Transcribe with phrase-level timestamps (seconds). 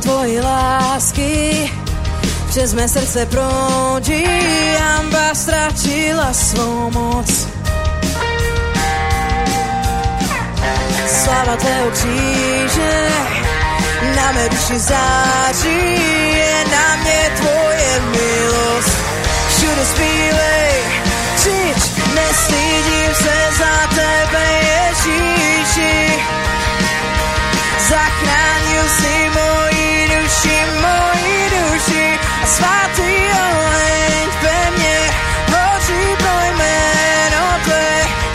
[0.00, 1.70] tvojí lásky
[2.48, 4.24] přes mé srdce proudí,
[4.98, 7.48] amba ztratila svou moc.
[11.24, 13.08] Sláva tvého kříže
[14.16, 15.80] na mé duši září,
[16.36, 18.96] je na mě tvoje milost.
[19.48, 20.72] Všude zpívej,
[21.36, 26.22] křič, nestydím se za tebe, Ježíši.
[27.88, 29.29] Zachránil si
[30.40, 34.98] moji duši, moji duši a svatý oheň ve mne
[35.52, 37.88] hoří pro jméno tvé.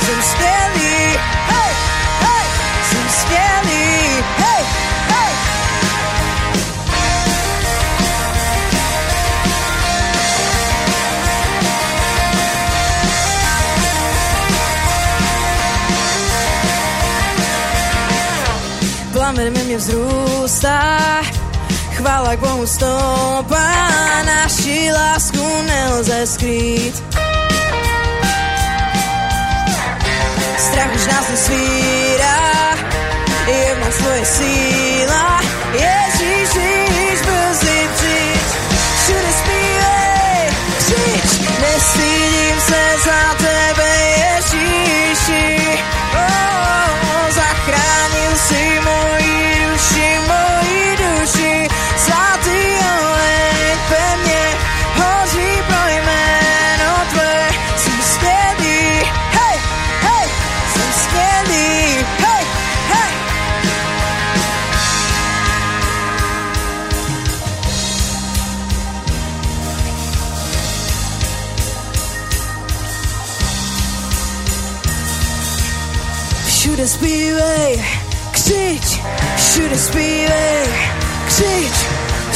[0.06, 1.18] Jsem skvělý,
[1.50, 1.72] hej,
[2.22, 2.46] hej,
[2.90, 4.64] jsem skvělý, hej,
[5.10, 5.34] hej.
[19.14, 21.22] Plamen ve mně vzrůstá,
[22.06, 23.68] chvála k Bohu stoupá,
[24.26, 26.96] naši lásku nelze skrýt.
[30.58, 32.38] Strach už nás nesvírá,
[33.48, 35.42] je v nás tvoje síla,
[35.74, 38.46] Ježíš, Ježíš, brzy přijď.
[39.02, 40.42] Všude zpívej,
[40.78, 41.30] křič,
[42.68, 43.45] se za tebe,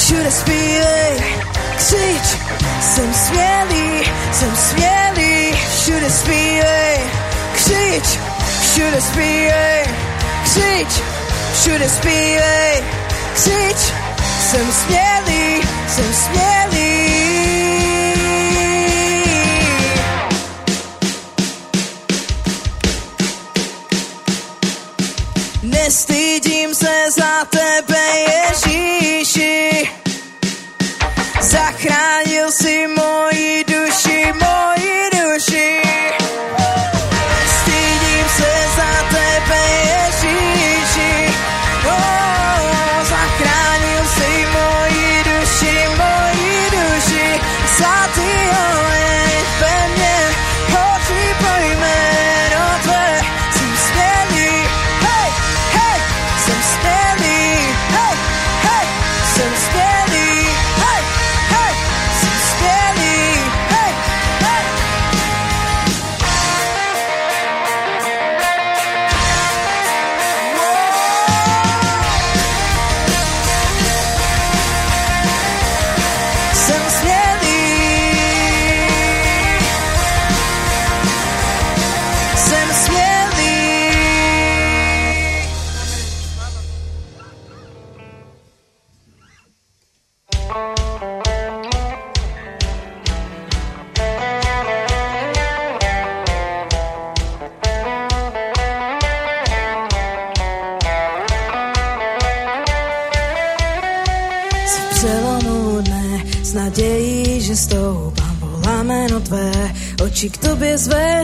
[0.09, 1.11] všude zpívej,
[1.77, 2.27] křič.
[2.81, 4.03] Jsem smělý,
[4.33, 6.97] jsem smělý, všude zpívej,
[7.53, 8.19] křič,
[8.61, 9.85] všude zpívej,
[10.43, 11.01] křič,
[11.53, 12.83] všude zpívej,
[13.33, 13.77] křič.
[14.49, 15.61] Jsem smělý,
[15.95, 17.09] jsem smělý.
[25.63, 28.68] Nestydím se za tebe, Ježíši.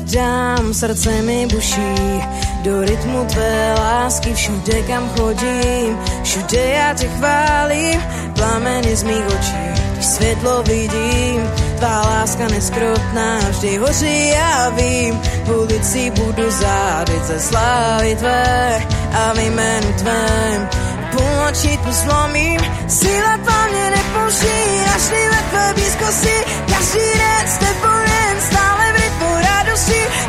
[0.05, 2.21] Zvedám, srdce mi buší,
[2.63, 8.01] do rytmu tvé lásky všude kam chodím, všude já tě chválím,
[8.35, 11.41] plameny z mých očí, když světlo vidím,
[11.77, 18.81] tvá láska neskrotná, vždy hoří já vím, v ulici budu zářit ze slávy tvé
[19.13, 20.69] a v jménu tvém.
[21.11, 26.35] Půlnoční tu zlomím, síla tvá mě nepouští, našli ve tvé blízkosti,
[26.67, 28.04] každý den s tebou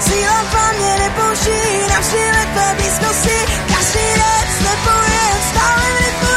[0.00, 3.38] síla tvá mě nepouští, našli ve tvé blízkosti,
[3.68, 6.36] každý den s tebou jen stále v rytmu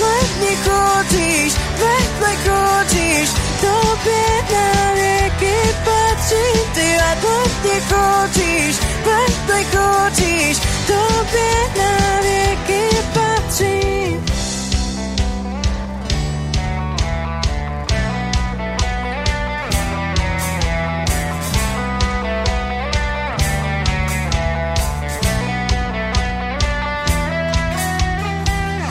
[0.00, 3.30] vedle chodíš, vedle chodíš,
[3.60, 5.74] tobě na věky
[6.30, 12.82] ciddiye pek de kotiş Pek de kotiş Tobie navjeki
[13.14, 14.20] patrzim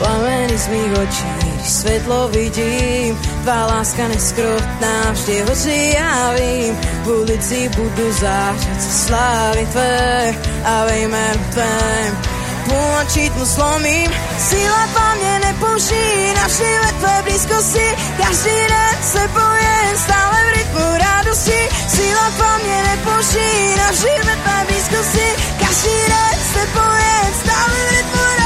[0.00, 1.39] Powiedz mi go ci
[1.80, 9.06] když světlo vidím, tvá láska neskrotná, vždy hoří já vím, v ulici budu zářit se
[9.06, 10.34] slávy tvé
[10.64, 12.18] a ve jménu tvém.
[12.64, 17.86] Půlnočí tmu slomím, síla tvá mě nepouští, navštívit tvé blízkosti,
[18.16, 25.28] každý den se bojím, stále v rytmu radosti, síla tvá mě nepouští, navštívit tvé blízkosti,
[25.58, 28.39] každý den se bojím, stále v rytmu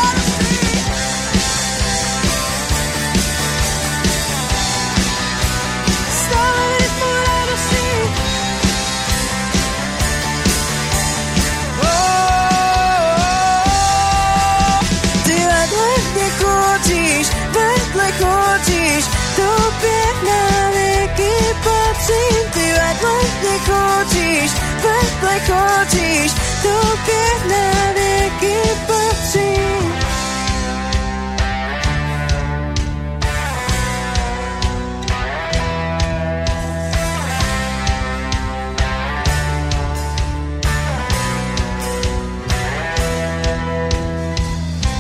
[23.64, 24.50] chodíš,
[24.84, 26.32] vedle chodíš,
[26.62, 29.94] tobě na věky patřím.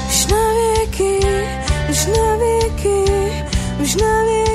[0.08, 1.18] Už na věky,
[1.90, 3.04] už na věky,
[3.82, 4.53] už na věky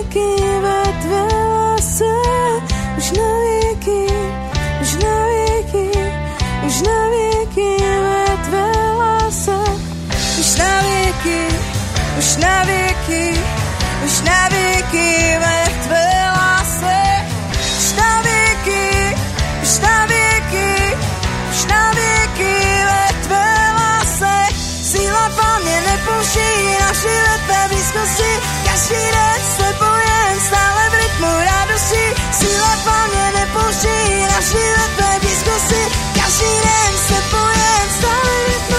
[36.30, 38.79] každý den se bojem, stále rytmu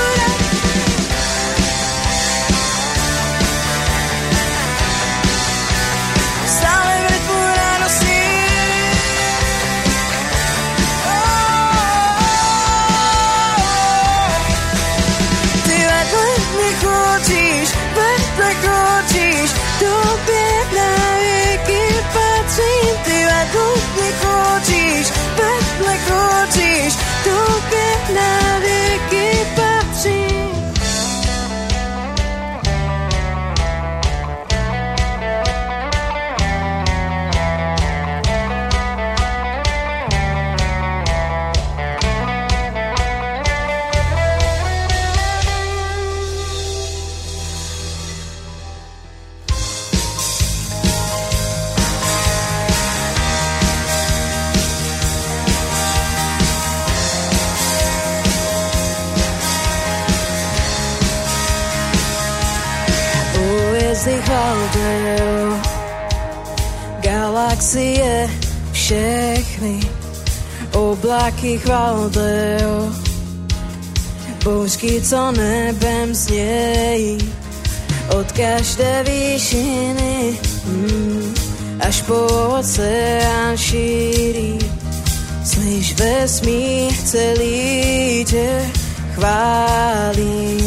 [19.80, 21.82] chodíš, tobě na věky
[22.12, 22.94] patřím.
[23.04, 26.94] Ty vedle mě chodíš, vedle chodíš,
[27.24, 29.29] tobě na věky
[67.70, 68.30] galaxie
[68.72, 69.80] všechny,
[70.72, 72.92] oblaky chvaldejou,
[74.44, 77.18] bouřky, co nebem znějí,
[78.18, 81.34] od každé výšiny, mm,
[81.80, 82.26] až po
[82.58, 84.58] oceán šíří.
[85.44, 88.70] Slyš vesmír celý tě
[89.14, 90.58] chválí.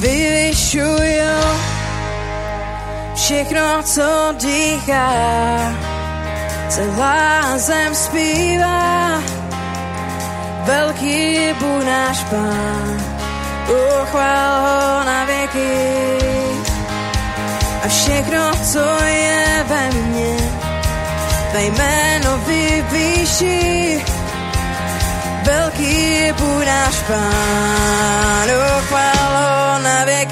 [0.00, 1.59] Vyvyšuju
[3.30, 5.10] všechno, co dýchá.
[6.68, 9.22] Celá zem zpívá,
[10.64, 12.96] velký je Bůh náš pán,
[13.70, 15.72] uchvál ho na věky.
[17.84, 20.36] A všechno, co je ve mně,
[21.50, 24.04] tvé jméno vyvýší,
[25.42, 30.29] velký je Bůh náš pán, uchvál ho na věky.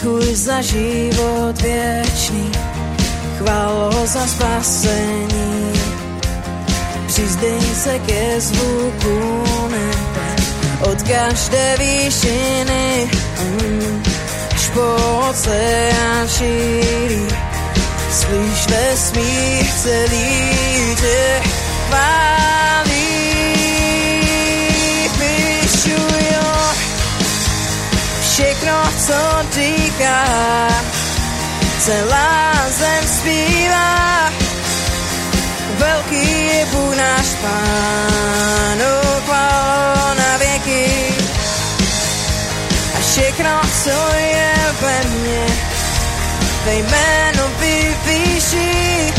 [0.00, 2.52] Děkuji za život věčný,
[3.38, 5.72] chválo za spasení
[7.06, 10.36] přizdej se ke zvuku nebe
[10.80, 14.02] od každé výšiny mm,
[14.54, 14.96] až po
[15.30, 17.26] oceán šíří.
[18.10, 21.42] Slyš vesmír celý tě
[21.88, 22.79] chválí.
[29.10, 30.24] co říká.
[31.80, 34.30] Celá zem zpívá,
[35.78, 38.78] velký je Bůh náš pán,
[39.24, 40.86] chválo na věky.
[42.94, 45.46] A všechno, co je ve mně,
[46.64, 49.12] ve jménu vyvýší.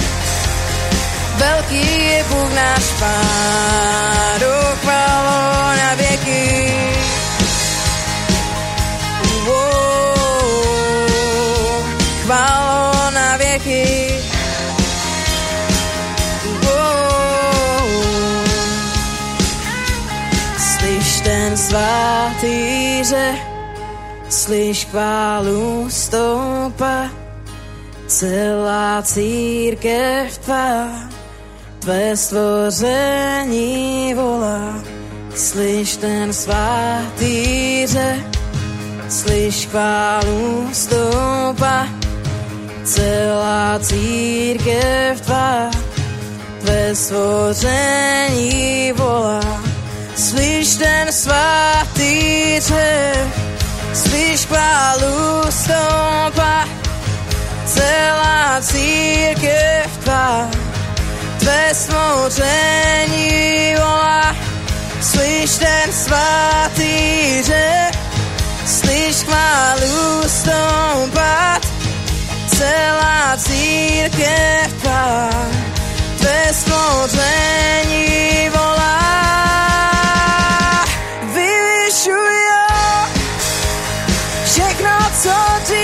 [1.36, 4.41] Velký je Bůh náš pán,
[4.81, 6.10] chválo na věky.
[21.71, 22.99] Svatý
[24.27, 27.07] slyš chválu stoupa,
[28.07, 30.87] celá církev tvá,
[31.79, 34.83] tvé stvoření volá.
[35.35, 37.87] Slyš ten svatý
[39.07, 41.87] slyš chválu stoupa,
[42.83, 45.71] celá církev tvá,
[46.59, 49.70] tvé stvoření volá.
[50.15, 53.27] Slyš ten svatý řek,
[53.93, 56.65] Slyš chválu stoupa,
[57.65, 60.49] celá církev tvá,
[61.39, 64.35] tvé smouření volá.
[65.01, 67.95] Slyš ten svatý řek,
[68.65, 71.67] slyš chválu stoupat,
[72.57, 75.29] celá církev tvá,
[76.17, 78.60] tvé smouření volá.
[85.31, 85.80] Ten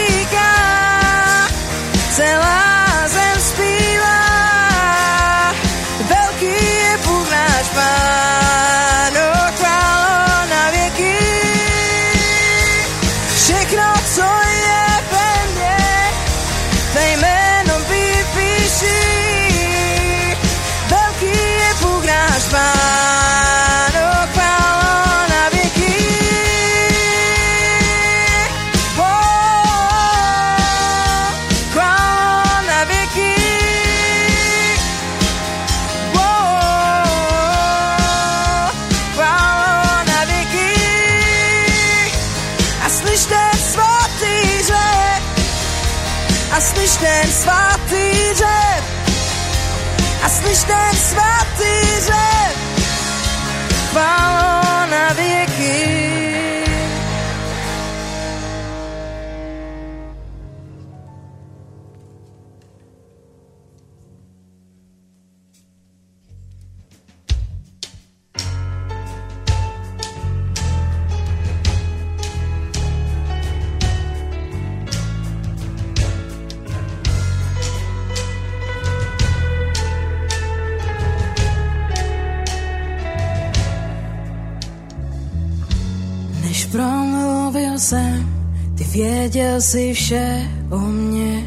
[88.98, 91.44] věděl si vše o mně.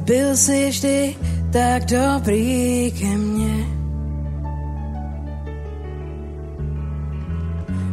[0.00, 1.14] Byl jsi vždy
[1.52, 3.66] tak dobrý ke mně.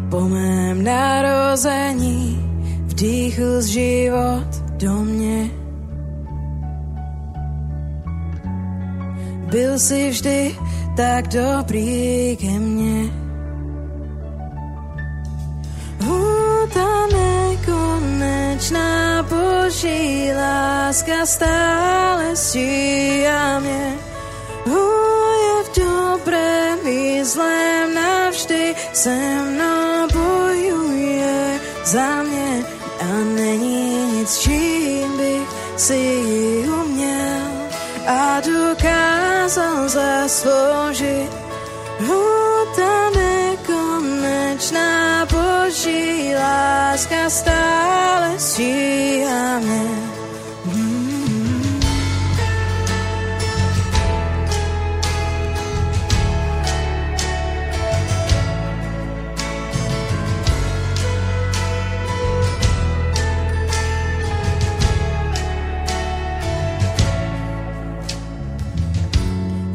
[0.09, 2.39] Po mém narození
[2.85, 5.49] vdýchl z život do mě.
[9.51, 10.55] Byl jsi vždy
[10.95, 13.26] tak dobrý ke mně.
[18.57, 23.97] Věčná boží láska stále stíhá mě.
[25.45, 32.65] Je v dobrém i zlém navždy se mnou bojuje za mě
[33.01, 37.47] a není nic, čím bych si ji uměl
[38.07, 41.29] a dokázal zasloužit.
[42.75, 44.77] Ta nekonečná
[45.25, 49.81] boží láska stále stíháme.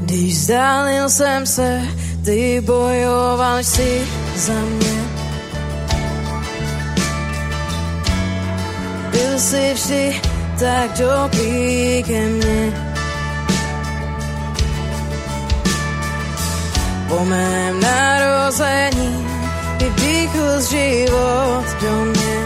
[0.02, 1.10] Když zdálil
[1.46, 1.82] se,
[2.24, 4.02] ty bojoval si
[4.36, 4.91] za mě.
[9.42, 10.20] Vždy
[10.54, 12.72] tak dobrý ke mně.
[17.08, 19.26] Po mém narození
[19.78, 21.64] vydýchl život
[22.04, 22.36] mě.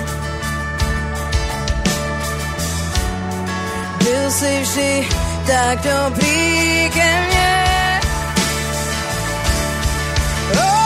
[3.98, 4.30] Byl
[5.46, 7.06] tak dobrý ke.
[10.54, 10.85] Oh,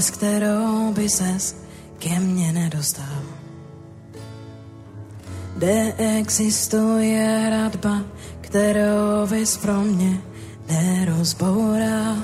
[0.00, 1.56] přes kterou by ses
[1.98, 3.22] ke mně nedostal.
[5.56, 8.00] Kde existuje hradba,
[8.40, 10.20] kterou bys pro mě
[10.70, 12.16] nerozboural.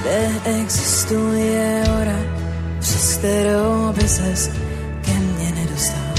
[0.00, 2.20] Kde existuje hora,
[2.80, 4.50] přes kterou by ses
[5.04, 6.14] ke mně nedostal.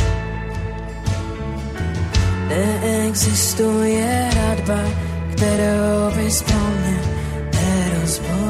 [2.47, 4.79] Kde existuje hradba,
[5.31, 7.01] kterou bys pro mě
[7.53, 8.40] nerozboural.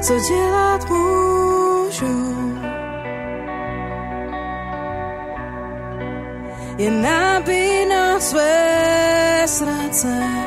[0.00, 2.16] na dělat můžu?
[6.78, 10.39] Jen nabínat své srdce.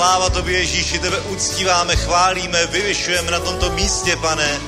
[0.00, 4.60] Sláva tobě, Ježíši, tebe uctíváme, chválíme, vyvyšujeme na tomto místě, pane.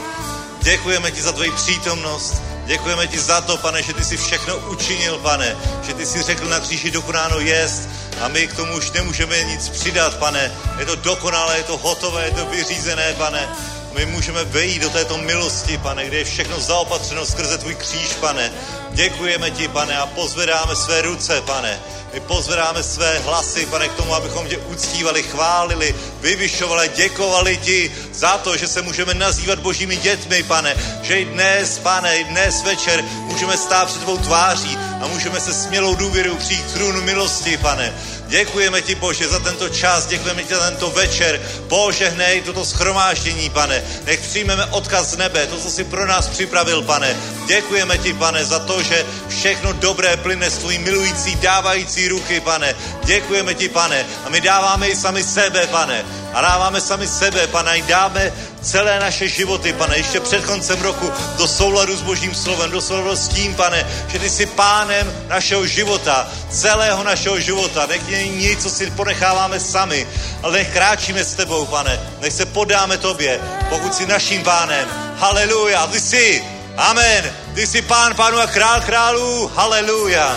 [0.63, 2.35] Děkujeme ti za tvoji přítomnost.
[2.67, 5.57] Děkujeme ti za to, pane, že ty jsi všechno učinil, pane.
[5.83, 7.89] Že ty jsi řekl na kříži dokonáno jest
[8.21, 10.53] a my k tomu už nemůžeme nic přidat, pane.
[10.79, 13.49] Je to dokonalé, je to hotové, je to vyřízené, pane.
[13.93, 18.53] My můžeme vejít do této milosti, pane, kde je všechno zaopatřeno skrze tvůj kříž, pane.
[18.91, 21.81] Děkujeme ti, pane, a pozvedáme své ruce, pane.
[22.13, 28.39] My pozvedáme své hlasy, pane, k tomu, abychom tě uctívali, chválili, vyvyšovali, děkovali ti za
[28.39, 30.77] to, že se můžeme nazývat božími dětmi, pane.
[31.03, 35.55] Že i dnes, pane, i dnes večer můžeme stát před tvou tváří a můžeme se
[35.55, 37.95] smělou důvěrou přijít trůnu milosti, pane.
[38.33, 41.41] Děkujeme ti, Bože, za tento čas, děkujeme ti za tento večer.
[41.69, 43.85] Požehnej toto schromáždění, pane.
[44.05, 47.17] Nech přijmeme odkaz z nebe, to, co jsi pro nás připravil, pane.
[47.47, 52.75] Děkujeme ti, pane, za to, že všechno dobré plyne z tvojí milující, dávající ruky, pane.
[53.05, 54.07] Děkujeme ti, pane.
[54.25, 56.05] A my dáváme i sami sebe, pane.
[56.33, 61.13] A dáváme sami sebe, pane, a dáme celé naše životy, pane, ještě před koncem roku
[61.37, 65.67] do souladu s Božím slovem, do souladu s tím, pane, že ty jsi pánem našeho
[65.67, 67.87] života, celého našeho života.
[67.87, 70.09] Nech není nic, co si ponecháváme sami,
[70.43, 72.01] ale nech kráčíme s tebou, pane.
[72.21, 74.89] Nech se podáme tobě, pokud jsi naším pánem.
[75.19, 76.45] Haleluja, ty jsi.
[76.77, 77.33] Amen.
[77.55, 79.51] Ty jsi pán pánu a král králů.
[79.55, 80.37] Haleluja.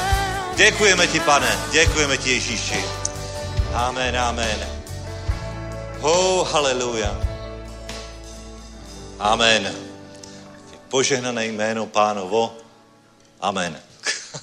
[0.56, 1.60] Děkujeme ti, pane.
[1.72, 2.86] Děkujeme ti, Ježíši.
[3.74, 4.68] Amen, amen.
[6.02, 7.25] Oh, haleluja.
[9.20, 9.76] Amen.
[10.90, 12.58] Požehnané jméno pánovo.
[13.40, 13.84] Amen.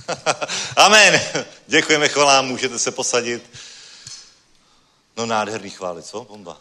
[0.77, 1.21] Amen.
[1.67, 3.51] Děkujeme chvalám, můžete se posadit.
[5.17, 6.25] No nádherný chvály, co?
[6.25, 6.61] Bomba.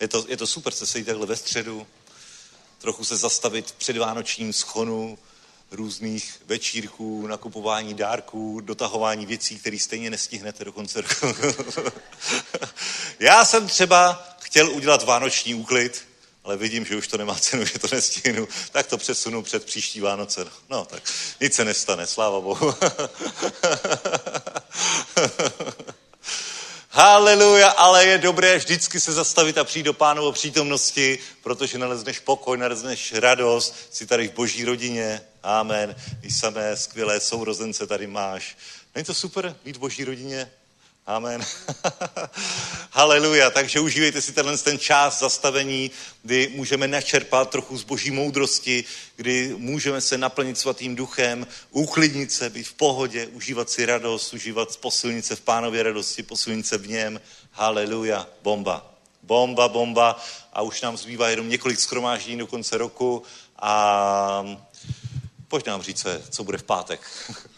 [0.00, 1.86] Je to, je to super se sejít takhle ve středu,
[2.78, 5.18] trochu se zastavit v předvánočním schonu
[5.70, 11.26] různých večírků, nakupování dárků, dotahování věcí, které stejně nestihnete do konce roku.
[13.18, 16.06] Já jsem třeba chtěl udělat vánoční úklid,
[16.46, 20.00] ale vidím, že už to nemá cenu, že to nestihnu, tak to přesunu před příští
[20.00, 20.46] Vánoce.
[20.70, 21.02] No tak
[21.40, 22.74] nic se nestane, sláva Bohu.
[26.90, 32.58] Haleluja, ale je dobré vždycky se zastavit a přijít do pánovo přítomnosti, protože nalezneš pokoj,
[32.58, 38.56] nalezneš radost, jsi tady v boží rodině, amen, i samé skvělé sourozence tady máš.
[38.94, 40.50] Není to super být v boží rodině?
[41.06, 41.44] Amen.
[42.90, 43.50] Haleluja.
[43.50, 45.90] Takže užívejte si tenhle ten čas zastavení,
[46.22, 48.84] kdy můžeme načerpat trochu z boží moudrosti,
[49.16, 54.76] kdy můžeme se naplnit svatým duchem, uklidnit se, být v pohodě, užívat si radost, užívat
[54.76, 57.20] posilnice v pánově radosti, posilnice v něm.
[57.50, 58.26] Haleluja.
[58.42, 58.94] Bomba.
[59.22, 60.22] Bomba, bomba.
[60.52, 63.22] A už nám zbývá jenom několik skromáždění do konce roku
[63.58, 64.58] a
[65.48, 67.00] pojď nám říct, co bude v pátek.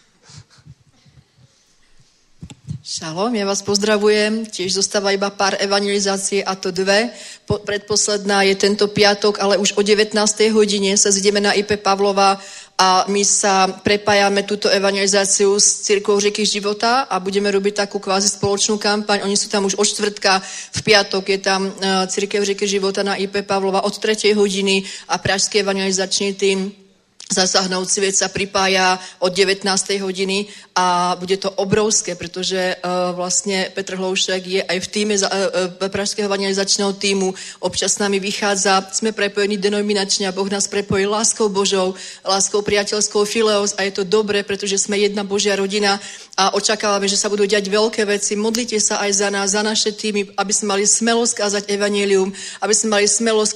[2.88, 4.48] Šalom, ja vás pozdravujem.
[4.48, 7.12] Tiež zostáva iba pár evangelizácií a to dve.
[7.44, 10.16] Po, predposledná je tento piatok, ale už o 19.
[10.57, 12.40] hodine sa zideme na IP Pavlova
[12.81, 18.33] a my sa prepájame túto evangelizáciu s Církou Řeky života a budeme robiť takú kvázi
[18.33, 19.20] spoločnú kampaň.
[19.29, 20.40] Oni sú tam už od čtvrtka,
[20.72, 24.33] v piatok je tam uh, Církev Řeky života na IP Pavlova od 3.
[24.33, 24.81] hodiny
[25.12, 26.88] a Pražský evangelizačný tým
[27.33, 30.01] zasáhnout svět sa pripája od 19.
[30.01, 35.23] hodiny a bude to obrovské, protože uh, vlastně Petr Hloušek je aj v týme uh,
[35.23, 41.11] uh, Pražského evangelizačného týmu, občas s nami vychádza, jsme prepojení denominačně a Boh nás prepojil
[41.11, 46.01] láskou Božou, láskou priateľskou fileos a je to dobré, protože jsme jedna Božia rodina
[46.38, 48.38] a očakáváme, že sa budú diať veľké veci.
[48.38, 52.31] Modlite sa aj za nás, za naše týmy, aby sme mali smelosť kázať evanelium,
[52.62, 53.53] aby sme mali smelosť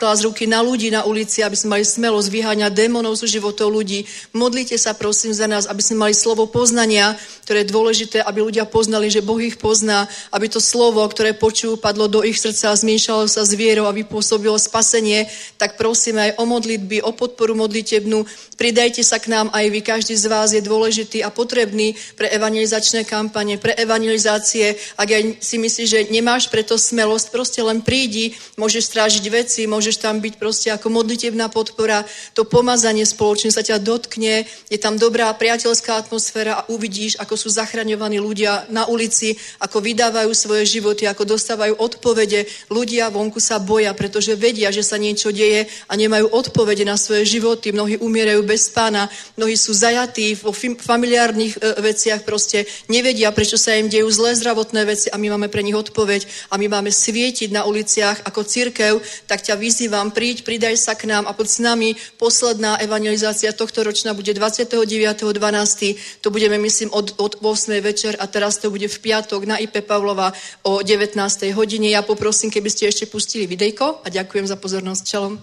[0.00, 2.72] klásť ruky na ľudí na ulici, aby sme mali smelosť vyháňať
[3.12, 4.08] démonov zo životov ľudí.
[4.32, 7.12] Modlite sa prosím za nás, aby sme mali slovo poznania,
[7.44, 11.76] ktoré je dôležité, aby ľudia poznali, že Boh ich pozná, aby to slovo, ktoré počujú,
[11.76, 15.28] padlo do ich srdca a zmiešalo sa s vierou, aby pôsobilo spasenie,
[15.60, 18.24] tak prosíme aj o modlitby, o podporu modlitebnú.
[18.56, 23.04] Pridajte sa k nám aj vy, každý z vás je dôležitý a potrebný pre evangelizačné
[23.04, 24.78] kampane, pre evangelizácie.
[24.96, 29.98] Ak ja si myslíš, že nemáš preto smelosť, proste len prídi, môžeš strážiť veci, môžeš
[29.98, 32.06] tam byť proste ako modlitebná podpora,
[32.38, 37.48] to pomazanie spoločne sa ťa dotkne, je tam dobrá priateľská atmosféra a uvidíš, ako sú
[37.54, 42.50] zachraňovaní ľudia na ulici, ako vydávajú svoje životy, ako dostávajú odpovede.
[42.68, 47.22] Ľudia vonku sa boja, pretože vedia, že sa niečo deje a nemajú odpovede na svoje
[47.24, 47.70] životy.
[47.70, 49.06] Mnohí umierajú bez pána,
[49.38, 50.50] mnohí sú zajatí vo
[50.82, 55.46] familiárnych e, veciach, proste nevedia, prečo sa im dejú zlé zdravotné veci a my máme
[55.46, 58.98] pre nich odpoveď a my máme svietiť na uliciach ako církev,
[59.30, 63.80] tak ťa vyzývam, príď, pridaj sa k nám a pod s nami posledná evangelizácia tohto
[63.80, 66.20] ročna bude 29.12.
[66.20, 67.80] To budeme, myslím, od, od 8.
[67.80, 71.16] večer a teraz to bude v piatok na IP Pavlova o 19.
[71.56, 71.88] hodine.
[71.88, 75.02] Ja poprosím, keby ste ešte pustili videjko a ďakujem za pozornosť.
[75.08, 75.40] Čelom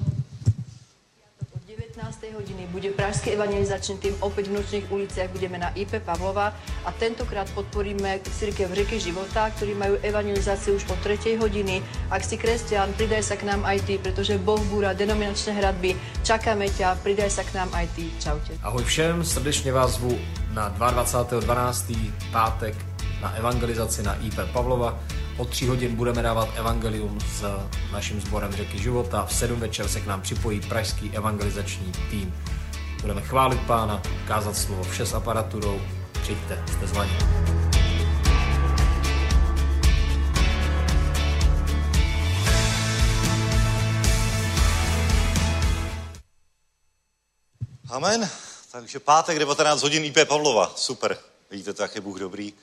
[2.36, 6.54] hodiny bude Pražský evangelizačný tým opäť v nočných uliciach, budeme na IP Pavlova
[6.86, 11.38] a tentokrát podporíme církev Řeky života, ktorí majú evangelizáciu už o 3.
[11.38, 11.82] hodiny.
[12.12, 15.96] Ak si kresťan, pridaj sa k nám aj ty, pretože Boh búra denominačné hradby.
[16.26, 18.12] Čakáme ťa, pridaj sa k nám aj ty.
[18.20, 18.54] Čaute.
[18.64, 20.20] Ahoj všem, srdečně vás zvu
[20.54, 22.12] na 22.12.
[22.32, 22.76] pátek
[23.22, 25.00] na evangelizaci na IP Pavlova.
[25.40, 27.46] O tři hodin budeme dávat evangelium s
[27.92, 29.26] naším sborem Řeky života.
[29.26, 32.36] V sedm večer se k nám připojí pražský evangelizační tým.
[33.02, 35.82] Budeme chválit pána, kázat slovo vše s aparaturou.
[36.22, 37.12] Přijďte, jste zvaní.
[47.90, 48.30] Amen.
[48.72, 50.74] Takže pátek 19 hodin IP Pavlova.
[50.76, 51.18] Super.
[51.52, 52.54] Vidíte, to, jak je Bůh dobrý.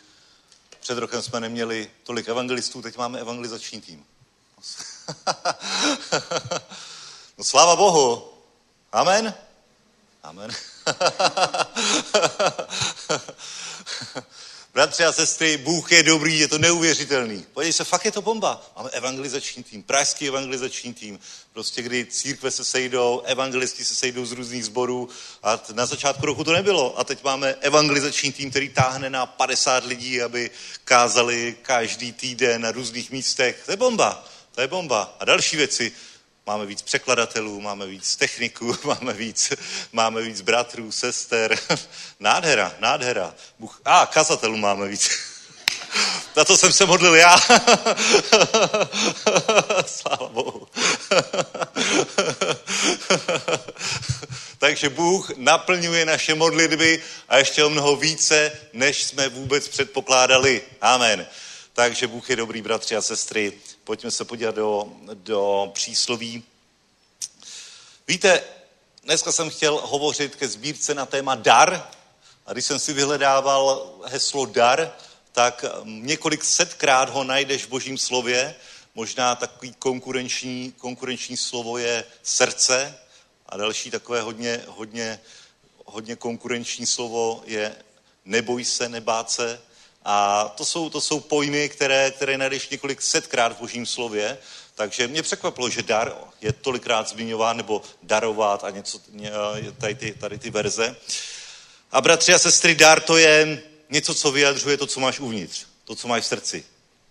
[0.86, 4.06] Před rokem jsme neměli tolik evangelistů, teď máme evangelizační tým.
[7.38, 8.32] No sláva Bohu.
[8.92, 9.34] Amen.
[10.22, 10.50] Amen.
[14.76, 17.46] Bratři a sestry, Bůh je dobrý, je to neuvěřitelný.
[17.54, 18.72] Podívej se, fakt je to bomba.
[18.76, 21.18] Máme evangelizační tým, pražský evangelizační tým,
[21.52, 25.08] prostě kdy církve se sejdou, evangelisti se sejdou z různých sborů
[25.42, 26.98] a na začátku roku to nebylo.
[26.98, 30.50] A teď máme evangelizační tým, který táhne na 50 lidí, aby
[30.84, 33.62] kázali každý týden na různých místech.
[33.66, 35.16] To je bomba, to je bomba.
[35.20, 35.92] A další věci,
[36.46, 39.52] máme víc překladatelů, máme víc techniků, máme víc,
[39.92, 41.58] máme víc bratrů, sester.
[42.20, 43.34] Nádhera, nádhera.
[43.58, 45.10] Bůh, a, kazatelů máme víc.
[46.36, 47.40] Na to jsem se modlil já.
[49.86, 50.68] Sláva Bohu.
[54.58, 60.62] Takže Bůh naplňuje naše modlitby a ještě o mnoho více, než jsme vůbec předpokládali.
[60.80, 61.26] Amen.
[61.72, 63.52] Takže Bůh je dobrý, bratři a sestry.
[63.86, 66.42] Pojďme se podívat do, do přísloví.
[68.08, 68.42] Víte,
[69.02, 71.90] dneska jsem chtěl hovořit ke sbírce na téma dar.
[72.46, 74.92] A když jsem si vyhledával heslo dar,
[75.32, 78.54] tak několik setkrát ho najdeš v božím slově.
[78.94, 82.98] Možná takový konkurenční, konkurenční slovo je srdce
[83.46, 85.20] a další takové hodně, hodně,
[85.84, 87.76] hodně konkurenční slovo je
[88.24, 89.60] neboj se, nebát se.
[90.08, 94.38] A to jsou, to jsou pojmy, které, které najdeš několik setkrát v božím slově.
[94.74, 99.00] Takže mě překvapilo, že dar je tolikrát zmiňován, nebo darovat a něco,
[99.78, 100.96] tady ty, tady ty verze.
[101.92, 105.94] A bratři a sestry, dar to je něco, co vyjadřuje to, co máš uvnitř, to,
[105.94, 106.64] co máš v srdci.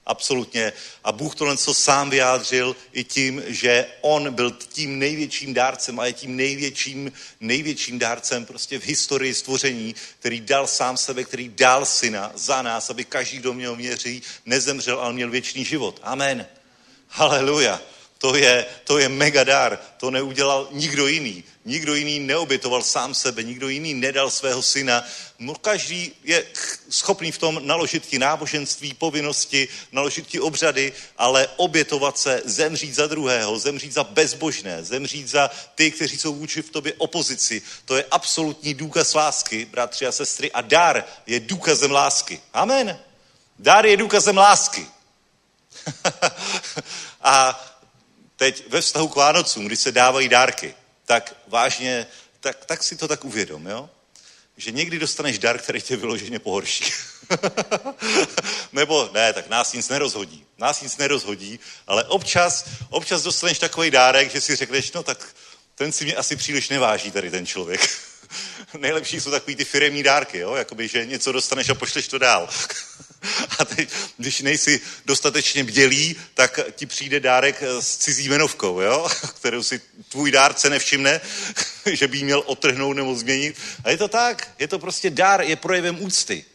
[0.06, 0.74] Absolutně.
[1.04, 6.06] A Bůh tohle co sám vyjádřil i tím, že on byl tím největším dárcem a
[6.06, 11.86] je tím největším, největším dárcem prostě v historii stvoření, který dal sám sebe, který dal
[11.86, 16.00] syna za nás, aby každý, kdo měl věří, nezemřel, ale měl věčný život.
[16.04, 16.48] Amen.
[17.10, 17.82] Haleluja.
[18.18, 19.80] To je, to je mega dar.
[19.98, 21.44] To neudělal nikdo jiný.
[21.68, 25.04] Nikdo jiný neobětoval sám sebe, nikdo jiný nedal svého syna.
[25.40, 26.46] No každý je
[26.90, 33.08] schopný v tom naložit ti náboženství, povinnosti, naložit ti obřady, ale obětovat se, zemřít za
[33.08, 37.62] druhého, zemřít za bezbožné, zemřít za ty, kteří jsou vůči v tobě opozici.
[37.86, 40.52] To je absolutní důkaz lásky, bratři a sestry.
[40.52, 42.42] A dar je důkazem lásky.
[42.54, 43.00] Amen.
[43.60, 44.88] Dar je důkazem lásky.
[47.22, 47.66] a
[48.36, 50.76] teď ve vztahu k Vánocům, kdy se dávají dárky,
[51.06, 52.08] tak vážně,
[52.40, 53.90] tak, tak si to tak uvědom, jo?
[54.58, 56.94] že někdy dostaneš dar, který tě vyloženě pohorší.
[58.74, 60.46] Nebo ne, tak nás nic nerozhodí.
[60.58, 65.36] Nás nic nerozhodí, ale občas, občas dostaneš takový dárek, že si řekneš, no tak
[65.76, 67.90] ten si mě asi příliš neváží tady ten člověk.
[68.78, 70.56] Nejlepší jsou takový ty firemní dárky, jo?
[70.56, 72.50] Jakoby, že něco dostaneš a pošleš to dál.
[73.60, 79.08] A teď, když nejsi dostatečně bdělý, tak ti přijde dárek s cizí jmenovkou, jo?
[79.36, 81.22] kterou si tvůj dárce nevšimne,
[81.92, 83.56] že by měl otrhnout nebo změnit.
[83.84, 86.46] A je to tak, je to prostě dar, je projevem úcty.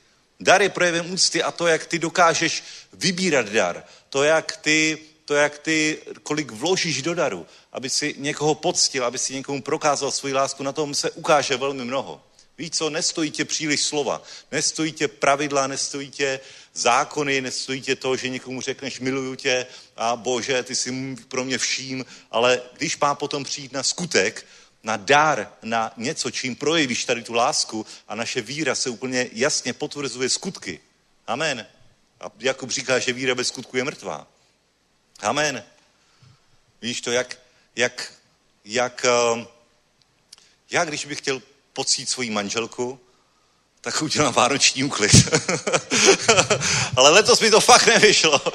[0.40, 5.34] Dar je projevem úcty a to, jak ty dokážeš vybírat dar, to, jak ty, to,
[5.34, 10.34] jak ty kolik vložíš do daru, aby si někoho poctil, aby si někomu prokázal svoji
[10.34, 12.22] lásku, na tom se ukáže velmi mnoho.
[12.58, 14.22] Víš co, nestojí tě příliš slova,
[14.52, 16.40] nestojí tě pravidla, nestojí tě
[16.74, 19.66] zákony, nestojí tě to, že někomu řekneš miluju tě
[19.96, 24.46] a bože, ty jsi pro mě vším, ale když má potom přijít na skutek,
[24.82, 29.72] na dar, na něco, čím projevíš tady tu lásku a naše víra se úplně jasně
[29.72, 30.80] potvrzuje skutky.
[31.26, 31.66] Amen.
[32.20, 34.26] A Jakub říká, že víra bez skutku je mrtvá.
[35.20, 35.64] Amen.
[36.82, 37.38] Víš to, jak,
[37.76, 38.12] jak,
[38.64, 39.46] jak, eh,
[40.70, 41.42] já když bych chtěl
[41.72, 43.00] pocít svoji manželku,
[43.80, 45.12] tak udělám vánoční úklid.
[46.96, 48.40] Ale letos mi to fakt nevyšlo.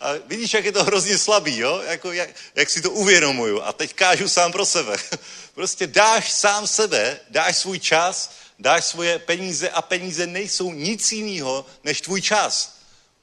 [0.00, 1.82] A vidíš, jak je to hrozně slabý, jo?
[1.86, 3.62] Jako, jak, jak si to uvědomuju.
[3.62, 4.96] A teď kážu sám pro sebe.
[5.54, 11.66] Prostě dáš sám sebe, dáš svůj čas, dáš svoje peníze a peníze nejsou nic jiného
[11.84, 12.76] než tvůj čas.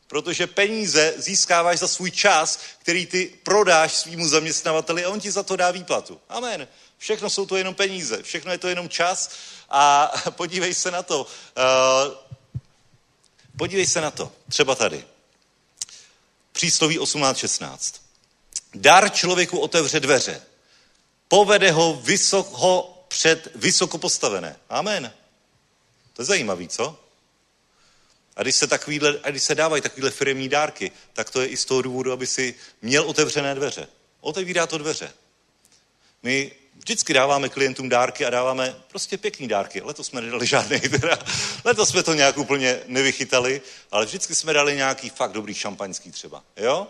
[0.07, 5.43] Protože peníze získáváš za svůj čas, který ty prodáš svýmu zaměstnavateli a on ti za
[5.43, 6.21] to dá výplatu.
[6.29, 6.67] Amen.
[6.99, 9.31] Všechno jsou to jenom peníze, všechno je to jenom čas
[9.69, 11.21] a podívej se na to.
[11.21, 12.13] Uh,
[13.57, 15.05] podívej se na to, třeba tady.
[16.51, 17.99] Přísloví 18.16.
[18.75, 20.41] Dar člověku otevře dveře.
[21.27, 24.55] Povede ho vysoko před vysoko postavené.
[24.69, 25.13] Amen.
[26.13, 26.99] To je zajímavý, co?
[28.35, 31.57] A když se, takovýhle, a když se dávají takovéhle firmní dárky, tak to je i
[31.57, 33.87] z toho důvodu, aby si měl otevřené dveře.
[34.21, 35.13] Otevírá to dveře.
[36.23, 36.51] My
[36.89, 39.81] vždycky dáváme klientům dárky a dáváme prostě pěkný dárky.
[39.81, 41.19] Letos jsme nedali žádný, teda.
[41.63, 43.61] letos jsme to nějak úplně nevychytali,
[43.91, 46.43] ale vždycky jsme dali nějaký fakt dobrý šampaňský třeba.
[46.57, 46.87] Jo?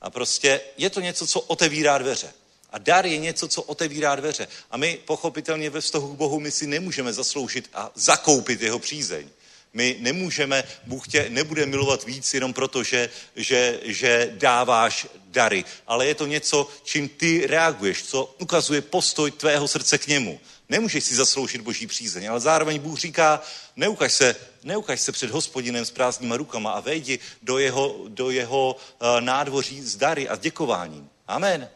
[0.00, 2.32] A prostě je to něco, co otevírá dveře.
[2.70, 4.48] A dar je něco, co otevírá dveře.
[4.70, 9.28] A my pochopitelně ve vztahu k Bohu my si nemůžeme zasloužit a zakoupit jeho přízeň.
[9.72, 16.06] My nemůžeme, Bůh tě nebude milovat víc jenom proto, že, že, že dáváš dary, ale
[16.06, 20.40] je to něco, čím ty reaguješ, co ukazuje postoj tvého srdce k němu.
[20.68, 23.42] Nemůžeš si zasloužit boží přízeň, ale zároveň Bůh říká,
[23.76, 28.76] neukaž se, neukaž se před hospodinem s prázdnýma rukama a vejdi do jeho, do jeho
[28.76, 31.08] uh, nádvoří s dary a děkováním.
[31.28, 31.68] Amen.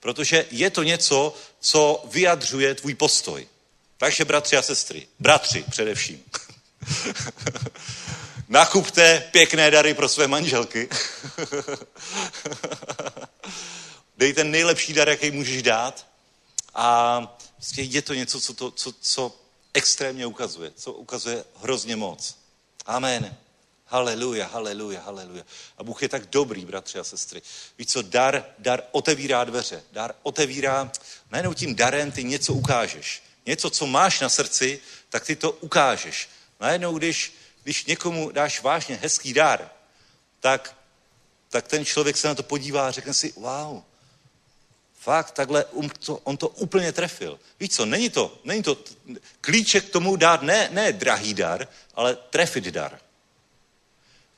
[0.00, 3.48] Protože je to něco, co vyjadřuje tvůj postoj.
[3.98, 6.22] Takže bratři a sestry, bratři především,
[8.48, 10.88] Nakupte pěkné dary pro své manželky.
[14.18, 16.06] Dejte nejlepší dar, jaký můžeš dát.
[16.74, 17.38] A
[17.76, 19.36] je to něco, co, to, co, co
[19.74, 22.36] extrémně ukazuje, co ukazuje hrozně moc.
[22.86, 23.36] Amen.
[23.86, 25.44] Haleluja, haleluja, haleluja.
[25.78, 27.42] A Bůh je tak dobrý, bratři a sestry.
[27.78, 29.82] Víš co, dar, dar otevírá dveře.
[29.92, 30.92] Dar otevírá,
[31.30, 33.22] najednou tím darem ty něco ukážeš.
[33.46, 36.28] Něco, co máš na srdci, tak ty to ukážeš.
[36.60, 39.70] Najednou, když, když někomu dáš vážně hezký dar,
[40.40, 40.76] tak,
[41.48, 43.82] tak ten člověk se na to podívá a řekne si, wow,
[45.00, 47.40] fakt, takhle um, to, on to úplně trefil.
[47.60, 48.78] Víš co, není to, není to
[49.40, 53.00] klíček k tomu dát ne, ne drahý dar, ale trefit dar.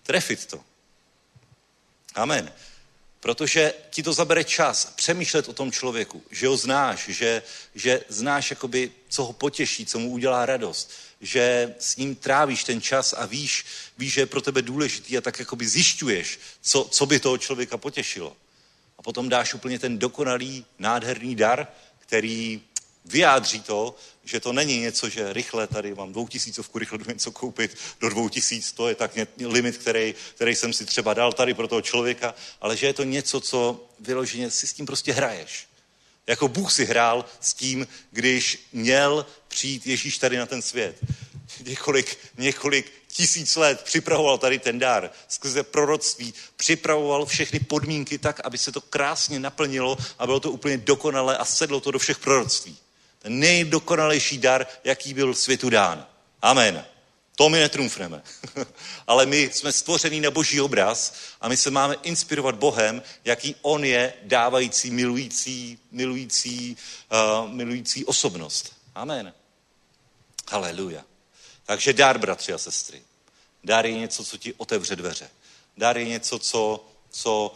[0.02, 0.64] Trefit to.
[2.14, 2.52] Amen.
[3.20, 7.42] Protože ti to zabere čas přemýšlet o tom člověku, že ho znáš, že,
[7.74, 12.80] že znáš, jakoby, co ho potěší, co mu udělá radost, že s ním trávíš ten
[12.80, 13.64] čas a víš,
[13.98, 17.76] víš, že je pro tebe důležitý a tak jakoby zjišťuješ, co, co by toho člověka
[17.76, 18.36] potěšilo.
[18.98, 21.68] A potom dáš úplně ten dokonalý, nádherný dar,
[21.98, 22.62] který
[23.04, 23.94] vyjádří to,
[24.24, 28.28] že to není něco, že rychle tady mám dvoutisícovku, rychle jdu něco koupit do dvou
[28.28, 32.34] tisíc, to je tak limit, který, který jsem si třeba dal tady pro toho člověka,
[32.60, 35.66] ale že je to něco, co vyloženě si s tím prostě hraješ.
[36.26, 40.96] Jako Bůh si hrál s tím, když měl přijít Ježíš tady na ten svět.
[41.64, 45.10] Několik, několik tisíc let připravoval tady ten dar.
[45.28, 50.78] Skrze proroctví připravoval všechny podmínky tak, aby se to krásně naplnilo a bylo to úplně
[50.78, 52.78] dokonalé a sedlo to do všech proroctví.
[53.22, 56.06] Ten nejdokonalejší dar, jaký byl světu dán.
[56.42, 56.84] Amen.
[57.36, 58.22] To my netrumfneme.
[59.06, 63.84] Ale my jsme stvoření na boží obraz a my se máme inspirovat Bohem, jaký on
[63.84, 66.76] je dávající, milující, milující,
[67.42, 68.72] uh, milující osobnost.
[68.94, 69.32] Amen.
[70.50, 71.04] Haleluja.
[71.64, 73.02] Takže dár, bratři a sestry.
[73.64, 75.30] Dár je něco, co ti otevře dveře.
[75.76, 77.54] Dár je něco, co, co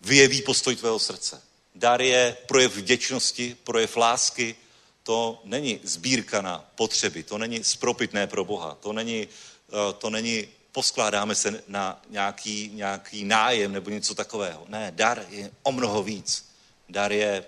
[0.00, 1.42] vyjeví postoj tvého srdce.
[1.78, 4.56] Dár je projev vděčnosti, projev lásky,
[5.02, 9.28] to není sbírka na potřeby, to není spropitné pro Boha, to není,
[9.68, 14.64] eh, to není poskládáme se na nějaký, nějaký nájem nebo něco takového.
[14.68, 16.50] Ne, dar je o mnoho víc.
[16.88, 17.44] Dar je,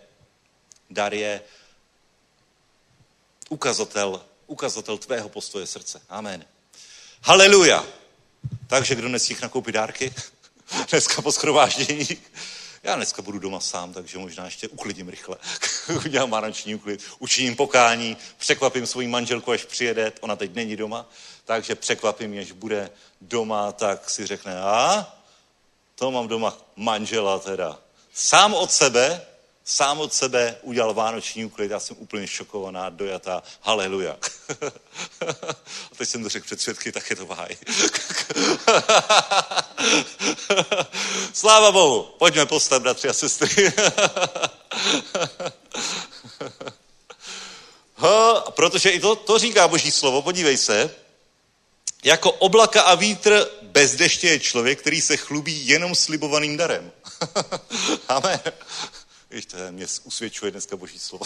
[0.91, 1.43] dar je
[3.49, 6.03] ukazatel, ukazatel tvého postoje srdce.
[6.09, 6.45] Amen.
[7.23, 7.87] Haleluja.
[8.67, 10.15] Takže kdo nestihl nakoupit dárky?
[10.91, 12.07] Dneska po schrováždění
[12.83, 15.37] já dneska budu doma sám, takže možná ještě uklidím rychle.
[16.05, 21.07] Udělám vánoční uklid, učiním pokání, překvapím svoji manželku, až přijede, ona teď není doma,
[21.45, 25.07] takže překvapím, až bude doma, tak si řekne, a
[25.95, 27.79] to mám doma manžela teda.
[28.15, 29.27] Sám od sebe,
[29.71, 34.17] sám od sebe udělal vánoční úklid, já jsem úplně šokovaná, dojatá, haleluja.
[35.91, 37.57] A teď jsem to řekl před svědky, tak je to váj.
[41.33, 43.73] Sláva Bohu, pojďme postav, bratři a sestry.
[48.51, 50.91] protože i to, to říká Boží slovo, podívej se,
[52.05, 56.93] jako oblaka a vítr bez deště je člověk, který se chlubí jenom slibovaným darem.
[58.09, 58.41] Amen.
[59.31, 61.25] Víš, to mě usvědčuje dneska boží slovo.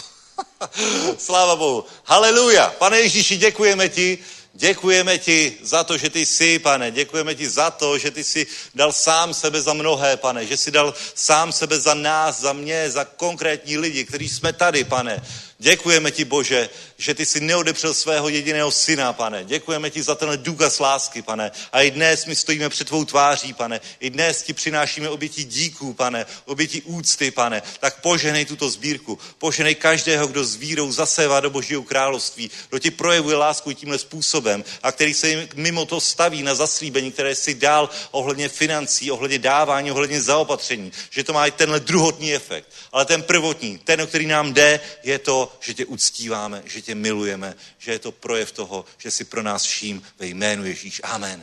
[1.18, 1.84] Sláva Bohu.
[2.04, 2.74] Haleluja.
[2.78, 4.18] Pane Ježíši, děkujeme ti,
[4.56, 6.90] Děkujeme ti za to, že ty jsi, pane.
[6.90, 10.46] Děkujeme ti za to, že ty jsi dal sám sebe za mnohé, pane.
[10.46, 14.84] Že jsi dal sám sebe za nás, za mě, za konkrétní lidi, kteří jsme tady,
[14.84, 15.22] pane.
[15.58, 19.44] Děkujeme ti, Bože, že ty jsi neodepřel svého jediného syna, pane.
[19.44, 21.50] Děkujeme ti za tenhle důkaz lásky, pane.
[21.72, 23.80] A i dnes my stojíme před tvou tváří, pane.
[24.00, 26.26] I dnes ti přinášíme oběti díků, pane.
[26.44, 27.62] Oběti úcty, pane.
[27.80, 29.18] Tak poženej tuto sbírku.
[29.38, 34.64] Poženej každého, kdo s vírou zasévá do Božího království, kdo ti projevuje lásku tímhle způsobem
[34.82, 39.90] a který se mimo to staví na zaslíbení, které si dal ohledně financí, ohledně dávání,
[39.90, 40.92] ohledně zaopatření.
[41.10, 42.68] Že to má i tenhle druhotný efekt.
[42.92, 46.94] Ale ten prvotní, ten, o který nám jde, je to, že tě uctíváme, že tě
[46.94, 51.00] milujeme, že je to projev toho, že jsi pro nás vším ve jménu Ježíš.
[51.04, 51.40] Amen.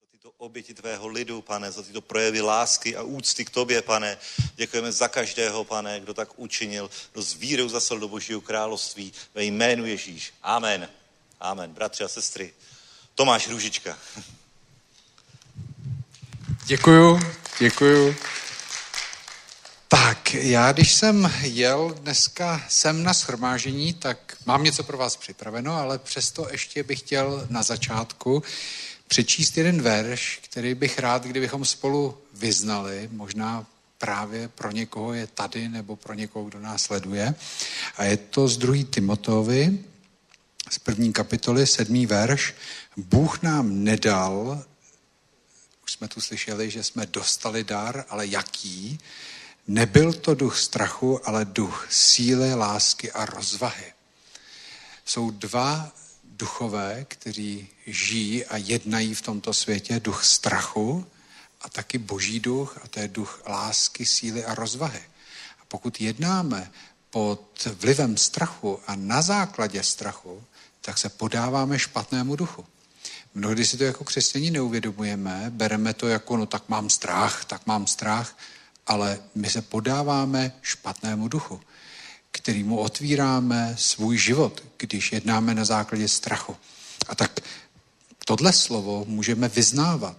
[0.00, 4.18] Za tyto oběti tvého lidu, pane, za tyto projevy lásky a úcty k tobě, pane.
[4.54, 9.44] Děkujeme za každého, pane, kdo tak učinil, kdo s vírou zasel do Božího království ve
[9.44, 10.34] jménu Ježíš.
[10.42, 10.88] Amen.
[11.40, 11.72] Amen.
[11.72, 12.54] Bratři a sestry,
[13.14, 13.98] Tomáš Růžička.
[16.66, 17.20] Děkuju,
[17.58, 18.16] děkuju.
[19.92, 25.74] Tak, já když jsem jel dneska sem na schromážení, tak mám něco pro vás připraveno,
[25.74, 28.42] ale přesto ještě bych chtěl na začátku
[29.08, 33.66] přečíst jeden verš, který bych rád, kdybychom spolu vyznali, možná
[33.98, 37.34] právě pro někoho je tady, nebo pro někoho, kdo nás sleduje.
[37.96, 38.84] A je to z 2.
[38.90, 39.78] Timoteovi,
[40.70, 42.54] z první kapitoly, sedmý verš.
[42.96, 44.64] Bůh nám nedal,
[45.84, 48.98] už jsme tu slyšeli, že jsme dostali dar, ale jaký?
[49.66, 53.92] Nebyl to duch strachu, ale duch síly, lásky a rozvahy.
[55.04, 55.92] Jsou dva
[56.24, 61.06] duchové, kteří žijí a jednají v tomto světě, duch strachu
[61.60, 65.02] a taky boží duch, a to je duch lásky, síly a rozvahy.
[65.60, 66.70] A pokud jednáme
[67.10, 70.44] pod vlivem strachu a na základě strachu,
[70.80, 72.66] tak se podáváme špatnému duchu.
[73.34, 77.86] Mnohdy si to jako křesťaní neuvědomujeme, bereme to jako, no tak mám strach, tak mám
[77.86, 78.36] strach,
[78.86, 81.60] ale my se podáváme špatnému duchu,
[82.30, 86.56] kterýmu otvíráme svůj život, když jednáme na základě strachu.
[87.08, 87.40] A tak
[88.24, 90.16] tohle slovo můžeme vyznávat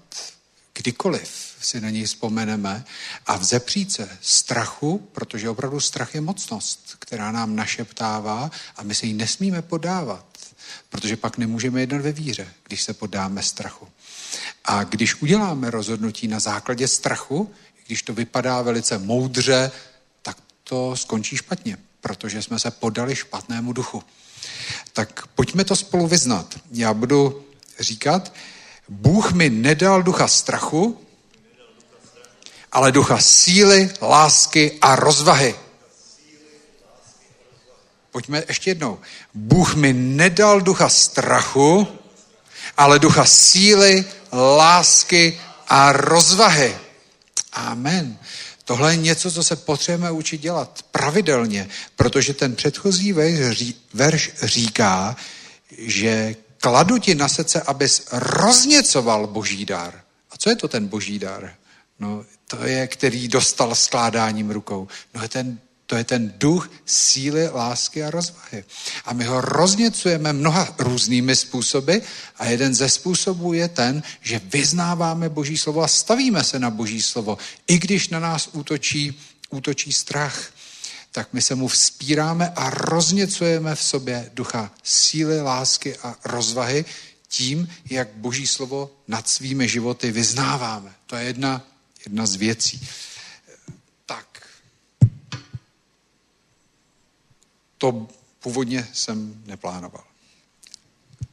[0.74, 2.86] kdykoliv si na něj vzpomeneme
[3.26, 9.06] a vzepřít se strachu, protože opravdu strach je mocnost, která nám našeptává a my se
[9.06, 10.26] jí nesmíme podávat,
[10.90, 13.88] protože pak nemůžeme jednat ve víře, když se podáme strachu.
[14.66, 17.52] A když uděláme rozhodnutí na základě strachu,
[17.94, 19.72] když to vypadá velice moudře,
[20.22, 24.04] tak to skončí špatně, protože jsme se podali špatnému duchu.
[24.94, 26.60] Tak pojďme to spolu vyznat.
[26.72, 27.46] Já budu
[27.80, 28.34] říkat,
[28.90, 31.00] Bůh mi nedal ducha strachu,
[32.72, 35.56] ale ducha síly, lásky a rozvahy.
[38.12, 39.00] Pojďme ještě jednou.
[39.34, 41.88] Bůh mi nedal ducha strachu,
[42.78, 46.83] ale ducha síly, lásky a rozvahy.
[47.54, 48.18] Amen.
[48.66, 53.14] Tohle je něco, co se potřebujeme učit dělat pravidelně, protože ten předchozí
[53.94, 55.16] verš říká,
[55.78, 60.02] že kladu ti na srdce, abys rozněcoval boží dar.
[60.32, 61.56] A co je to ten boží dar?
[62.00, 64.88] No, to je, který dostal skládáním rukou.
[65.14, 65.60] No, je ten
[65.94, 68.64] to je ten duch síly, lásky a rozvahy.
[69.06, 71.98] A my ho rozněcujeme mnoha různými způsoby
[72.38, 77.02] a jeden ze způsobů je ten, že vyznáváme Boží slovo a stavíme se na Boží
[77.02, 77.38] slovo.
[77.68, 79.20] I když na nás útočí,
[79.50, 80.54] útočí strach,
[81.12, 86.86] tak my se mu vzpíráme a rozněcujeme v sobě ducha síly, lásky a rozvahy
[87.28, 90.94] tím, jak Boží slovo nad svými životy vyznáváme.
[91.06, 91.68] To je jedna,
[92.06, 92.88] jedna z věcí.
[97.84, 98.08] To
[98.40, 100.04] původně jsem neplánoval.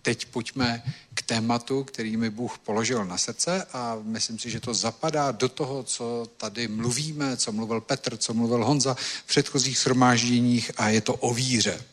[0.03, 0.83] Teď pojďme
[1.15, 5.49] k tématu, který mi Bůh položil na srdce a myslím si, že to zapadá do
[5.49, 11.01] toho, co tady mluvíme, co mluvil Petr, co mluvil Honza v předchozích shromážděních a je
[11.01, 11.85] to o víře.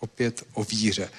[0.00, 1.10] Opět o víře.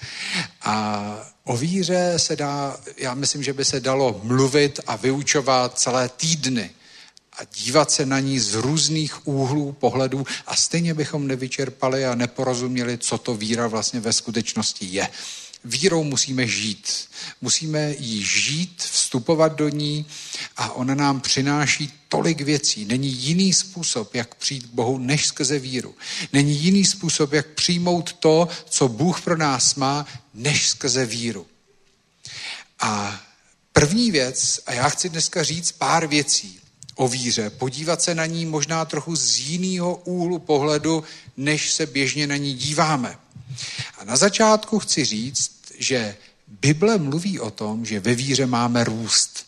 [0.62, 6.10] A o víře se dá, já myslím, že by se dalo mluvit a vyučovat celé
[6.10, 6.70] týdny
[7.38, 12.98] a dívat se na ní z různých úhlů pohledů a stejně bychom nevyčerpali a neporozuměli,
[12.98, 15.08] co to víra vlastně ve skutečnosti je.
[15.66, 17.10] Vírou musíme žít.
[17.42, 20.06] Musíme ji žít, vstupovat do ní
[20.58, 22.86] a ona nám přináší tolik věcí.
[22.86, 25.96] Není jiný způsob, jak přijít k Bohu, než skrze víru.
[26.34, 31.48] Není jiný způsob, jak přijmout to, co Bůh pro nás má, než skrze víru.
[32.80, 33.22] A
[33.74, 36.60] první věc, a já chci dneska říct pár věcí,
[36.96, 41.04] o víře, podívat se na ní možná trochu z jiného úhlu pohledu,
[41.38, 43.18] než se běžně na ní díváme.
[43.98, 46.16] A na začátku chci říct, že
[46.48, 49.46] Bible mluví o tom, že ve víře máme růst.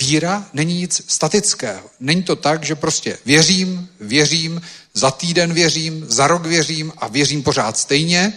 [0.00, 1.90] Víra není nic statického.
[2.00, 4.62] Není to tak, že prostě věřím, věřím,
[4.94, 8.32] za týden věřím, za rok věřím a věřím pořád stejně.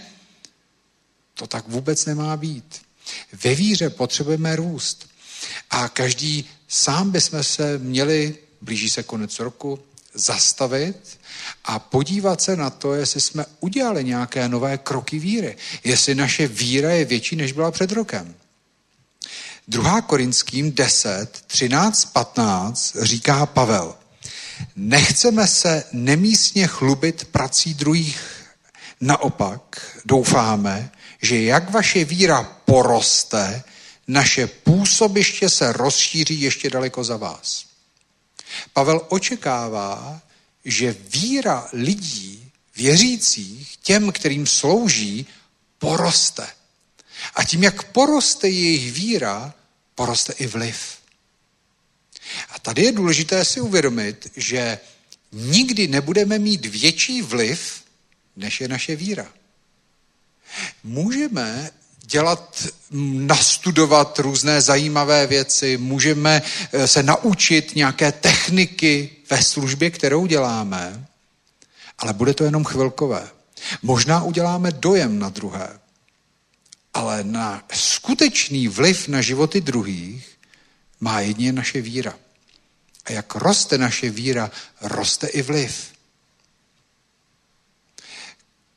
[1.34, 2.82] To tak vůbec nemá být.
[3.44, 5.08] Ve víře potřebujeme růst.
[5.70, 9.80] A každý sám bychom se měli, blíží se konec roku,
[10.14, 11.20] zastavit
[11.64, 15.58] a podívat se na to, jestli jsme udělali nějaké nové kroky víry.
[15.84, 18.36] Jestli naše víra je větší, než byla před rokem.
[19.68, 20.02] 2.
[20.02, 23.96] Korinským 10, 13, 15 říká Pavel,
[24.76, 28.20] nechceme se nemístně chlubit prací druhých.
[29.02, 30.92] Naopak doufáme,
[31.22, 33.64] že jak vaše víra poroste,
[34.08, 37.66] naše působiště se rozšíří ještě daleko za vás.
[38.74, 40.22] Pavel očekává,
[40.66, 45.28] že víra lidí, věřících, těm, kterým slouží,
[45.78, 46.48] poroste.
[47.36, 49.54] A tím, jak poroste jejich víra,
[49.96, 50.98] poroste i vliv.
[52.50, 54.80] A tady je důležité si uvědomit, že
[55.32, 57.84] nikdy nebudeme mít větší vliv,
[58.36, 59.34] než je naše víra.
[60.84, 61.72] Můžeme
[62.08, 66.42] dělat, nastudovat různé zajímavé věci, můžeme
[66.72, 71.08] eh, se naučit nějaké techniky ve službě, kterou děláme,
[71.98, 73.30] ale bude to jenom chvilkové.
[73.82, 75.80] Možná uděláme dojem na druhé,
[76.94, 80.38] ale na skutečný vliv na životy druhých
[81.00, 82.14] má jedině naše víra.
[83.06, 84.52] A jak roste naše víra,
[84.82, 85.92] roste i vliv.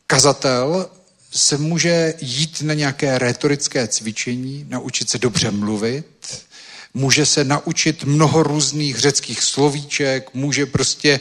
[0.06, 0.90] Kazatel
[1.30, 6.46] se může jít na nějaké retorické cvičení, naučit se dobře mluvit,
[6.94, 11.20] může se naučit mnoho různých řeckých slovíček, může prostě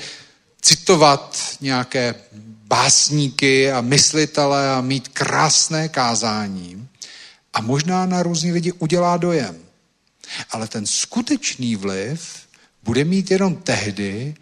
[0.61, 2.15] citovat nějaké
[2.67, 6.87] básníky a myslitele a mít krásné kázání
[7.53, 9.57] a možná na různý lidi udělá dojem.
[10.51, 12.29] Ale ten skutečný vliv
[12.83, 14.35] bude mít jenom tehdy,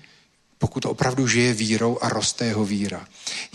[0.58, 3.08] pokud opravdu žije vírou a roste jeho víra.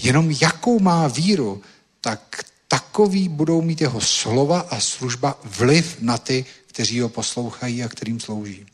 [0.03, 1.63] Jenom jakou má víru,
[2.03, 7.89] tak takový budou mít jeho slova a služba vliv na ty, kteří ho poslouchají a
[7.89, 8.67] kterým slouží.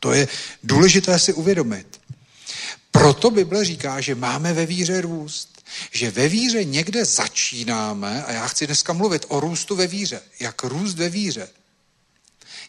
[0.00, 0.28] To je
[0.62, 2.00] důležité si uvědomit.
[2.90, 5.62] Proto Bible říká, že máme ve víře růst.
[5.92, 10.20] Že ve víře někde začínáme, a já chci dneska mluvit o růstu ve víře.
[10.40, 11.48] Jak růst ve víře.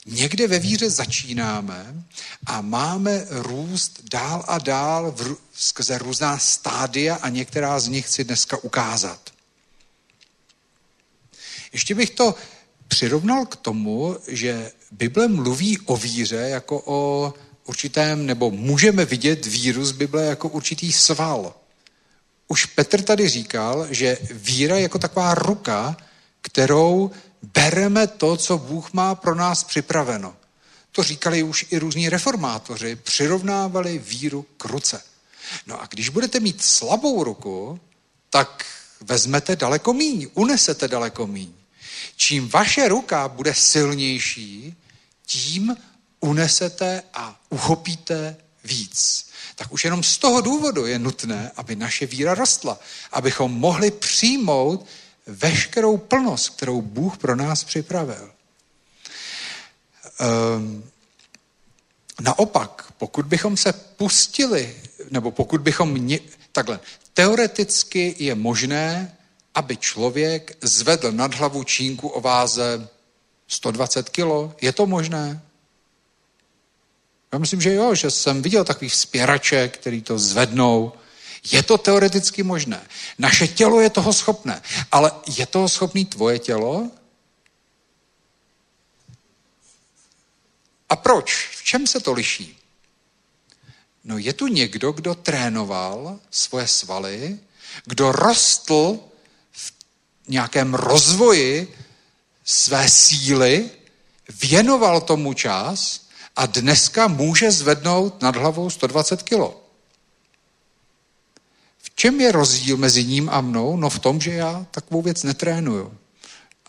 [0.06, 2.04] Někde ve víře začínáme
[2.46, 8.24] a máme růst dál a dál v, skrze různá stádia a některá z nich chci
[8.24, 9.30] dneska ukázat.
[11.74, 12.36] Ještě bych to
[12.88, 17.34] přirovnal k tomu, že Bible mluví o víře jako o
[17.66, 21.54] určitém, nebo můžeme vidět víru z Bible jako určitý sval.
[22.48, 25.98] Už Petr tady říkal, že víra je jako taková ruka,
[26.42, 27.12] kterou
[27.54, 30.36] bereme to, co Bůh má pro nás připraveno.
[30.92, 35.02] To říkali už i různí reformátoři, přirovnávali víru k ruce.
[35.68, 37.80] No a když budete mít slabou ruku,
[38.30, 38.66] tak
[39.02, 41.54] vezmete daleko míň, unesete daleko míň.
[42.16, 44.76] Čím vaše ruka bude silnější,
[45.26, 45.78] tím
[46.20, 49.30] unesete a uchopíte víc.
[49.56, 52.80] Tak už jenom z toho důvodu je nutné, aby naše víra rostla,
[53.12, 54.86] abychom mohli přijmout
[55.28, 58.32] veškerou plnost, kterou Bůh pro nás připravil.
[60.58, 60.84] Um,
[62.22, 64.76] naopak, pokud bychom se pustili,
[65.10, 66.10] nebo pokud bychom,
[66.52, 66.80] takhle,
[67.14, 69.18] teoreticky je možné,
[69.60, 72.88] aby člověk zvedl nad hlavu čínku o váze
[73.48, 74.56] 120 kilo.
[74.62, 75.42] Je to možné?
[77.34, 80.92] Já myslím, že jo, že jsem viděl takový vzpěrače, který to zvednou.
[81.52, 82.88] Je to teoreticky možné.
[83.18, 84.62] Naše tělo je toho schopné.
[84.92, 86.92] Ale je toho schopný tvoje tělo?
[90.90, 91.48] A proč?
[91.52, 92.58] V čem se to liší?
[94.04, 97.40] No je tu někdo, kdo trénoval svoje svaly,
[97.86, 99.09] kdo rostl
[100.30, 101.76] nějakém rozvoji
[102.46, 103.70] své síly,
[104.42, 106.02] věnoval tomu čas
[106.36, 109.64] a dneska může zvednout nad hlavou 120 kilo.
[111.78, 113.78] V čem je rozdíl mezi ním a mnou?
[113.78, 115.98] No v tom, že já takovou věc netrénuju,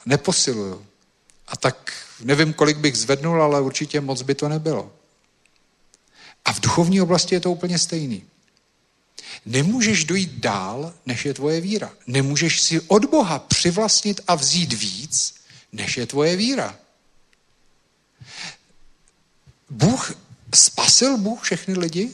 [0.06, 0.86] neposiluju.
[1.48, 4.92] A tak nevím, kolik bych zvednul, ale určitě moc by to nebylo.
[6.44, 8.30] A v duchovní oblasti je to úplně stejný.
[9.47, 11.93] Nemůžeš dojít dál, než je tvoje víra.
[12.07, 15.34] Nemůžeš si od Boha přivlastnit a vzít víc,
[15.72, 16.78] než je tvoje víra.
[19.70, 20.14] Bůh,
[20.55, 22.11] spasil Bůh všechny lidi?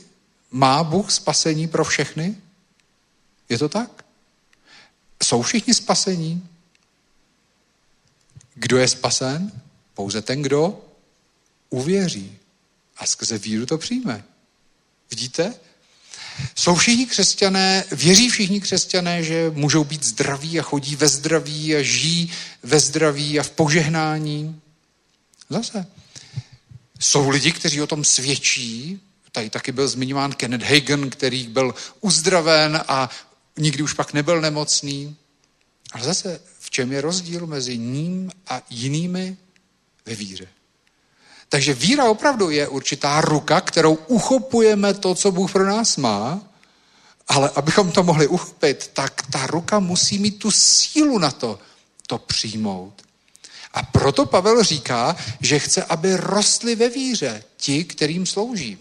[0.51, 2.37] Má Bůh spasení pro všechny?
[3.49, 4.05] Je to tak?
[5.23, 6.49] Jsou všichni spasení?
[8.55, 9.63] Kdo je spasen?
[9.95, 10.85] Pouze ten, kdo
[11.71, 12.39] uvěří
[12.97, 14.25] a skrze víru to přijme.
[15.11, 15.55] Vidíte?
[16.55, 21.83] Jsou všichni křesťané, věří všichni křesťané, že můžou být zdraví a chodí ve zdraví a
[21.83, 22.33] žijí
[22.63, 24.61] ve zdraví a v požehnání?
[25.51, 25.87] Zase.
[26.99, 29.01] Jsou lidi, kteří o tom svědčí.
[29.33, 33.11] Tady taky byl zmiňován Kenneth Hagen, který byl uzdraven a
[33.57, 35.17] nikdy už pak nebyl nemocný.
[35.93, 39.37] Ale zase, v čem je rozdíl mezi ním a jinými
[40.07, 40.49] ve víře?
[41.49, 46.41] Takže víra opravdu je určitá ruka, kterou uchopujeme to, co Bůh pro nás má,
[47.29, 51.59] ale abychom to mohli uchopit, tak ta ruka musí mít tu sílu na to,
[52.07, 53.03] to přijmout.
[53.75, 58.79] A proto Pavel říká, že chce, aby rostli ve víře ti, kterým slouží.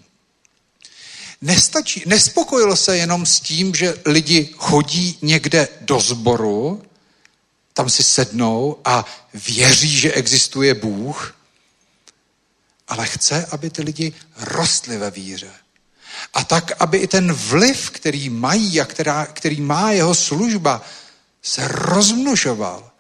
[1.42, 6.82] Nestačí, nespokojilo se jenom s tím, že lidi chodí někde do sboru,
[7.74, 11.35] tam si sednou a věří, že existuje Bůh,
[12.88, 15.52] ale chce, aby ty lidi rostly ve víře.
[16.34, 20.82] A tak, aby i ten vliv, který mají a která, který má jeho služba,
[21.42, 22.92] se rozmnožoval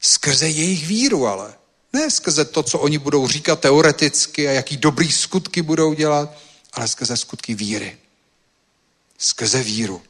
[0.00, 1.54] skrze jejich víru, ale
[1.92, 6.38] ne skrze to, co oni budou říkat teoreticky a jaký dobrý skutky budou dělat,
[6.72, 7.98] ale skrze skutky víry.
[9.18, 10.02] Skrze víru.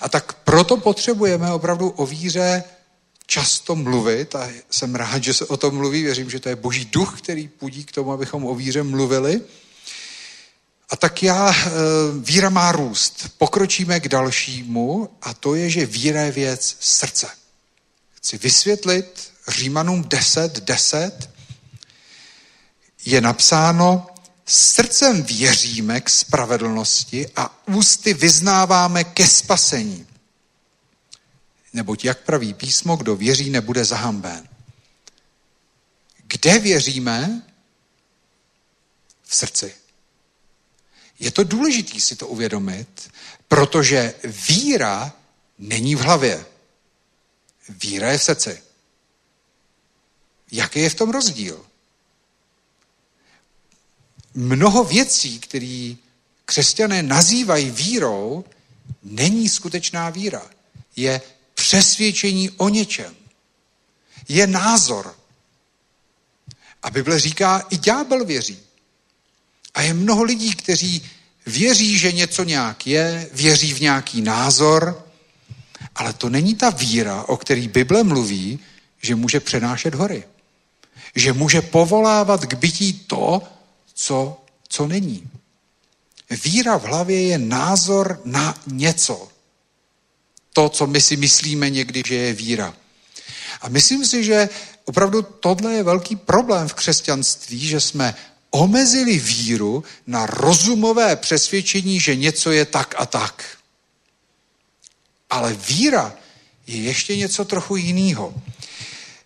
[0.00, 2.64] A tak proto potřebujeme opravdu o víře
[3.26, 6.02] často mluvit a jsem rád, že se o tom mluví.
[6.02, 9.40] Věřím, že to je boží duch, který půdí k tomu, abychom o víře mluvili.
[10.90, 11.70] A tak já, e,
[12.18, 13.28] víra má růst.
[13.38, 17.26] Pokročíme k dalšímu a to je, že víra je věc srdce.
[18.14, 21.30] Chci vysvětlit Římanům 10, 10
[23.04, 24.06] je napsáno,
[24.46, 30.06] srdcem věříme k spravedlnosti a ústy vyznáváme ke spasení.
[31.74, 34.48] Neboť jak praví písmo, kdo věří, nebude zahamben.
[36.26, 37.42] Kde věříme?
[39.22, 39.74] V srdci.
[41.18, 43.10] Je to důležité si to uvědomit,
[43.48, 44.14] protože
[44.48, 45.12] víra
[45.58, 46.46] není v hlavě.
[47.68, 48.62] Víra je v srdci.
[50.52, 51.66] Jaký je v tom rozdíl?
[54.34, 55.94] Mnoho věcí, které
[56.44, 58.44] křesťané nazývají vírou,
[59.02, 60.50] není skutečná víra.
[60.96, 61.20] Je
[61.64, 63.14] přesvědčení o něčem.
[64.28, 65.16] Je názor.
[66.82, 68.58] A Bible říká, i ďábel věří.
[69.74, 71.02] A je mnoho lidí, kteří
[71.46, 75.08] věří, že něco nějak je, věří v nějaký názor,
[75.94, 78.58] ale to není ta víra, o který Bible mluví,
[79.02, 80.24] že může přenášet hory.
[81.14, 83.42] Že může povolávat k bytí to,
[83.94, 85.30] co, co není.
[86.44, 89.33] Víra v hlavě je názor na něco.
[90.54, 92.74] To, co my si myslíme někdy, že je víra.
[93.60, 94.48] A myslím si, že
[94.84, 98.14] opravdu tohle je velký problém v křesťanství, že jsme
[98.50, 103.44] omezili víru na rozumové přesvědčení, že něco je tak a tak.
[105.30, 106.14] Ale víra
[106.66, 108.34] je ještě něco trochu jiného.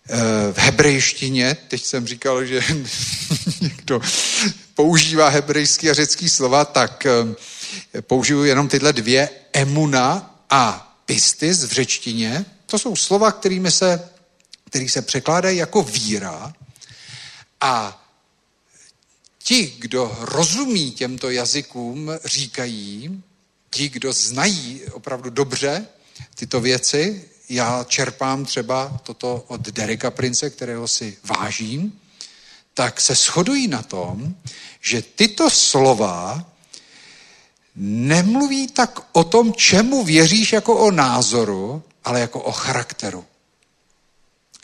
[0.09, 2.63] Eh, v hebrejštině, teď jsem říkal, že
[3.61, 4.01] někdo
[4.75, 11.71] používá hebrejský a řecký slova, tak eh, použiju jenom tyhle dvě, emuna a pistis v
[11.71, 12.45] řečtině.
[12.65, 14.09] To jsou slova, kterými se,
[14.65, 16.53] který se překládají jako víra
[17.61, 18.05] a
[19.43, 23.21] ti, kdo rozumí těmto jazykům, říkají,
[23.69, 25.87] ti, kdo znají opravdu dobře
[26.35, 31.99] tyto věci, já čerpám třeba toto od Dereka Prince, kterého si vážím,
[32.73, 34.35] tak se shodují na tom,
[34.81, 36.51] že tyto slova
[37.75, 43.25] nemluví tak o tom, čemu věříš jako o názoru, ale jako o charakteru.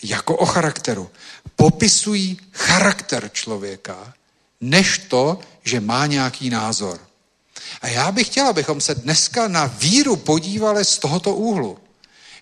[0.04, 1.10] Jako o charakteru.
[1.56, 4.14] Popisují charakter člověka,
[4.62, 7.00] než to, že má nějaký názor.
[7.82, 11.78] A já bych chtěla, abychom se dneska na víru podívali z tohoto úhlu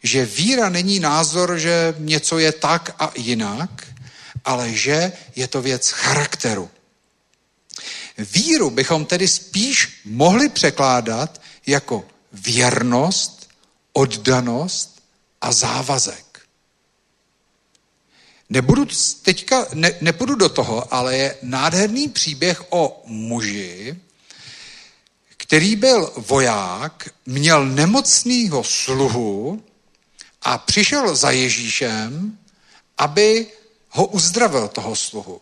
[0.04, 3.88] že víra není názor, že něco je tak a jinak,
[4.46, 6.70] ale že je to věc charakteru.
[8.18, 13.50] Víru bychom tedy spíš mohli překládat jako věrnost,
[13.94, 15.04] oddanost
[15.42, 16.34] a závazek.
[18.50, 18.88] Nebudu
[19.22, 23.98] teďka, ne, nepůjdu do toho, ale je nádherný příběh o muži,
[25.38, 29.64] který byl voják, měl nemocného sluhu
[30.42, 32.38] a přišel za Ježíšem,
[32.98, 33.48] aby
[33.90, 35.42] ho uzdravil, toho sluhu.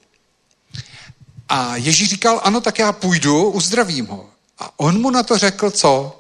[1.54, 4.30] A Ježíš říkal, ano, tak já půjdu, uzdravím ho.
[4.60, 6.20] A on mu na to řekl, co?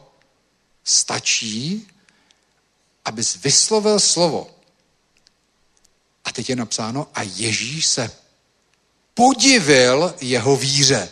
[0.84, 1.88] Stačí,
[3.06, 4.50] abys vyslovil slovo.
[6.26, 8.12] A teď je napsáno, a Ježíš se
[9.14, 11.10] podivil jeho víře.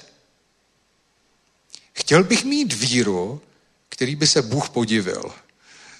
[1.93, 3.41] Chtěl bych mít víru,
[3.89, 5.33] který by se Bůh podivil.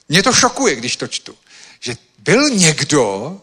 [0.10, 1.38] Mě to šokuje, když to čtu
[1.80, 3.42] že byl někdo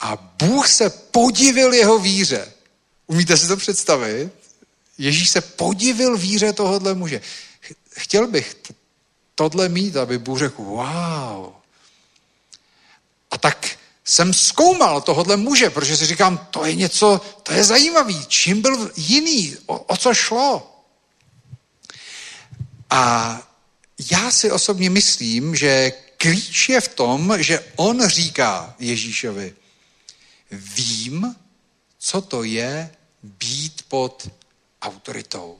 [0.00, 2.52] a Bůh se podivil jeho víře.
[3.06, 4.32] Umíte si to představit?
[4.98, 7.20] Ježíš se podivil víře tohohle muže.
[7.96, 8.56] Chtěl bych
[9.34, 11.52] tohle mít, aby Bůh řekl, wow.
[13.30, 18.26] A tak jsem zkoumal tohohle muže, protože si říkám, to je něco, to je zajímavý.
[18.26, 19.56] Čím byl jiný?
[19.66, 20.84] O, o co šlo?
[22.90, 23.42] A
[24.10, 29.54] já si osobně myslím, že klíč je v tom, že on říká Ježíšovi,
[30.50, 31.36] vím,
[32.02, 32.90] co to je
[33.22, 34.28] být pod
[34.82, 35.58] autoritou.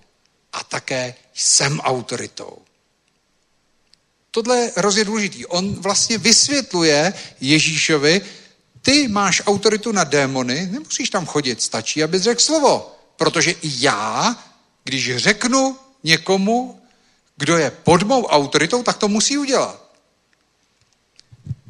[0.53, 2.59] A také jsem autoritou.
[4.31, 5.47] Tohle je hrozně důležitý.
[5.47, 8.21] On vlastně vysvětluje Ježíšovi,
[8.83, 12.97] ty máš autoritu na démony, nemusíš tam chodit, stačí, abys řekl slovo.
[13.17, 14.37] Protože i já,
[14.85, 16.81] když řeknu někomu,
[17.37, 19.93] kdo je pod mou autoritou, tak to musí udělat.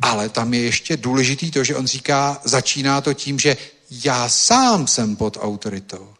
[0.03, 3.57] Ale tam je ještě důležitý to, že on říká, začíná to tím, že
[4.05, 6.15] já sám jsem pod autoritou.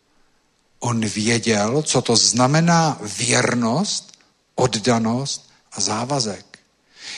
[0.79, 4.13] On věděl, co to znamená věrnost,
[4.55, 6.59] oddanost a závazek.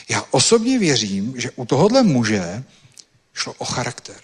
[0.09, 2.65] Já osobně věřím, že u tohohle muže
[3.35, 4.21] šlo o charakter.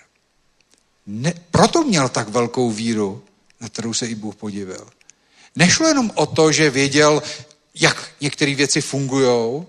[1.06, 3.24] Ne, proto měl tak velkou víru,
[3.60, 4.90] na kterou se i Bůh podivil.
[5.56, 7.22] Nešlo jenom o to, že věděl,
[7.74, 9.64] jak některé věci fungují,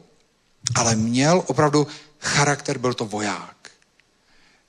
[0.75, 1.87] ale měl opravdu
[2.19, 3.71] charakter, byl to voják.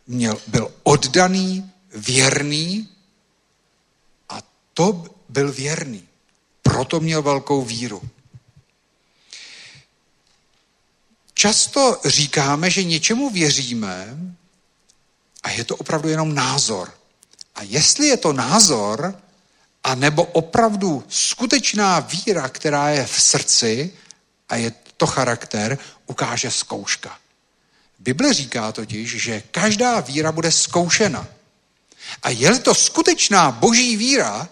[0.06, 2.88] Měl, byl oddaný, věrný
[4.28, 4.42] a
[4.74, 6.08] to byl věrný.
[6.62, 8.02] Proto měl velkou víru.
[11.34, 14.16] Často říkáme, že něčemu věříme
[15.42, 16.94] a je to opravdu jenom názor.
[17.54, 19.22] A jestli je to názor,
[19.84, 23.92] a nebo opravdu skutečná víra, která je v srdci
[24.48, 27.18] a je to charakter, ukáže zkouška.
[27.98, 31.28] Bible říká totiž, že každá víra bude zkoušena.
[32.22, 34.48] A je to skutečná boží víra,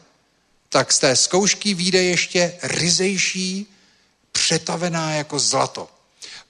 [0.69, 3.67] tak z té zkoušky vyjde ještě ryzejší,
[4.33, 5.89] přetavená jako zlato.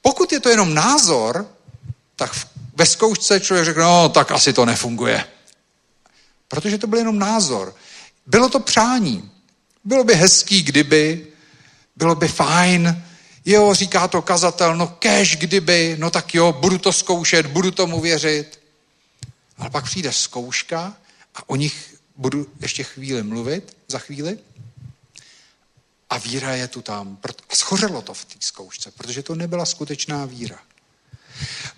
[0.03, 1.47] Pokud je to jenom názor,
[2.17, 2.47] tak
[2.77, 5.25] ve zkoušce člověk řekne, no tak asi to nefunguje.
[6.49, 7.75] Protože to byl jenom názor.
[8.27, 9.31] Bylo to přání.
[9.85, 11.27] Bylo by hezký, kdyby,
[11.97, 13.05] bylo by fajn,
[13.45, 18.01] Jo, říká to kazatel, no kež kdyby, no tak jo, budu to zkoušet, budu tomu
[18.01, 18.60] věřit.
[19.61, 20.97] Ale pak přijde zkouška
[21.35, 24.39] a o nich budu ještě chvíli mluvit, za chvíli.
[26.11, 27.19] A víra je tu tam.
[27.51, 30.59] A schořelo to v té zkoušce, protože to nebyla skutečná víra.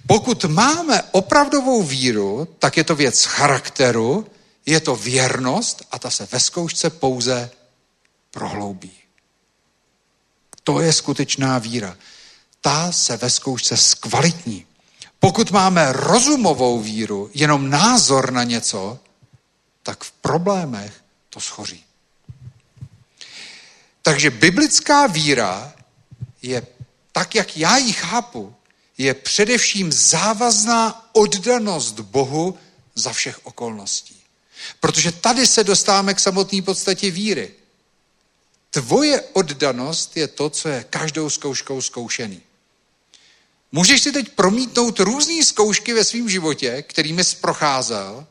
[0.07, 4.27] Pokud máme opravdovou víru, tak je to věc charakteru,
[4.67, 7.51] je to věrnost a ta se ve zkoušce pouze
[8.31, 8.93] prohloubí.
[10.65, 11.97] To je skutečná víra.
[12.61, 14.67] Ta se ve zkoušce zkvalitní.
[15.25, 18.99] Pokud máme rozumovou víru, jenom názor na něco,
[19.83, 21.01] tak v problémech
[21.31, 21.85] to schoří.
[24.03, 25.73] Takže biblická víra
[26.43, 26.67] je,
[27.13, 28.55] tak jak já ji chápu,
[28.99, 32.59] je především závazná oddanost Bohu
[32.95, 34.17] za všech okolností.
[34.81, 37.51] Protože tady se dostáváme k samotné podstatě víry.
[38.71, 42.43] Tvoje oddanost je to, co je každou zkouškou zkoušený.
[43.73, 48.27] Můžeš si teď promítnout různé zkoušky ve svém životě, kterými jsi procházel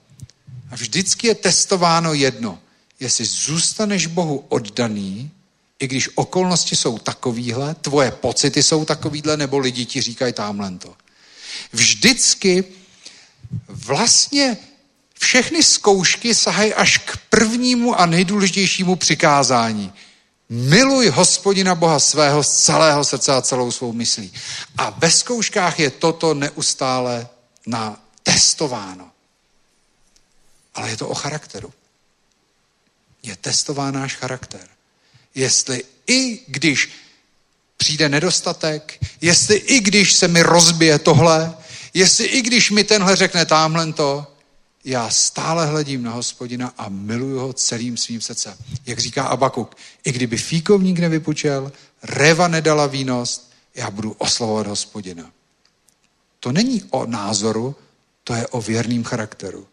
[0.71, 2.59] a vždycky je testováno jedno.
[2.99, 5.31] Jestli zůstaneš Bohu oddaný,
[5.79, 10.95] i když okolnosti jsou takovýhle, tvoje pocity jsou takovýhle, nebo lidi ti říkají tamhle to.
[11.73, 12.63] Vždycky
[13.67, 14.57] vlastně
[15.19, 19.93] všechny zkoušky sahají až k prvnímu a nejdůležitějšímu přikázání.
[20.51, 24.33] Miluj hospodina Boha svého z celého srdce a celou svou myslí.
[24.77, 27.27] A ve zkouškách je toto neustále
[27.67, 29.11] na testováno.
[30.75, 31.73] Ale je to o charakteru.
[33.23, 34.67] Je testován náš charakter.
[35.35, 36.91] Jestli i když
[37.77, 41.53] přijde nedostatek, jestli i když se mi rozbije tohle,
[41.93, 44.30] jestli i když mi tenhle řekne tamhle to,
[44.83, 48.57] já stále hledím na hospodina a miluju ho celým svým srdcem.
[48.85, 51.71] Jak říká Abakuk, i kdyby fíkovník nevypučel,
[52.03, 55.31] reva nedala výnost, já budu oslovovat hospodina.
[56.39, 57.75] To není o názoru,
[58.23, 59.67] to je o věrným charakteru.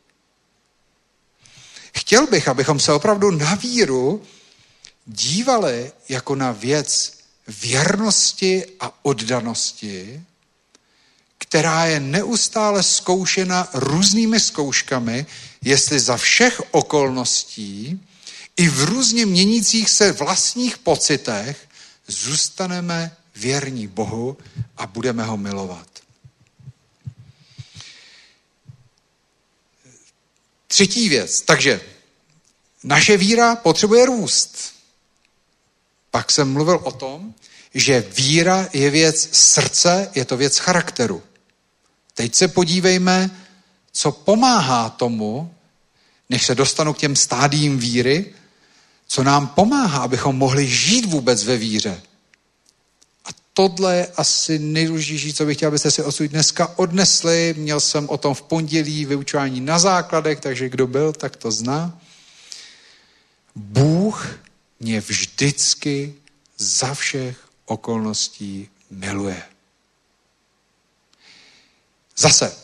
[1.94, 4.22] Chtěl bych, abychom se opravdu na víru
[5.06, 7.18] dívali jako na věc
[7.61, 10.22] věrnosti a oddanosti,
[11.49, 15.26] která je neustále zkoušena různými zkouškami,
[15.62, 18.01] jestli za všech okolností
[18.57, 21.68] i v různě měnících se vlastních pocitech
[22.09, 24.36] zůstaneme věrní Bohu
[24.76, 25.88] a budeme ho milovat.
[30.66, 31.40] Třetí věc.
[31.40, 31.80] Takže
[32.84, 34.74] naše víra potřebuje růst.
[36.11, 37.34] Pak jsem mluvil o tom,
[37.74, 41.22] že víra je věc srdce, je to věc charakteru.
[42.19, 43.31] Teď se podívejme,
[43.93, 45.55] co pomáhá tomu,
[46.31, 48.35] než se dostanu k těm stádím víry,
[49.07, 52.03] co nám pomáhá, abychom mohli žít vůbec ve víře.
[53.25, 57.55] A tohle je asi nejdůležitější, co bych chtěl, abyste si osud dneska odnesli.
[57.59, 62.01] Měl jsem o tom v pondělí vyučování na základech, takže kdo byl, tak to zná.
[63.55, 64.27] Bůh
[64.81, 66.14] mě vždycky
[66.59, 69.43] za všech okolností miluje.
[72.19, 72.57] Zase,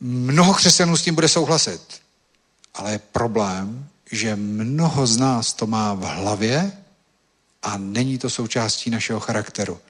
[0.00, 1.80] mnoho křesťanů s tím bude souhlasit,
[2.74, 6.72] ale je problém, že mnoho z nás to má v hlavě
[7.62, 9.80] a není to součástí našeho charakteru.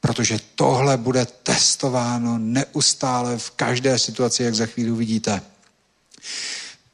[0.00, 5.42] Protože tohle bude testováno neustále v každé situaci, jak za chvíli uvidíte.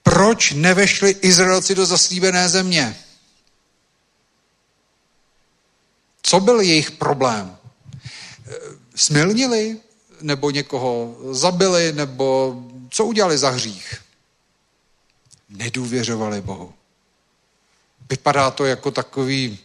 [0.03, 2.97] Proč nevešli Izraelci do zaslíbené země?
[6.23, 7.57] Co byl jejich problém?
[8.95, 9.81] Smilnili?
[10.21, 11.93] Nebo někoho zabili?
[11.93, 12.57] Nebo
[12.91, 13.95] co udělali za hřích?
[15.49, 16.75] Nedůvěřovali Bohu.
[18.11, 19.59] Vypadá to jako takový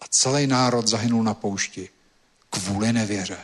[0.00, 1.88] a celý národ zahynul na poušti
[2.50, 3.38] kvůli nevěře.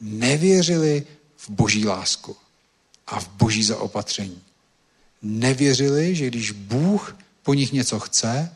[0.00, 2.36] Nevěřili v boží lásku
[3.06, 4.42] a v boží zaopatření.
[5.22, 8.54] Nevěřili, že když Bůh po nich něco chce,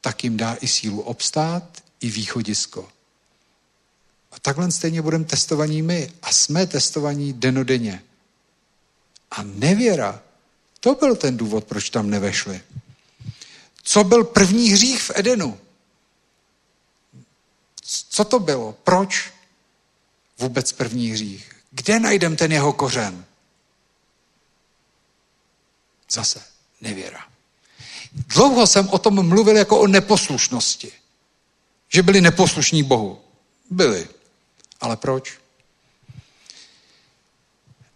[0.00, 2.88] tak jim dá i sílu obstát, i východisko.
[4.34, 6.12] A takhle stejně budeme testovaní my.
[6.22, 8.02] A jsme testovaní denodenně.
[9.30, 10.22] A nevěra,
[10.80, 12.60] to byl ten důvod, proč tam nevešli.
[13.82, 15.58] Co byl první hřích v Edenu?
[18.08, 18.72] Co to bylo?
[18.72, 19.32] Proč
[20.38, 21.52] vůbec první hřích?
[21.70, 23.24] Kde najdem ten jeho kořen?
[26.10, 26.42] Zase
[26.80, 27.28] nevěra.
[28.12, 30.92] Dlouho jsem o tom mluvil jako o neposlušnosti.
[31.88, 33.20] Že byli neposlušní Bohu.
[33.70, 34.08] Byli.
[34.84, 35.32] Ale proč?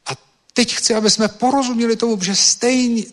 [0.06, 0.10] A
[0.52, 3.04] teď chci, aby jsme porozuměli tomu, že stejně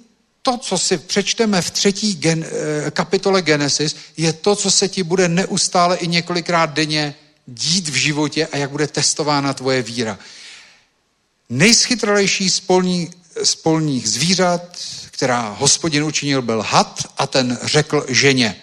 [0.42, 5.04] to, co si přečteme v třetí gen, eh, kapitole Genesis, je to, co se ti
[5.04, 7.16] bude neustále i několikrát denně
[7.48, 10.20] dít v životě a jak bude testována tvoje víra.
[11.50, 13.12] Nejschytralejší spolní,
[13.44, 14.78] spolních zvířat,
[15.12, 18.56] která hospodin učinil, byl had a ten řekl ženě,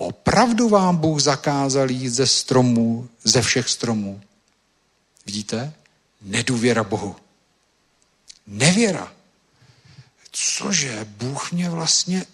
[0.00, 4.20] Opravdu vám Bůh zakázal jít ze stromů, ze všech stromů.
[5.26, 5.72] Vidíte?
[6.22, 7.16] Nedůvěra Bohu.
[8.46, 9.12] Nevěra.
[10.32, 12.26] Cože, Bůh mě vlastně...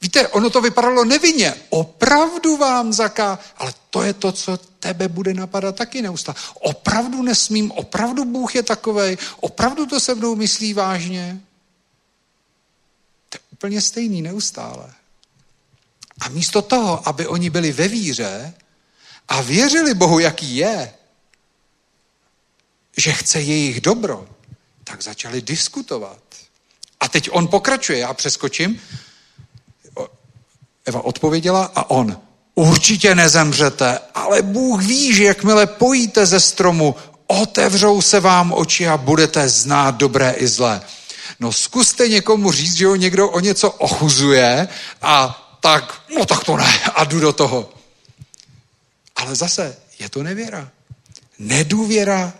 [0.00, 1.54] Víte, ono to vypadalo nevinně.
[1.68, 3.38] Opravdu vám zaká...
[3.56, 6.38] Ale to je to, co tebe bude napadat taky neustále.
[6.54, 11.40] Opravdu nesmím, opravdu Bůh je takovej, opravdu to se mnou myslí vážně.
[13.28, 14.94] To je úplně stejný neustále.
[16.20, 18.54] A místo toho, aby oni byli ve víře
[19.28, 20.94] a věřili Bohu, jaký je,
[22.96, 24.26] že chce jejich dobro,
[24.84, 26.18] tak začali diskutovat.
[27.00, 28.80] A teď on pokračuje, já přeskočím.
[30.84, 32.20] Eva odpověděla a on,
[32.54, 36.94] určitě nezemřete, ale Bůh ví, že jakmile pojíte ze stromu,
[37.26, 40.82] otevřou se vám oči a budete znát dobré i zlé.
[41.40, 44.68] No zkuste někomu říct, že ho někdo o něco ochuzuje
[45.02, 47.72] a tak, no tak to ne, a jdu do toho.
[49.16, 50.70] Ale zase, je to nevěra.
[51.38, 52.32] Nedůvěra.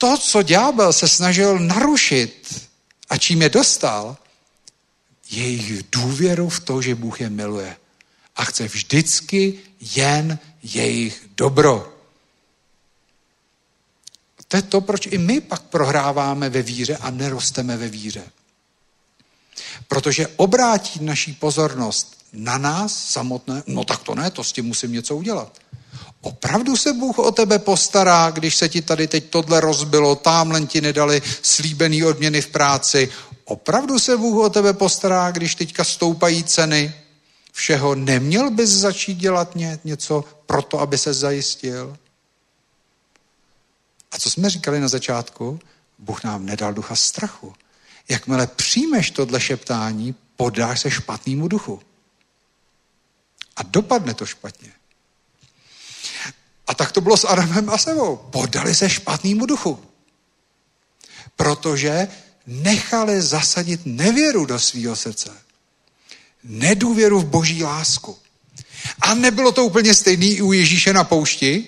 [0.00, 2.68] To, co ďábel se snažil narušit
[3.08, 4.16] a čím je dostal,
[5.30, 7.76] je jejich důvěru v to, že Bůh je miluje.
[8.36, 11.96] A chce vždycky jen jejich dobro.
[14.48, 18.24] To je to, proč i my pak prohráváme ve víře a nerosteme ve víře.
[19.88, 24.92] Protože obrátí naší pozornost na nás samotné, no tak to ne, to s tím musím
[24.92, 25.58] něco udělat.
[26.22, 30.80] Opravdu se Bůh o tebe postará, když se ti tady teď tohle rozbilo, tamhle ti
[30.80, 33.08] nedali slíbený odměny v práci.
[33.44, 36.94] Opravdu se Bůh o tebe postará, když teďka stoupají ceny
[37.52, 37.94] všeho.
[37.94, 41.96] Neměl bys začít dělat ně, něco pro to, aby se zajistil?
[44.12, 45.60] A co jsme říkali na začátku?
[45.98, 47.54] Bůh nám nedal ducha strachu.
[48.08, 51.80] Jakmile přijmeš tohle šeptání, podáš se špatnému duchu.
[53.56, 54.72] A dopadne to špatně.
[56.70, 58.16] A tak to bylo s Adamem a Sevou.
[58.16, 59.78] Podali se špatnému duchu.
[61.36, 62.08] Protože
[62.46, 65.30] nechali zasadit nevěru do svého srdce.
[66.44, 68.18] Nedůvěru v boží lásku.
[69.00, 71.66] A nebylo to úplně stejný i u Ježíše na poušti,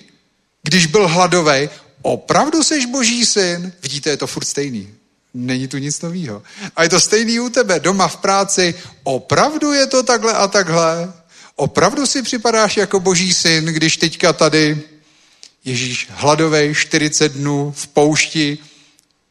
[0.63, 1.69] když byl hladový.
[2.01, 3.73] Opravdu jsi boží syn?
[3.81, 4.93] Vidíte, je to furt stejný.
[5.33, 6.43] Není tu nic nového.
[6.75, 8.75] A je to stejný u tebe, doma v práci.
[9.03, 11.13] Opravdu je to takhle a takhle?
[11.55, 14.92] Opravdu si připadáš jako boží syn, když teďka tady
[15.65, 18.57] Ježíš hladovej 40 dnů v poušti,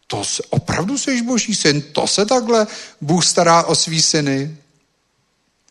[0.07, 2.67] to se, opravdu jsi boží syn, to se takhle
[3.01, 4.57] Bůh stará o svý syny.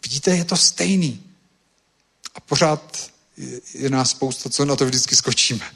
[0.04, 1.24] Vidíte, je to stejný.
[2.36, 3.12] A pořád
[3.74, 5.72] je, nás spousta, co na to vždycky skočíme.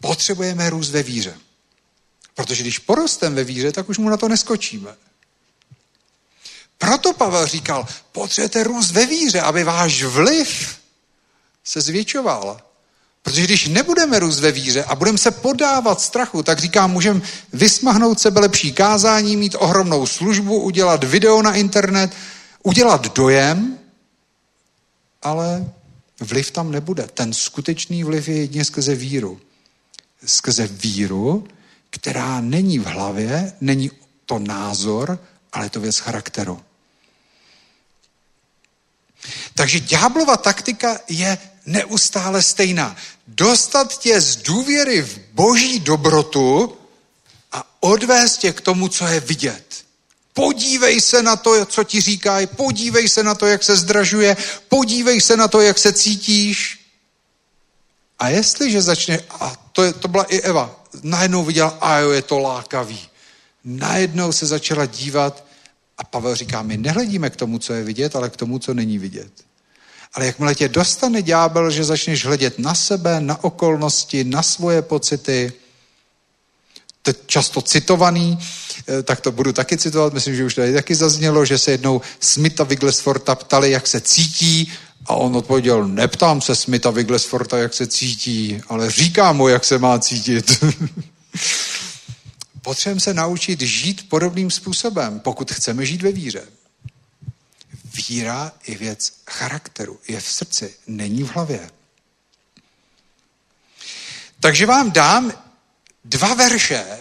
[0.00, 1.38] Potřebujeme růst ve víře.
[2.34, 4.94] Protože když porostem ve víře, tak už mu na to neskočíme.
[6.78, 10.78] Proto Pavel říkal, potřebujete růst ve víře, aby váš vliv
[11.64, 12.71] se zvětšoval.
[13.22, 17.20] Protože když nebudeme růst ve víře a budeme se podávat strachu, tak říkám, můžeme
[17.52, 22.12] vysmahnout sebe lepší kázání, mít ohromnou službu, udělat video na internet,
[22.62, 23.78] udělat dojem,
[25.22, 25.70] ale
[26.20, 27.08] vliv tam nebude.
[27.14, 29.40] Ten skutečný vliv je jedině skrze víru.
[30.26, 31.46] Skrze víru,
[31.90, 33.90] která není v hlavě, není
[34.26, 35.18] to názor,
[35.52, 36.60] ale je to věc charakteru.
[39.54, 42.96] Takže ďáblova taktika je neustále stejná.
[43.26, 46.76] Dostat tě z důvěry v boží dobrotu
[47.52, 49.84] a odvést tě k tomu, co je vidět.
[50.32, 54.36] Podívej se na to, co ti říkají, podívej se na to, jak se zdražuje,
[54.68, 56.80] podívej se na to, jak se cítíš.
[58.18, 62.22] A jestliže začne, a to, je, to byla i Eva, najednou viděla, a jo, je
[62.22, 63.08] to lákavý.
[63.64, 65.44] Najednou se začala dívat
[65.98, 68.98] a Pavel říká, my nehledíme k tomu, co je vidět, ale k tomu, co není
[68.98, 69.32] vidět.
[70.14, 75.52] Ale jakmile tě dostane ďábel, že začneš hledět na sebe, na okolnosti, na svoje pocity,
[77.02, 78.38] teď často citovaný,
[78.88, 82.00] eh, tak to budu taky citovat, myslím, že už tady taky zaznělo, že se jednou
[82.20, 84.72] Smitha Wigglesforta ptali, jak se cítí
[85.06, 89.78] a on odpověděl, neptám se Smitha Wigglesforta, jak se cítí, ale říkám mu, jak se
[89.78, 90.64] má cítit.
[92.62, 96.42] Potřebujeme se naučit žít podobným způsobem, pokud chceme žít ve víře.
[97.94, 101.70] Víra je věc charakteru, je v srdci, není v hlavě.
[104.40, 105.32] Takže vám dám
[106.04, 106.98] dva verše,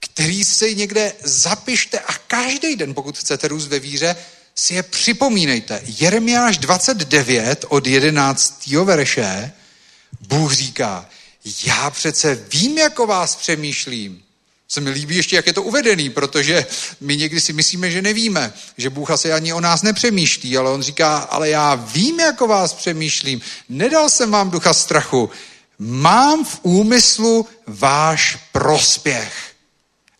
[0.00, 4.16] který si někde zapište a každý den, pokud chcete růst ve víře,
[4.54, 5.82] si je připomínejte.
[5.84, 8.66] Jeremiáš 29 od 11.
[8.66, 9.52] verše
[10.20, 11.08] Bůh říká,
[11.64, 14.25] já přece vím, jako vás přemýšlím.
[14.68, 16.66] Se mi líbí ještě, jak je to uvedený, protože
[17.00, 20.82] my někdy si myslíme, že nevíme, že Bůh asi ani o nás nepřemýšlí, ale on
[20.82, 23.40] říká, ale já vím, jak o vás přemýšlím.
[23.68, 25.30] Nedal jsem vám ducha strachu.
[25.78, 29.32] Mám v úmyslu váš prospěch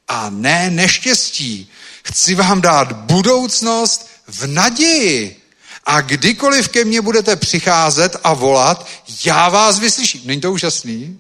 [0.08, 1.70] a ne neštěstí.
[2.04, 5.42] Chci vám dát budoucnost v naději.
[5.84, 8.88] A kdykoliv ke mně budete přicházet a volat,
[9.24, 10.22] já vás vyslyším.
[10.24, 11.18] Není to úžasný?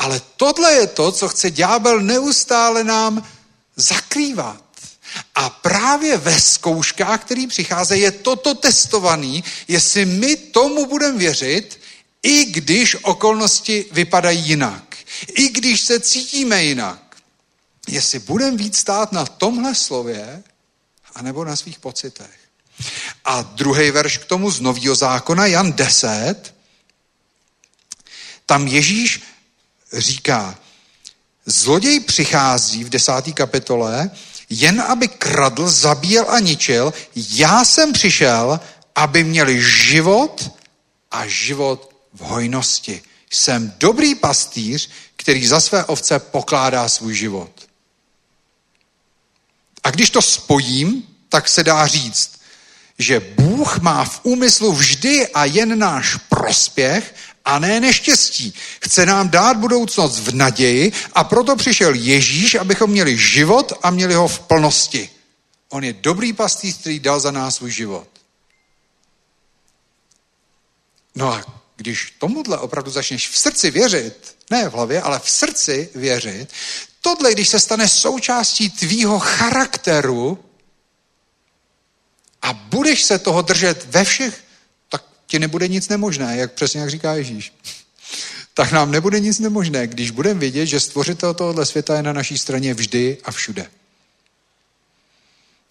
[0.00, 3.28] Ale tohle je to, co chce ďábel neustále nám
[3.76, 4.64] zakrývat.
[5.34, 11.80] A právě ve zkouškách, který přicházejí, je toto testovaný, jestli my tomu budeme věřit,
[12.22, 14.96] i když okolnosti vypadají jinak.
[15.34, 17.16] I když se cítíme jinak.
[17.88, 20.42] Jestli budeme víc stát na tomhle slově,
[21.14, 22.38] anebo na svých pocitech.
[23.24, 26.54] A druhý verš k tomu z Nového zákona, Jan 10,
[28.46, 29.22] tam Ježíš
[29.92, 30.58] říká,
[31.46, 34.10] zloděj přichází v desátý kapitole,
[34.50, 36.92] jen aby kradl, zabíjel a ničil.
[37.14, 38.60] Já jsem přišel,
[38.94, 40.50] aby měli život
[41.10, 43.02] a život v hojnosti.
[43.30, 47.50] Jsem dobrý pastýř, který za své ovce pokládá svůj život.
[49.84, 52.40] A když to spojím, tak se dá říct,
[52.98, 57.14] že Bůh má v úmyslu vždy a jen náš prospěch
[57.44, 58.54] a ne neštěstí.
[58.82, 64.14] Chce nám dát budoucnost v naději a proto přišel Ježíš, abychom měli život a měli
[64.14, 65.10] ho v plnosti.
[65.68, 68.08] On je dobrý pastýř, který dal za nás svůj život.
[71.14, 71.44] No a
[71.76, 76.48] když tomuhle opravdu začneš v srdci věřit, ne v hlavě, ale v srdci věřit,
[77.00, 80.44] tohle, když se stane součástí tvýho charakteru
[82.42, 84.44] a budeš se toho držet ve všech
[85.30, 87.52] ti nebude nic nemožné, jak přesně jak říká Ježíš.
[88.54, 92.38] Tak nám nebude nic nemožné, když budeme vědět, že stvořitel tohohle světa je na naší
[92.38, 93.70] straně vždy a všude.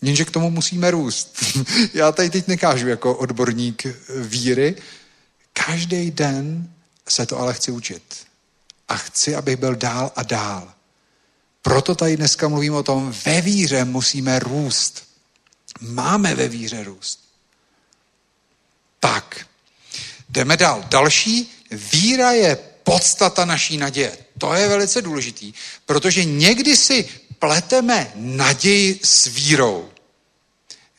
[0.02, 1.44] Jenže k tomu musíme růst.
[1.94, 3.84] Já tady teď nekážu jako odborník
[4.16, 4.76] víry.
[5.54, 6.74] Každý den
[7.10, 8.04] se to ale chci učit.
[8.88, 10.74] A chci, abych byl dál a dál.
[11.62, 15.04] Proto tady dneska mluvím o tom, ve víře musíme růst.
[15.82, 17.20] Máme ve víře růst.
[19.00, 19.49] Tak,
[20.30, 20.86] Jdeme dál.
[20.90, 24.18] Další, víra je podstata naší naděje.
[24.38, 25.54] To je velice důležitý,
[25.86, 29.90] protože někdy si pleteme naději s vírou.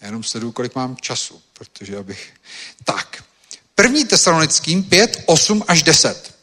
[0.01, 2.33] Já jenom sleduju, kolik mám času, protože abych...
[2.85, 3.25] Tak,
[3.75, 6.35] první tesalonickým 5, 8 až 10.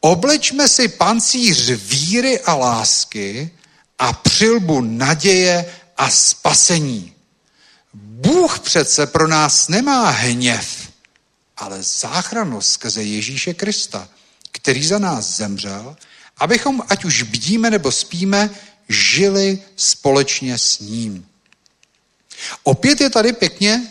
[0.00, 3.50] Oblečme si pancíř víry a lásky
[3.98, 7.14] a přilbu naděje a spasení.
[7.94, 10.91] Bůh přece pro nás nemá hněv,
[11.62, 14.08] ale záchranu skrze Ježíše Krista,
[14.52, 15.96] který za nás zemřel,
[16.36, 18.50] abychom, ať už bdíme nebo spíme,
[18.88, 21.26] žili společně s ním.
[22.62, 23.86] Opět je tady pěkně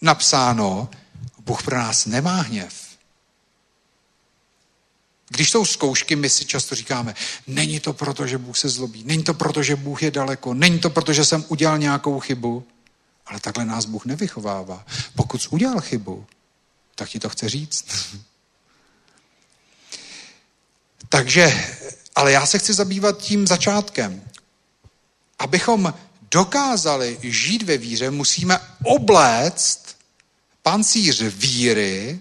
[0.00, 0.88] napsáno,
[1.38, 2.74] Bůh pro nás nemá hněv.
[5.28, 7.14] Když jsou zkoušky, my si často říkáme,
[7.46, 10.78] není to proto, že Bůh se zlobí, není to proto, že Bůh je daleko, není
[10.78, 12.64] to proto, že jsem udělal nějakou chybu,
[13.26, 14.86] ale takhle nás Bůh nevychovává.
[15.16, 16.26] Pokud jsi udělal chybu,
[16.94, 17.84] tak ti to chce říct.
[21.08, 21.74] Takže,
[22.14, 24.22] ale já se chci zabývat tím začátkem.
[25.38, 25.94] Abychom
[26.30, 29.96] dokázali žít ve víře, musíme obléct
[30.62, 32.20] pancíř víry,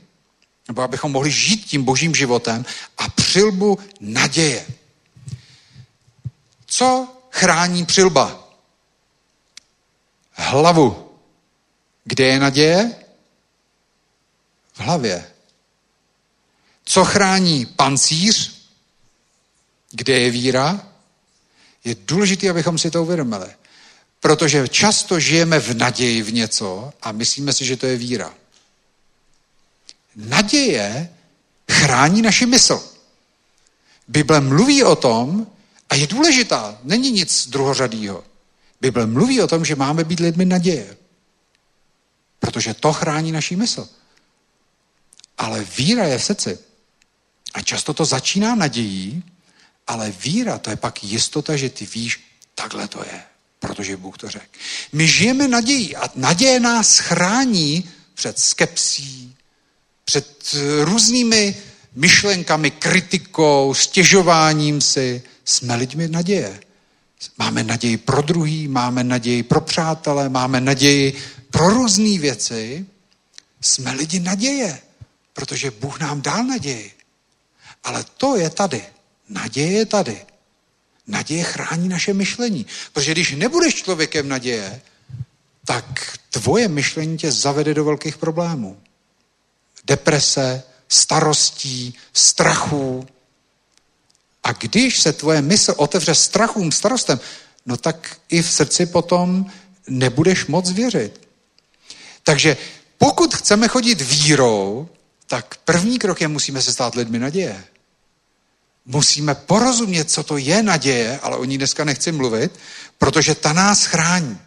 [0.67, 2.65] nebo abychom mohli žít tím božím životem
[2.97, 4.67] a přilbu naděje.
[6.65, 8.49] Co chrání přilba?
[10.31, 11.09] Hlavu.
[12.03, 13.02] Kde je naděje?
[14.73, 15.31] V hlavě.
[16.85, 18.53] Co chrání pancíř?
[19.91, 20.87] Kde je víra?
[21.83, 23.47] Je důležité, abychom si to uvědomili.
[24.19, 28.33] Protože často žijeme v naději v něco a myslíme si, že to je víra.
[30.15, 31.13] Naděje
[31.71, 32.83] chrání naši mysl.
[34.07, 35.47] Bible mluví o tom,
[35.89, 38.23] a je důležitá, není nic druhořadýho.
[38.81, 40.97] Bible mluví o tom, že máme být lidmi naděje.
[42.39, 43.89] Protože to chrání naši mysl.
[45.43, 46.57] Ale víra je v srdci.
[47.53, 49.23] A často to začíná nadějí,
[49.87, 52.19] ale víra to je pak jistota, že ty víš,
[52.55, 53.23] takhle to je,
[53.59, 54.45] protože Bůh to řekl.
[54.93, 59.35] My žijeme nadějí a naděje nás chrání před skepsí,
[60.05, 61.55] před různými
[61.95, 65.23] myšlenkami, kritikou, stěžováním si.
[65.45, 66.59] Jsme lidmi naděje.
[67.37, 71.13] Máme naději pro druhý, máme naději pro přátele, máme naději
[71.51, 72.85] pro různé věci.
[73.61, 74.81] Jsme lidi naděje.
[75.33, 76.91] Protože Bůh nám dal naději.
[77.83, 78.85] Ale to je tady.
[79.29, 80.25] Naděje je tady.
[81.07, 82.65] Naděje chrání naše myšlení.
[82.93, 84.81] Protože když nebudeš člověkem naděje,
[85.65, 88.81] tak tvoje myšlení tě zavede do velkých problémů.
[89.83, 93.07] Deprese, starostí, strachů.
[94.43, 97.19] A když se tvoje mysl otevře strachům, starostem,
[97.65, 99.45] no tak i v srdci potom
[99.87, 101.27] nebudeš moc věřit.
[102.23, 102.57] Takže
[102.97, 104.89] pokud chceme chodit vírou,
[105.33, 107.63] tak první krok je, musíme se stát lidmi naděje.
[108.85, 112.59] Musíme porozumět, co to je naděje, ale o ní dneska nechci mluvit,
[112.97, 114.39] protože ta nás chrání.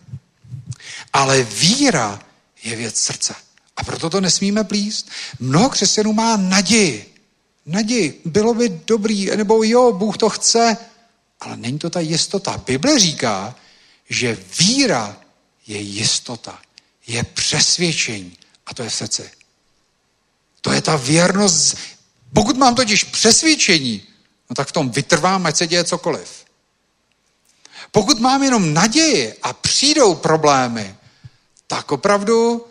[1.13, 2.23] Ale víra
[2.63, 3.35] je věc srdce.
[3.77, 5.11] A proto to nesmíme plíst.
[5.41, 7.15] Mnoho křesťanů má naději.
[7.67, 8.21] Naději.
[8.25, 10.77] Bylo by dobrý, nebo jo, Bůh to chce,
[11.41, 12.63] ale není to ta jistota.
[12.67, 13.55] Bible říká,
[14.09, 15.17] že víra
[15.67, 16.59] je jistota,
[17.07, 19.46] je přesvědčení a to je v srdci.
[20.67, 21.77] To je ta věrnost.
[22.35, 24.03] Pokud mám totiž přesvědčení,
[24.51, 26.29] no tak v tom vytrvám, ať se děje cokoliv.
[27.91, 30.95] Pokud mám jenom naději a přijdou problémy,
[31.67, 32.67] tak opravdu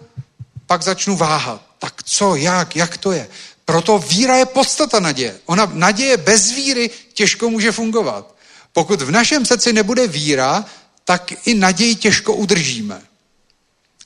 [0.66, 1.62] pak začnu váhat.
[1.80, 3.28] Tak co, jak, jak to je?
[3.66, 5.40] Proto víra je podstata naděje.
[5.46, 8.36] Ona, naděje bez víry těžko může fungovat.
[8.74, 10.66] Pokud v našem srdci nebude víra,
[11.06, 13.02] tak i naději těžko udržíme.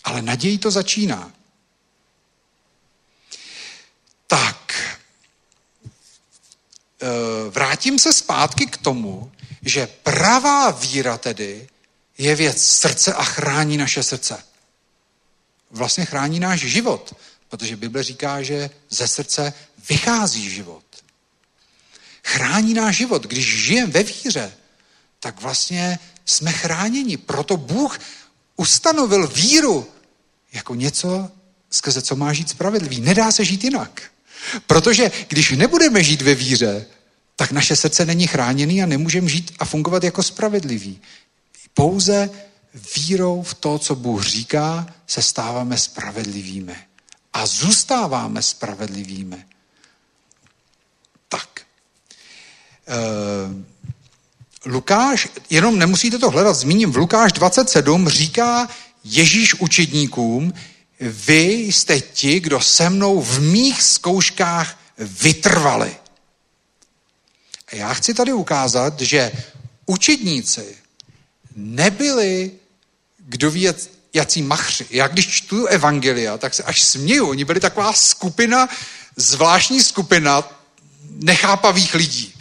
[0.03, 1.31] Ale naději to začíná.
[4.29, 4.73] Tak,
[7.01, 9.31] e, vrátím se zpátky k tomu,
[9.61, 11.69] že pravá víra tedy
[12.17, 14.43] je věc srdce a chrání naše srdce.
[15.71, 17.15] Vlastně chrání náš život,
[17.49, 19.53] protože Bible říká, že ze srdce
[19.89, 20.83] vychází život.
[22.23, 23.23] Chrání náš život.
[23.23, 24.53] Když žijeme ve víře,
[25.19, 27.17] tak vlastně jsme chráněni.
[27.17, 27.99] Proto Bůh
[28.55, 29.91] ustanovil víru
[30.53, 31.31] jako něco,
[31.69, 33.01] skrze co má žít spravedlivý.
[33.01, 34.11] Nedá se žít jinak.
[34.67, 36.85] Protože když nebudeme žít ve víře,
[37.35, 41.01] tak naše srdce není chráněný a nemůžeme žít a fungovat jako spravedlivý.
[41.73, 42.29] Pouze
[42.95, 46.75] vírou v to, co Bůh říká, se stáváme spravedlivými.
[47.33, 49.45] A zůstáváme spravedlivými.
[51.29, 51.61] Tak.
[52.87, 52.95] E,
[54.65, 58.69] Lukáš, jenom nemusíte to hledat, zmíním, v Lukáš 27 říká
[59.03, 60.53] Ježíš učedníkům,
[60.99, 65.95] vy jste ti, kdo se mnou v mých zkouškách vytrvali.
[67.67, 69.31] A já chci tady ukázat, že
[69.85, 70.77] učedníci
[71.55, 72.51] nebyli,
[73.17, 73.67] kdo ví,
[74.13, 74.85] jací machři.
[74.89, 77.29] Já když čtu evangelia, tak se až směju.
[77.29, 78.69] Oni byli taková skupina,
[79.15, 80.43] zvláštní skupina
[81.09, 82.33] nechápavých lidí.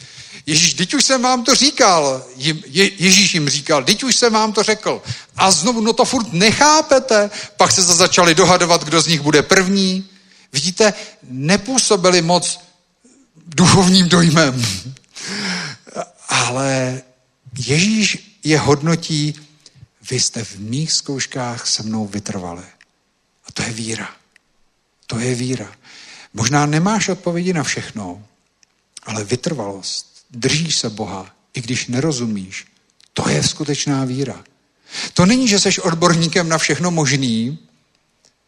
[0.49, 2.25] Ježíš, teď už jsem vám to říkal.
[2.37, 2.55] Je,
[3.03, 5.03] Ježíš jim říkal, teď už jsem vám to řekl.
[5.37, 7.31] A znovu, no to furt nechápete.
[7.57, 10.09] Pak se začali dohadovat, kdo z nich bude první.
[10.53, 12.61] Vidíte, nepůsobili moc
[13.47, 14.67] duchovním dojmem.
[16.29, 17.03] Ale
[17.59, 19.35] Ježíš je hodnotí,
[20.11, 22.65] vy jste v mých zkouškách se mnou vytrvali.
[23.47, 24.09] A to je víra.
[25.07, 25.73] To je víra.
[26.35, 28.25] Možná nemáš odpovědi na všechno,
[29.03, 32.67] ale vytrvalost držíš se Boha, i když nerozumíš,
[33.13, 34.45] to je skutečná víra.
[35.15, 37.59] To není, že jsi odborníkem na všechno možný.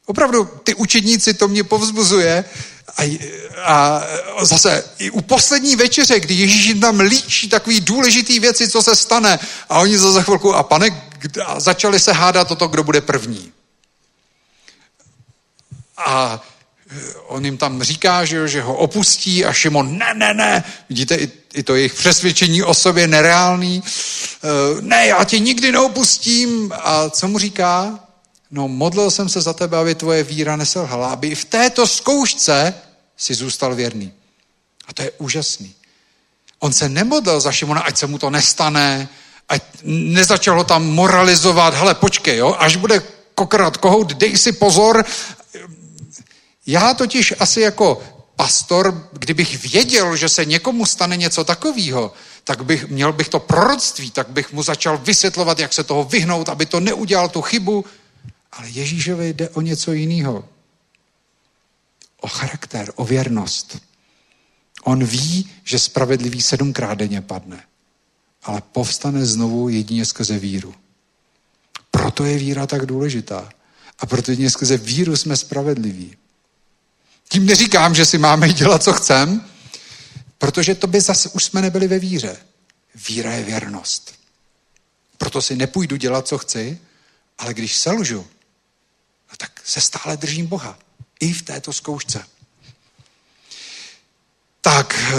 [0.06, 2.44] Opravdu, ty učedníci, to mě povzbuzuje.
[2.96, 3.02] A,
[3.64, 8.82] a zase i u poslední večeře, kdy Ježíš jim tam líčí takový důležitý věci, co
[8.82, 9.38] se stane.
[9.68, 11.02] A oni za chvilku, a pane,
[11.44, 13.52] a začali se hádat o to, kdo bude první.
[15.96, 16.42] A
[17.26, 20.64] on jim tam říká, že, že ho opustí a Šimon, ne, ne, ne.
[20.88, 23.82] Vidíte, i, i to jejich přesvědčení o sobě nereálný.
[23.82, 26.72] E, ne, já tě nikdy neopustím.
[26.72, 28.00] A co mu říká?
[28.50, 32.74] No, modlil jsem se za tebe, aby tvoje víra neselhala, aby i v této zkoušce
[33.16, 34.12] si zůstal věrný.
[34.86, 35.74] A to je úžasný.
[36.58, 39.08] On se nemodlil za Šimona, ať se mu to nestane,
[39.48, 43.02] ať nezačal ho tam moralizovat, hele, počkej, jo, až bude
[43.34, 45.04] kokrat kohout, dej si pozor,
[46.66, 48.02] já totiž asi jako
[48.40, 52.12] pastor, kdybych věděl, že se někomu stane něco takového,
[52.44, 56.48] tak bych, měl bych to proroctví, tak bych mu začal vysvětlovat, jak se toho vyhnout,
[56.48, 57.84] aby to neudělal tu chybu.
[58.52, 60.48] Ale Ježíšovi jde o něco jiného.
[62.20, 63.78] O charakter, o věrnost.
[64.84, 67.64] On ví, že spravedlivý sedmkrát denně padne,
[68.42, 70.74] ale povstane znovu jedině skrze víru.
[71.90, 73.52] Proto je víra tak důležitá.
[73.98, 76.16] A proto jedině skrze víru jsme spravedliví.
[77.32, 79.44] Tím neříkám, že si máme dělat, co chcem,
[80.38, 82.36] protože to by zase už jsme nebyli ve víře.
[83.08, 84.14] Víra je věrnost.
[85.18, 86.78] Proto si nepůjdu dělat, co chci,
[87.38, 88.26] ale když selžu,
[89.30, 90.78] no tak se stále držím Boha.
[91.20, 92.24] I v této zkoušce.
[94.60, 95.16] Tak, eh,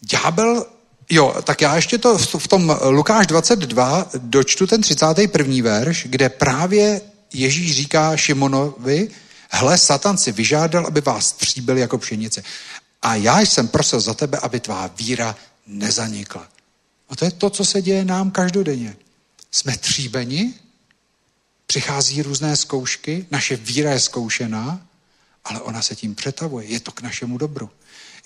[0.00, 0.66] ďábel
[1.12, 5.62] Jo, tak já ještě to v tom Lukáš 22 dočtu ten 31.
[5.62, 7.00] verš, kde právě
[7.32, 9.08] Ježíš říká Šimonovi,
[9.50, 12.42] hle, Satan si vyžádal, aby vás tříbil jako pšenice.
[13.02, 15.36] A já jsem prosil za tebe, aby tvá víra
[15.66, 16.48] nezanikla.
[17.08, 18.96] A to je to, co se děje nám každodenně.
[19.50, 20.54] Jsme tříbeni,
[21.66, 24.80] přichází různé zkoušky, naše víra je zkoušená,
[25.44, 26.66] ale ona se tím přetavuje.
[26.66, 27.70] Je to k našemu dobru.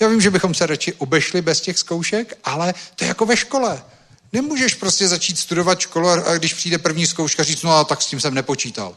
[0.01, 3.37] Já vím, že bychom se radši obešli bez těch zkoušek, ale to je jako ve
[3.37, 3.85] škole.
[4.33, 8.07] Nemůžeš prostě začít studovat školu a když přijde první zkouška říct, no a tak s
[8.07, 8.97] tím jsem nepočítal.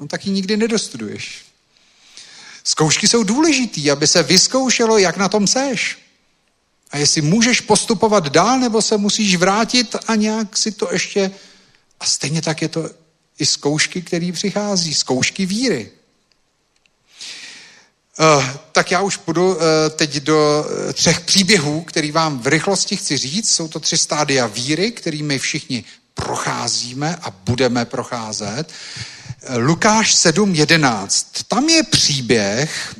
[0.00, 1.47] No tak ji nikdy nedostuduješ.
[2.68, 5.98] Zkoušky jsou důležitý, aby se vyzkoušelo, jak na tom seš.
[6.90, 11.30] A jestli můžeš postupovat dál, nebo se musíš vrátit a nějak si to ještě...
[12.00, 12.90] A stejně tak je to
[13.38, 15.90] i zkoušky, které přichází, zkoušky víry.
[18.20, 19.62] Uh, tak já už půjdu uh,
[19.96, 23.50] teď do uh, třech příběhů, který vám v rychlosti chci říct.
[23.54, 25.84] Jsou to tři stádia víry, kterými všichni
[26.14, 28.72] procházíme a budeme procházet.
[29.56, 31.26] Lukáš 7.11.
[31.48, 32.94] Tam je příběh,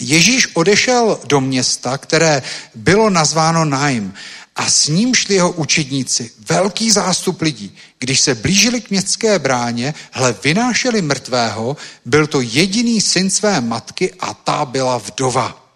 [0.00, 2.42] Ježíš odešel do města, které
[2.74, 4.14] bylo nazváno Naim
[4.56, 7.76] a s ním šli jeho učedníci, velký zástup lidí.
[7.98, 14.14] Když se blížili k městské bráně, hle, vynášeli mrtvého, byl to jediný syn své matky
[14.20, 15.66] a ta byla vdova.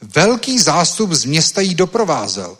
[0.00, 2.58] Velký zástup z města jí doprovázel.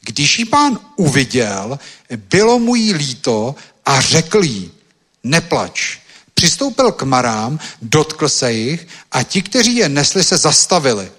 [0.00, 1.78] Když ji pán uviděl,
[2.16, 3.54] bylo mu jí líto
[3.84, 4.70] a řekl jí,
[5.24, 5.98] neplač.
[6.38, 11.12] Přistoupil k marám, dotkl se jich a ti, kteří je nesli, se zastavili.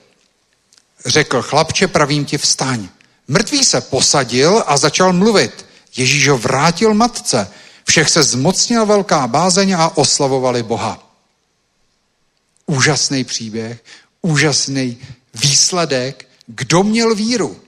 [1.06, 2.88] Řekl, chlapče, pravím ti, vstaň.
[3.28, 5.66] Mrtvý se posadil a začal mluvit.
[5.96, 7.52] Ježíš ho vrátil matce.
[7.84, 11.14] Všech se zmocnil velká bázeň a oslavovali Boha.
[12.66, 13.84] Úžasný příběh,
[14.22, 14.98] úžasný
[15.34, 16.28] výsledek.
[16.48, 17.62] Kdo měl víru?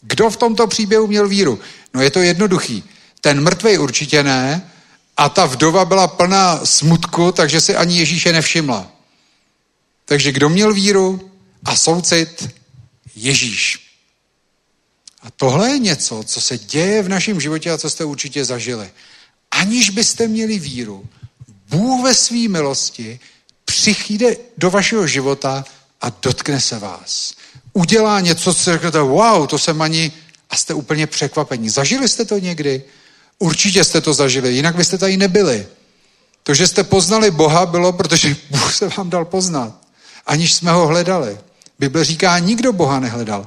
[0.00, 1.60] Kdo v tomto příběhu měl víru?
[1.94, 2.84] No je to jednoduchý.
[3.20, 4.70] Ten mrtvej určitě ne
[5.16, 8.92] a ta vdova byla plná smutku, takže si ani Ježíše nevšimla.
[10.04, 11.30] Takže kdo měl víru
[11.64, 12.48] a soucit?
[13.16, 13.88] Ježíš.
[15.22, 18.90] A tohle je něco, co se děje v našem životě a co jste určitě zažili.
[19.50, 21.08] Aniž byste měli víru,
[21.68, 23.20] Bůh ve své milosti
[23.64, 25.64] přichýde do vašeho života
[26.00, 27.34] a dotkne se vás.
[27.78, 30.12] Udělá něco, co řeknete, wow, to jsem ani,
[30.50, 31.68] a jste úplně překvapení.
[31.68, 32.82] Zažili jste to někdy?
[33.38, 35.66] Určitě jste to zažili, jinak byste tady nebyli.
[36.42, 39.88] To, že jste poznali Boha, bylo, protože Bůh se vám dal poznat
[40.28, 41.38] aniž jsme ho hledali.
[41.78, 43.46] Bible říká, nikdo Boha nehledal.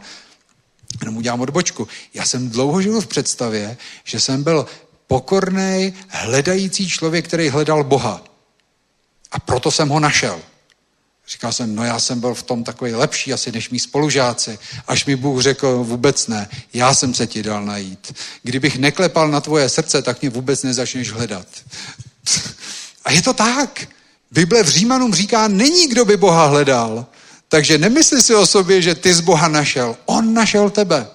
[1.02, 1.88] Jenom udělám odbočku.
[2.14, 4.66] Já jsem dlouho žil v představě, že jsem byl
[5.08, 8.24] pokorný, hledající člověk, který hledal Boha.
[9.32, 10.40] A proto jsem ho našel.
[11.32, 14.60] Říkal jsem, no já jsem byl v tom takový lepší asi než mý spolužáci.
[14.88, 18.14] Až mi Bůh řekl, vůbec ne, já jsem se ti dal najít.
[18.44, 21.48] Kdybych neklepal na tvoje srdce, tak mě vůbec nezačneš hledat.
[23.06, 23.88] A je to tak.
[24.32, 27.06] Bible v Římanům říká, není kdo by Boha hledal.
[27.48, 29.98] Takže nemysli si o sobě, že ty z Boha našel.
[30.06, 31.08] On našel tebe.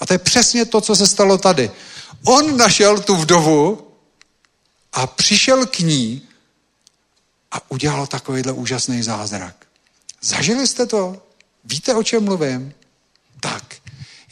[0.00, 1.70] A to je přesně to, co se stalo tady.
[2.24, 3.86] On našel tu vdovu
[4.92, 6.25] a přišel k ní
[7.56, 9.66] a udělal takovýhle úžasný zázrak.
[10.22, 11.22] Zažili jste to?
[11.64, 12.74] Víte, o čem mluvím?
[13.40, 13.74] Tak,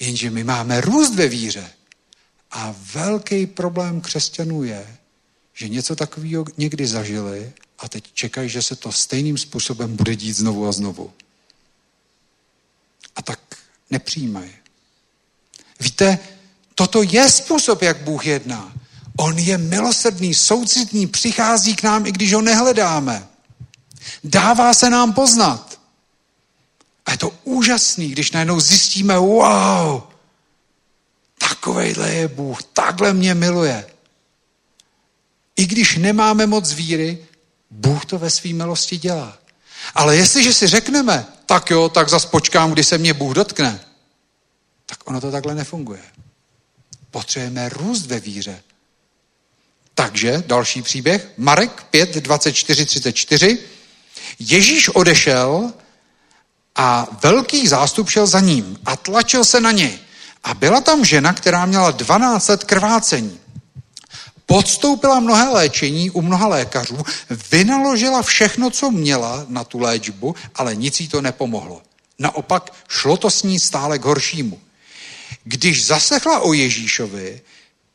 [0.01, 1.71] jenže my máme růst ve víře.
[2.51, 4.97] A velký problém křesťanů je,
[5.55, 10.33] že něco takového někdy zažili a teď čekají, že se to stejným způsobem bude dít
[10.33, 11.13] znovu a znovu.
[13.17, 13.41] A tak
[13.91, 14.51] nepřijímají.
[15.81, 16.19] Víte,
[16.75, 18.75] toto je způsob, jak Bůh jedná.
[19.17, 23.29] On je milosrdný, soucitný, přichází k nám, i když ho nehledáme.
[24.25, 25.81] Dává se nám poznat.
[27.07, 30.03] A je to úžasný, když najednou zjistíme, wow,
[31.39, 33.87] takovejhle je Bůh, takhle mě miluje.
[35.57, 37.27] I když nemáme moc víry,
[37.71, 39.39] Bůh to ve své milosti dělá.
[39.95, 43.81] Ale jestliže si řekneme, tak jo, tak zas počkám, kdy se mě Bůh dotkne,
[44.87, 46.03] tak ono to takhle nefunguje.
[47.11, 48.63] Potřebujeme růst ve víře.
[49.95, 53.59] Takže další příběh, Marek 5, 24, 34.
[54.39, 55.73] Ježíš odešel
[56.77, 59.99] a velký zástup šel za ním a tlačil se na něj.
[60.45, 63.39] A byla tam žena, která měla 12 let krvácení.
[64.47, 66.99] Podstoupila mnohé léčení u mnoha lékařů,
[67.51, 71.83] vynaložila všechno, co měla na tu léčbu, ale nic jí to nepomohlo.
[72.19, 74.61] Naopak šlo to s ní stále k horšímu.
[75.45, 77.41] Když zasechla o Ježíšovi,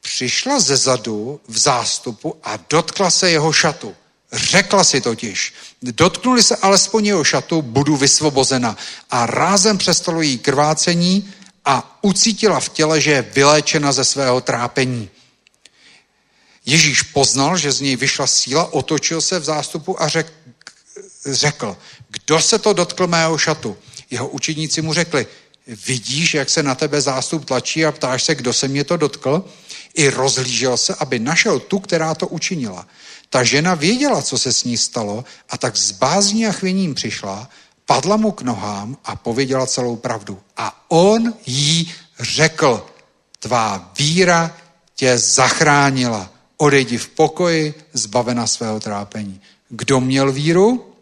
[0.02, 3.96] přišla ze zadu v zástupu a dotkla se jeho šatu.
[4.32, 8.78] Řekla si totiž, dotknuli se alespoň jeho šatu, budu vysvobozena.
[9.10, 11.34] A rázem přestalo jí krvácení
[11.66, 15.10] a ucítila v těle, že je vyléčena ze svého trápení.
[16.66, 20.34] Ježíš poznal, že z něj vyšla síla, otočil se v zástupu a řek,
[21.26, 21.78] řekl,
[22.10, 23.78] kdo se to dotkl mého šatu?
[24.10, 25.28] Jeho učeníci mu řekli,
[25.68, 29.46] vidíš, jak se na tebe zástup tlačí a ptáš se, kdo se mě to dotkl?
[30.00, 32.88] I rozhlížel se, aby našel tu, která to učinila.
[33.30, 37.50] Ta žena věděla, co se s ní stalo a tak s bázní a chvěním přišla,
[37.86, 40.40] padla mu k nohám a pověděla celou pravdu.
[40.58, 42.86] A on jí řekl,
[43.40, 44.58] tvá víra
[44.96, 46.30] tě zachránila.
[46.58, 49.42] Odejdi v pokoji, zbavena svého trápení.
[49.70, 50.96] Kdo měl víru?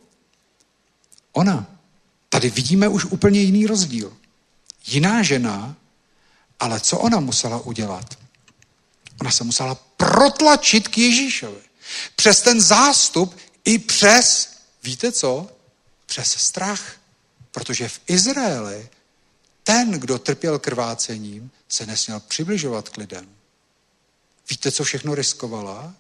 [1.32, 1.65] Ona.
[2.30, 4.14] Tady vidíme už úplně jiný rozdíl.
[4.88, 5.76] Jiná žena,
[6.60, 8.26] ale co ona musela udělat?
[9.22, 11.61] Ona se musela protlačit k Ježíšovi.
[12.15, 14.49] Přes ten zástup i přes,
[14.84, 15.49] víte co?
[16.06, 16.98] Přes strach.
[17.52, 18.89] Protože v Izraeli
[19.64, 23.30] ten, kdo trpěl krvácením, se nesměl přibližovat k lidem.
[24.49, 25.94] Víte, co všechno riskovala?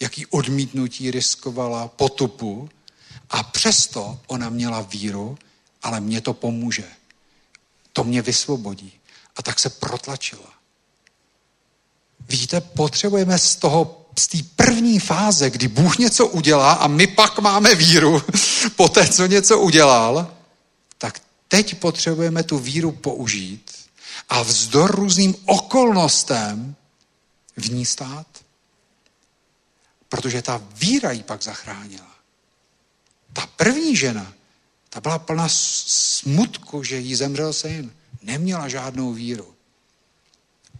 [0.00, 2.70] Jaký odmítnutí riskovala, potupu.
[3.30, 5.38] A přesto ona měla víru,
[5.82, 6.84] ale mě to pomůže.
[7.92, 9.00] To mě vysvobodí.
[9.36, 10.53] A tak se protlačila.
[12.28, 17.38] Vidíte, potřebujeme z toho, z té první fáze, kdy Bůh něco udělá a my pak
[17.38, 18.22] máme víru
[18.76, 20.34] po té, co něco udělal,
[20.98, 23.70] tak teď potřebujeme tu víru použít
[24.28, 26.76] a vzdor různým okolnostem
[27.56, 28.26] v ní stát.
[30.08, 32.14] Protože ta víra ji pak zachránila.
[33.32, 34.32] Ta první žena,
[34.90, 37.92] ta byla plná smutku, že jí zemřel syn.
[38.22, 39.53] Neměla žádnou víru.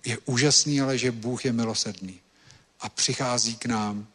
[0.05, 2.21] Je úžasný ale, že Bůh je milosrdný
[2.81, 4.07] a přichází k nám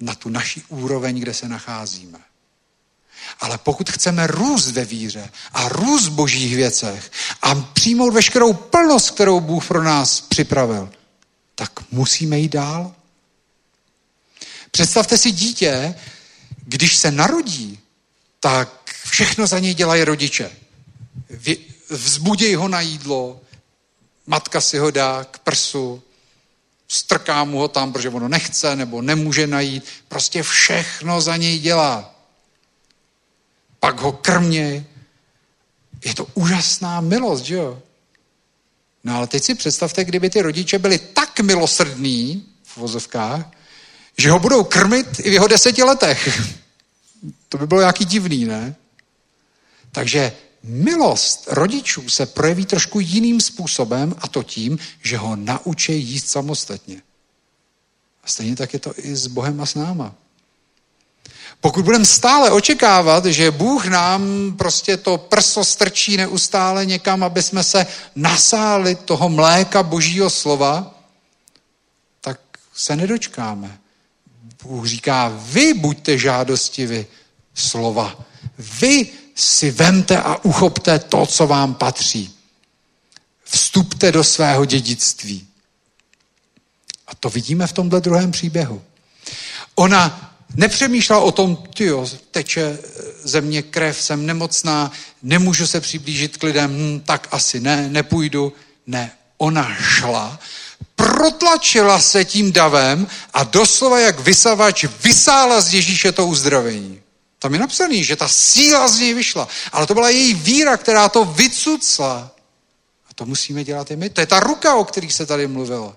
[0.00, 2.18] na tu naši úroveň, kde se nacházíme.
[3.40, 7.10] Ale pokud chceme růst ve víře a růst v božích věcech
[7.42, 10.90] a přijmout veškerou plnost, kterou Bůh pro nás připravil,
[11.54, 12.94] tak musíme jít dál.
[14.70, 15.94] Představte si dítě,
[16.62, 17.78] když se narodí,
[18.40, 20.50] tak všechno za něj dělají rodiče.
[21.90, 23.40] Vzbuděj ho na jídlo,
[24.28, 26.02] matka si ho dá k prsu,
[26.88, 29.84] strká mu ho tam, protože ono nechce nebo nemůže najít.
[30.08, 32.14] Prostě všechno za něj dělá.
[33.80, 34.86] Pak ho krmě.
[36.04, 37.82] Je to úžasná milost, že jo?
[39.04, 43.50] No ale teď si představte, kdyby ty rodiče byli tak milosrdní, v vozovkách,
[44.18, 46.40] že ho budou krmit i v jeho deseti letech.
[47.48, 48.74] To by bylo nějaký divný, ne?
[49.92, 50.32] Takže
[50.62, 57.02] milost rodičů se projeví trošku jiným způsobem a to tím, že ho naučí jíst samostatně.
[58.24, 60.14] A stejně tak je to i s Bohem a s náma.
[61.60, 67.64] Pokud budeme stále očekávat, že Bůh nám prostě to prso strčí neustále někam, aby jsme
[67.64, 67.86] se
[68.16, 70.94] nasáli toho mléka božího slova,
[72.20, 72.40] tak
[72.74, 73.78] se nedočkáme.
[74.62, 77.06] Bůh říká, vy buďte žádostivi
[77.54, 78.24] slova.
[78.58, 79.06] Vy
[79.38, 82.34] si vemte a uchopte to, co vám patří.
[83.44, 85.46] Vstupte do svého dědictví.
[87.06, 88.82] A to vidíme v tomhle druhém příběhu.
[89.74, 92.78] Ona nepřemýšlela o tom, tyjo, teče
[93.22, 94.92] země krev, jsem nemocná,
[95.22, 98.52] nemůžu se přiblížit k lidem, hm, tak asi ne, nepůjdu.
[98.86, 100.40] Ne, ona šla,
[100.96, 107.00] protlačila se tím davem a doslova jak vysavač vysála z Ježíše to uzdravení.
[107.38, 109.48] Tam je napsaný, že ta síla z něj vyšla.
[109.72, 112.30] Ale to byla její víra, která to vycucla.
[113.10, 114.10] A to musíme dělat i my.
[114.10, 115.96] To je ta ruka, o kterých se tady mluvilo.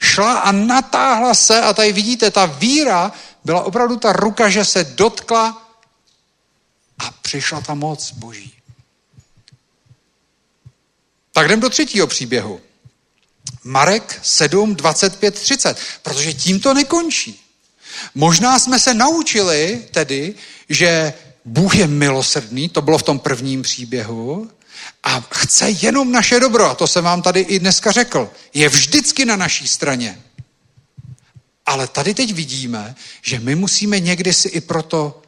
[0.00, 3.12] Šla a natáhla se a tady vidíte, ta víra
[3.44, 5.68] byla opravdu ta ruka, že se dotkla
[6.98, 8.52] a přišla ta moc boží.
[11.32, 12.60] Tak jdem do třetího příběhu.
[13.64, 15.78] Marek 7, 25, 30.
[16.02, 17.41] Protože tím to nekončí.
[18.14, 20.34] Možná jsme se naučili tedy,
[20.68, 21.12] že
[21.44, 24.50] Bůh je milosrdný, to bylo v tom prvním příběhu,
[25.02, 28.30] a chce jenom naše dobro, a to jsem vám tady i dneska řekl.
[28.54, 30.22] Je vždycky na naší straně.
[31.66, 35.22] Ale tady teď vidíme, že my musíme někdy si i proto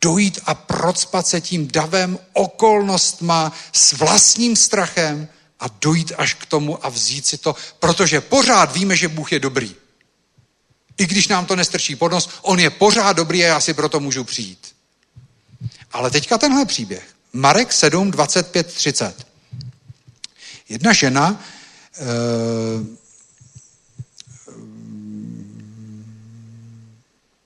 [0.00, 5.28] dojít a procpat se tím davem, okolnostma, s vlastním strachem
[5.60, 9.38] a dojít až k tomu a vzít si to, protože pořád víme, že Bůh je
[9.38, 9.74] dobrý.
[10.98, 14.00] I když nám to nestrčí pod nos, on je pořád dobrý a já si proto
[14.00, 14.58] můžu přijít.
[15.92, 17.04] Ale teďka tenhle příběh.
[17.32, 19.26] Marek 7, 25, 30.
[20.68, 21.40] Jedna žena
[22.00, 22.86] uh,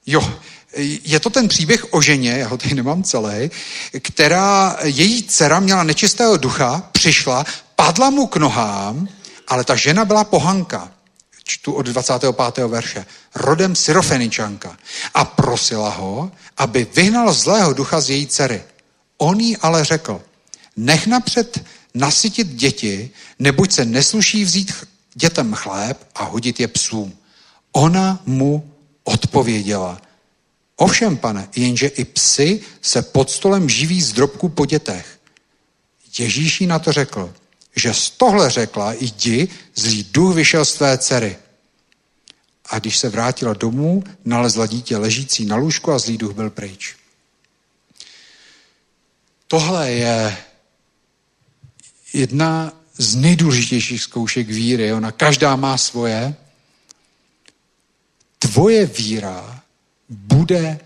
[0.07, 0.41] jo,
[1.05, 3.51] je to ten příběh o ženě, já ho tady nemám celý,
[4.03, 7.45] která, její dcera měla nečistého ducha, přišla,
[7.77, 9.09] padla mu k nohám,
[9.49, 10.93] ale ta žena byla pohanka.
[11.51, 12.67] Čtu od 25.
[12.67, 13.07] verše.
[13.35, 14.79] Rodem Syrofeničanka.
[15.15, 18.63] A prosila ho, aby vyhnal zlého ducha z její dcery.
[19.19, 20.23] On jí ale řekl,
[20.77, 21.65] nech napřed
[21.95, 24.73] nasytit děti, nebuď se nesluší vzít
[25.15, 27.13] dětem chléb a hodit je psům.
[27.73, 28.71] Ona mu
[29.05, 30.03] odpověděla,
[30.77, 35.19] ovšem pane, jenže i psy se pod stolem živí z drobků po dětech.
[36.19, 37.35] Ježíš jí na to řekl,
[37.81, 41.37] že z tohle řekla, jdi, zlý duch vyšel z tvé dcery.
[42.71, 46.97] A když se vrátila domů, nalezla dítě ležící na lůžku a zlý duch byl pryč.
[49.47, 50.37] Tohle je
[52.13, 54.93] jedna z nejdůležitějších zkoušek víry.
[54.93, 56.35] Ona každá má svoje.
[58.39, 59.63] Tvoje víra
[60.09, 60.81] bude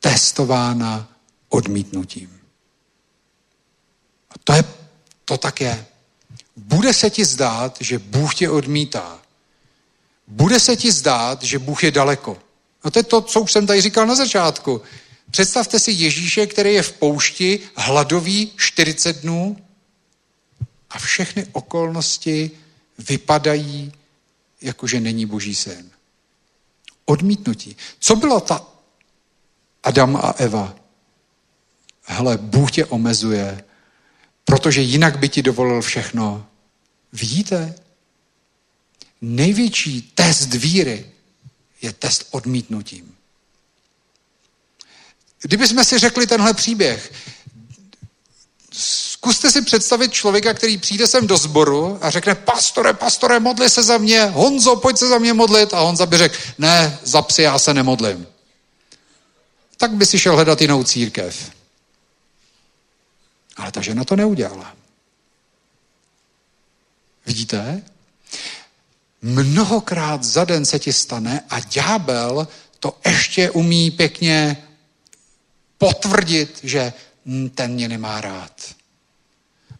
[0.00, 1.08] testována
[1.48, 2.40] odmítnutím.
[4.30, 4.64] A to, je,
[5.24, 5.86] to tak je.
[6.56, 9.22] Bude se ti zdát, že Bůh tě odmítá.
[10.26, 12.38] Bude se ti zdát, že Bůh je daleko.
[12.82, 14.82] A to je to, co už jsem tady říkal na začátku.
[15.30, 19.56] Představte si Ježíše, který je v poušti, hladový 40 dnů
[20.90, 22.50] a všechny okolnosti
[22.98, 23.92] vypadají,
[24.60, 25.90] jako že není boží syn.
[27.04, 27.76] Odmítnutí.
[27.98, 28.66] Co bylo ta
[29.82, 30.74] Adam a Eva?
[32.02, 33.64] Hele, Bůh tě omezuje,
[34.44, 36.46] protože jinak by ti dovolil všechno.
[37.12, 37.74] Vidíte?
[39.20, 41.06] Největší test víry
[41.82, 43.14] je test odmítnutím.
[45.42, 47.12] Kdybychom si řekli tenhle příběh,
[48.72, 53.82] zkuste si představit člověka, který přijde sem do sboru a řekne, pastore, pastore, modli se
[53.82, 55.74] za mě, Honzo, pojď se za mě modlit.
[55.74, 58.26] A Honza by řekl, ne, za psy já se nemodlím.
[59.76, 61.50] Tak by si šel hledat jinou církev.
[63.56, 64.74] Ale ta žena to neudělala.
[67.26, 67.82] Vidíte?
[69.22, 72.48] Mnohokrát za den se ti stane a ďábel
[72.80, 74.56] to ještě umí pěkně
[75.78, 76.92] potvrdit, že
[77.26, 78.74] hm, ten mě nemá rád.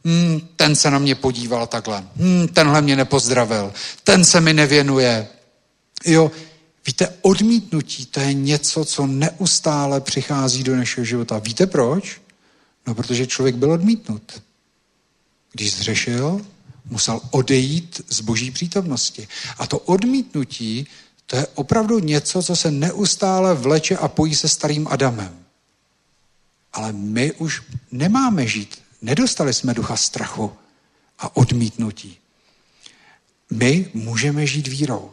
[0.05, 2.05] Hm, ten se na mě podíval takhle.
[2.16, 3.72] Hm, tenhle mě nepozdravil.
[4.05, 5.28] Ten se mi nevěnuje.
[6.05, 6.30] Jo,
[6.86, 11.38] víte, odmítnutí to je něco, co neustále přichází do našeho života.
[11.38, 12.23] Víte proč?
[12.86, 14.43] No, protože člověk byl odmítnut.
[15.52, 16.47] Když zřešil,
[16.85, 19.28] musel odejít z boží přítomnosti.
[19.59, 20.86] A to odmítnutí,
[21.27, 25.44] to je opravdu něco, co se neustále vleče a pojí se starým Adamem.
[26.73, 27.62] Ale my už
[27.93, 28.82] nemáme žít.
[29.02, 30.52] Nedostali jsme ducha strachu
[31.19, 32.19] a odmítnutí.
[33.51, 35.11] My můžeme žít vírou.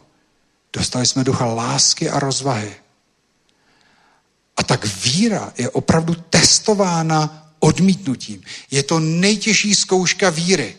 [0.72, 2.74] Dostali jsme ducha lásky a rozvahy.
[4.56, 8.42] A tak víra je opravdu testována odmítnutím.
[8.70, 10.76] Je to nejtěžší zkouška víry.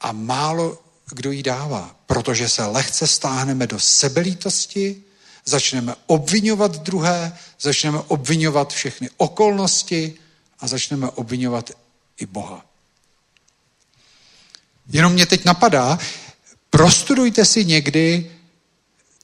[0.00, 0.78] A málo
[1.10, 5.02] kdo ji dává, protože se lehce stáhneme do sebelítosti,
[5.44, 10.14] začneme obvinovat druhé, začneme obvinovat všechny okolnosti
[10.60, 11.70] a začneme obvinovat
[12.18, 12.64] i Boha.
[14.88, 15.98] Jenom mě teď napadá,
[16.70, 18.30] prostudujte si někdy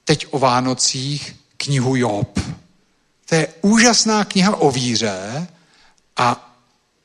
[0.04, 2.40] teď o Vánocích knihu Job.
[3.28, 5.48] To je úžasná kniha o víře
[6.16, 6.54] a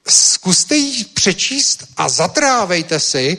[0.08, 3.38] zkuste ji přečíst a zatrávejte si,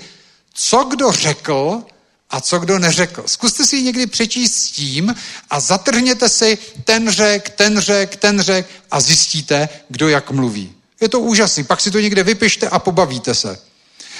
[0.54, 1.82] co kdo řekl
[2.30, 3.22] a co kdo neřekl.
[3.26, 5.14] Zkuste si ji někdy přečíst s tím
[5.50, 10.72] a zatrhněte si ten řek, ten řek, ten řek a zjistíte, kdo jak mluví.
[11.00, 11.64] Je to úžasný.
[11.64, 13.58] Pak si to někde vypište a pobavíte se.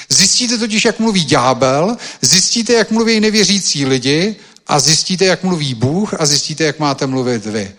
[0.08, 6.20] Zjistíte totiž, jak mluví ďábel, zjistíte, jak mluví nevěřící lidi a zjistíte, jak mluví Bůh
[6.20, 7.74] a zjistíte, jak máte mluvit vy.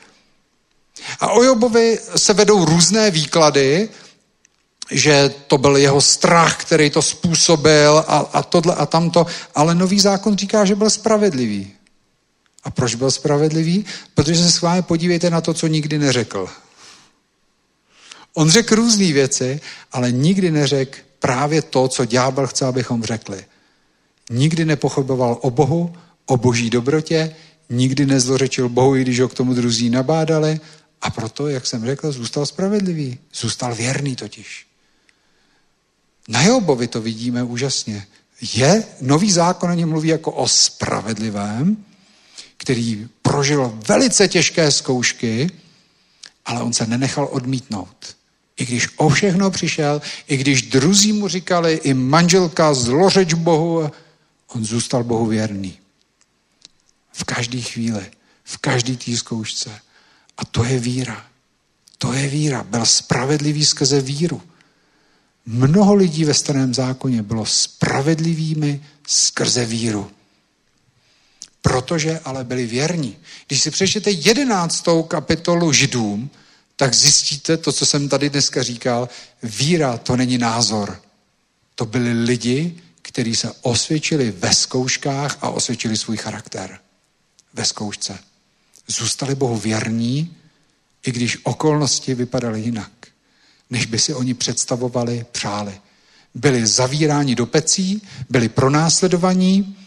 [1.19, 3.89] A o Jobovi se vedou různé výklady,
[4.91, 9.25] že to byl jeho strach, který to způsobil a, a tohle a tamto,
[9.55, 11.71] ale nový zákon říká, že byl spravedlivý.
[12.63, 13.85] A proč byl spravedlivý?
[14.13, 16.49] Protože se s vámi podívejte na to, co nikdy neřekl.
[18.33, 19.61] On řekl různé věci,
[19.91, 23.45] ale nikdy neřekl právě to, co ďábel chce, abychom řekli.
[24.29, 25.95] Nikdy nepochoboval o Bohu,
[26.25, 27.35] o boží dobrotě,
[27.69, 30.59] nikdy nezlořečil Bohu, i když ho k tomu druzí nabádali
[31.03, 33.19] a proto, jak jsem řekl, zůstal spravedlivý.
[33.33, 34.67] Zůstal věrný totiž.
[36.27, 38.07] Na Jobovi to vidíme úžasně.
[38.53, 41.85] Je, nový zákon o něm mluví jako o spravedlivém,
[42.57, 45.51] který prožil velice těžké zkoušky,
[46.45, 48.15] ale on se nenechal odmítnout.
[48.57, 53.91] I když o všechno přišel, i když druzí mu říkali, i manželka zlořeč Bohu,
[54.47, 55.79] on zůstal Bohu věrný.
[57.13, 58.11] V každé chvíli,
[58.43, 59.81] v každé té zkoušce.
[60.37, 61.25] A to je víra.
[61.97, 62.63] To je víra.
[62.63, 64.41] Byl spravedlivý skrze víru.
[65.45, 70.11] Mnoho lidí ve starém zákoně bylo spravedlivými skrze víru.
[71.61, 73.17] Protože ale byli věrní.
[73.47, 76.29] Když si přečtete jedenáctou kapitolu Židům,
[76.75, 79.09] tak zjistíte to, co jsem tady dneska říkal.
[79.43, 81.01] Víra to není názor.
[81.75, 86.79] To byli lidi, kteří se osvědčili ve zkouškách a osvědčili svůj charakter
[87.53, 88.19] ve zkoušce.
[88.87, 90.35] Zůstali Bohu věrní,
[91.05, 92.91] i když okolnosti vypadaly jinak,
[93.69, 95.81] než by si oni představovali, přáli.
[96.35, 99.77] Byli zavíráni do pecí, byli pronásledovaní,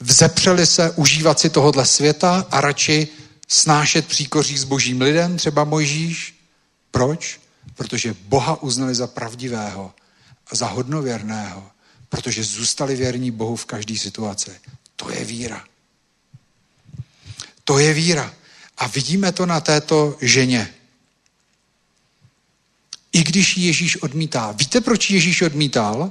[0.00, 3.08] vzepřeli se užívat si tohohle světa a radši
[3.48, 6.34] snášet příkoří s božím lidem, třeba Mojžíš.
[6.90, 7.40] Proč?
[7.74, 9.94] Protože Boha uznali za pravdivého
[10.50, 11.70] a za hodnověrného,
[12.08, 14.50] protože zůstali věrní Bohu v každé situaci.
[14.96, 15.64] To je víra.
[17.64, 18.34] To je víra.
[18.78, 20.74] A vidíme to na této ženě.
[23.12, 24.52] I když Ježíš odmítá.
[24.52, 26.10] Víte, proč Ježíš odmítal?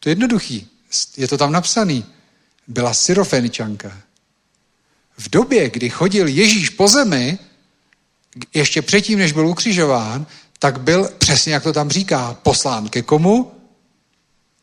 [0.00, 0.68] To je jednoduchý.
[1.16, 2.04] Je to tam napsaný.
[2.66, 4.00] Byla syrofeničanka.
[5.18, 7.38] V době, kdy chodil Ježíš po zemi,
[8.54, 10.26] ještě předtím, než byl ukřižován,
[10.58, 13.52] tak byl, přesně jak to tam říká, poslán ke komu?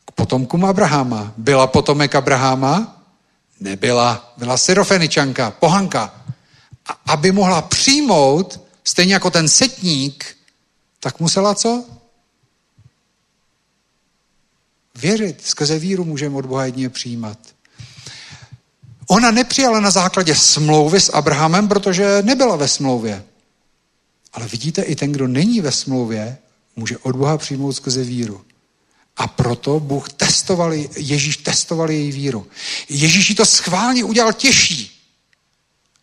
[0.04, 1.34] K potomkům Abrahama.
[1.36, 2.97] Byla potomek Abrahama?
[3.60, 4.34] Nebyla.
[4.36, 6.24] Byla syrofeničanka, pohanka.
[6.86, 10.36] A aby mohla přijmout, stejně jako ten setník,
[11.00, 11.84] tak musela co?
[14.94, 15.46] Věřit.
[15.46, 17.38] Skrze víru můžeme od Boha jedině přijímat.
[19.06, 23.24] Ona nepřijala na základě smlouvy s Abrahamem, protože nebyla ve smlouvě.
[24.32, 26.38] Ale vidíte, i ten, kdo není ve smlouvě,
[26.76, 28.44] může od Boha přijmout skrze víru.
[29.18, 32.46] A proto Bůh testoval, Ježíš testoval její víru.
[32.88, 35.10] Ježíš to schválně udělal těžší,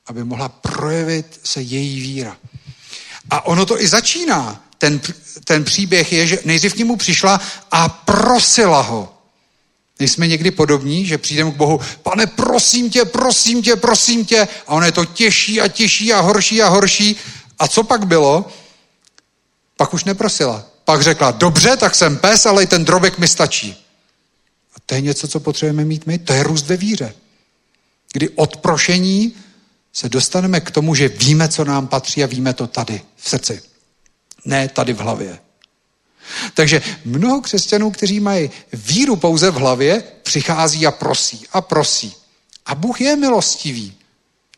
[0.06, 2.38] aby mohla projevit se její víra.
[3.30, 4.66] A ono to i začíná.
[4.78, 5.02] Ten,
[5.44, 9.12] ten příběh je, že nejdřív k němu přišla a prosila ho.
[10.00, 14.72] Nejsme někdy podobní, že přijdeme k Bohu, pane, prosím tě, prosím tě, prosím tě, a
[14.72, 17.16] ono je to těžší a těžší a horší a horší.
[17.60, 18.46] A co pak bylo?
[19.78, 20.75] Pak už neprosila.
[20.86, 23.86] Pak řekla, dobře, tak jsem pes, ale i ten drobek mi stačí.
[24.76, 26.18] A to je něco, co potřebujeme mít my.
[26.20, 27.14] To je růst ve víře.
[28.14, 29.36] Kdy od prošení
[29.94, 33.62] se dostaneme k tomu, že víme, co nám patří a víme to tady, v srdci.
[34.46, 35.40] Ne tady v hlavě.
[36.54, 42.16] Takže mnoho křesťanů, kteří mají víru pouze v hlavě, přichází a prosí a prosí.
[42.66, 43.94] A Bůh je milostivý.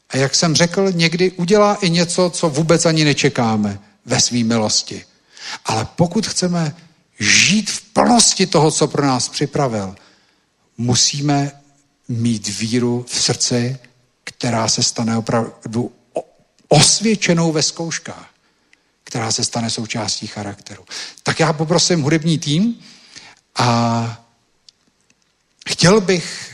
[0.09, 5.05] A jak jsem řekl, někdy udělá i něco, co vůbec ani nečekáme ve své milosti.
[5.65, 6.75] Ale pokud chceme
[7.19, 9.95] žít v plnosti toho, co pro nás připravil,
[10.77, 11.51] musíme
[12.07, 13.77] mít víru v srdci,
[14.23, 15.91] která se stane opravdu
[16.67, 18.29] osvědčenou ve zkouškách,
[19.03, 20.85] která se stane součástí charakteru.
[21.23, 22.79] Tak já poprosím hudební tým
[23.55, 24.23] a
[25.69, 26.53] chtěl bych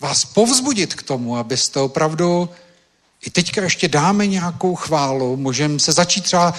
[0.00, 2.48] vás povzbudit k tomu, abyste opravdu
[3.26, 6.54] i teďka ještě dáme nějakou chválu, můžeme se začít třeba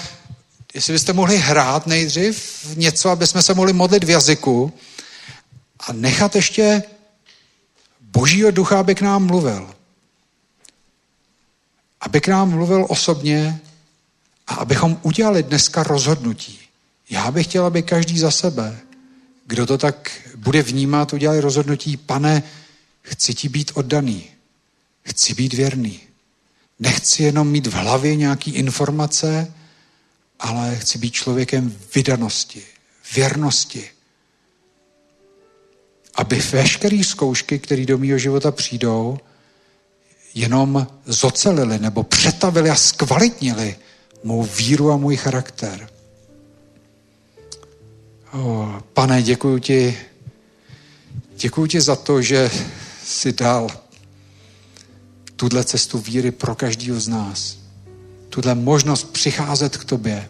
[0.74, 4.74] jestli byste mohli hrát nejdřív něco, aby jsme se mohli modlit v jazyku
[5.80, 6.84] a nechat ještě
[8.02, 9.76] božího ducha, aby k nám mluvil.
[12.02, 13.60] Aby k nám mluvil osobně
[14.48, 16.60] a abychom udělali dneska rozhodnutí.
[17.10, 18.80] Já bych chtěl, aby každý za sebe,
[19.46, 22.44] kdo to tak bude vnímat, udělali rozhodnutí, pane,
[23.02, 24.24] chci ti být oddaný,
[25.02, 26.00] chci být věrný.
[26.80, 29.54] Nechci jenom mít v hlavě nějaké informace,
[30.40, 32.64] ale chci být člověkem vydanosti,
[33.16, 33.90] věrnosti.
[36.16, 39.18] Aby veškeré zkoušky, které do mého života přijdou,
[40.34, 43.76] jenom zocelili nebo přetavili a zkvalitnili
[44.24, 45.90] mou víru a můj charakter.
[48.34, 49.98] O, pane, děkuji ti,
[51.36, 52.52] děkuji ti za to, že
[53.06, 53.68] jsi dal
[55.36, 57.59] tuhle cestu víry pro každého z nás
[58.30, 60.30] tuhle možnost přicházet k tobě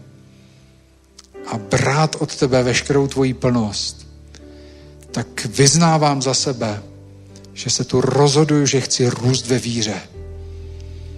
[1.47, 4.07] a brát od tebe veškerou tvoji plnost,
[5.11, 6.83] tak vyznávám za sebe,
[7.53, 10.01] že se tu rozhoduju, že chci růst ve víře.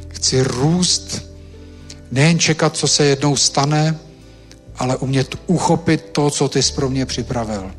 [0.07, 1.25] Chci růst,
[2.11, 3.99] nejen čekat, co se jednou stane,
[4.75, 7.71] ale umět uchopit to, co ty jsi pro mě připravil.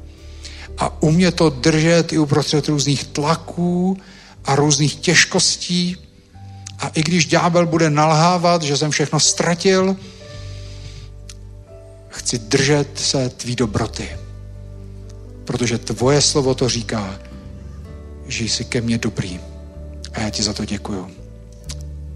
[0.79, 3.99] A umět to držet i uprostřed různých tlaků
[4.45, 5.97] a různých těžkostí,
[6.82, 9.96] a i když ďábel bude nalhávat, že jsem všechno ztratil,
[12.09, 14.09] chci držet se tvý dobroty.
[15.44, 17.18] Protože tvoje slovo to říká,
[18.26, 19.40] že jsi ke mně dobrý.
[20.12, 21.10] A já ti za to děkuju.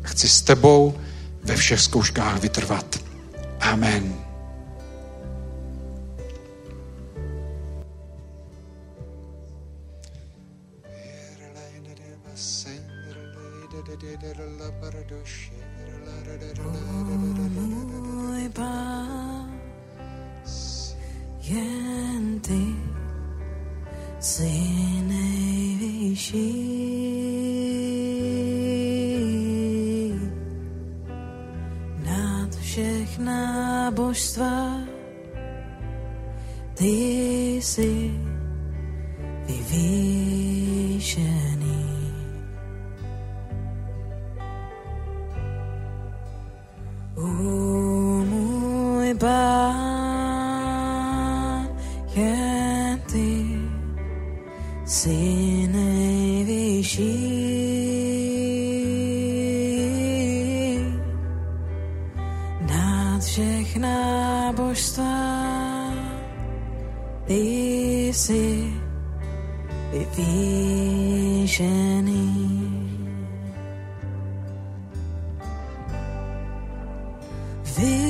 [0.02, 0.94] Chci s tebou
[1.44, 3.00] ve všech zkouškách vytrvat.
[3.60, 4.25] Amen.
[25.06, 26.52] Nejvyšší.
[32.04, 34.80] Nad všechna božstva
[36.74, 36.86] ty
[37.62, 38.10] jsi
[39.46, 40.96] vyvýšený.
[47.14, 47.26] O
[48.24, 49.85] můj pán,
[54.96, 57.36] jsi nejvyšší
[62.60, 65.16] nad všechna božstva.
[67.26, 67.34] Ty
[68.12, 68.72] jsi
[69.92, 71.36] vyvýšený.
[77.78, 78.05] Vyvyšuji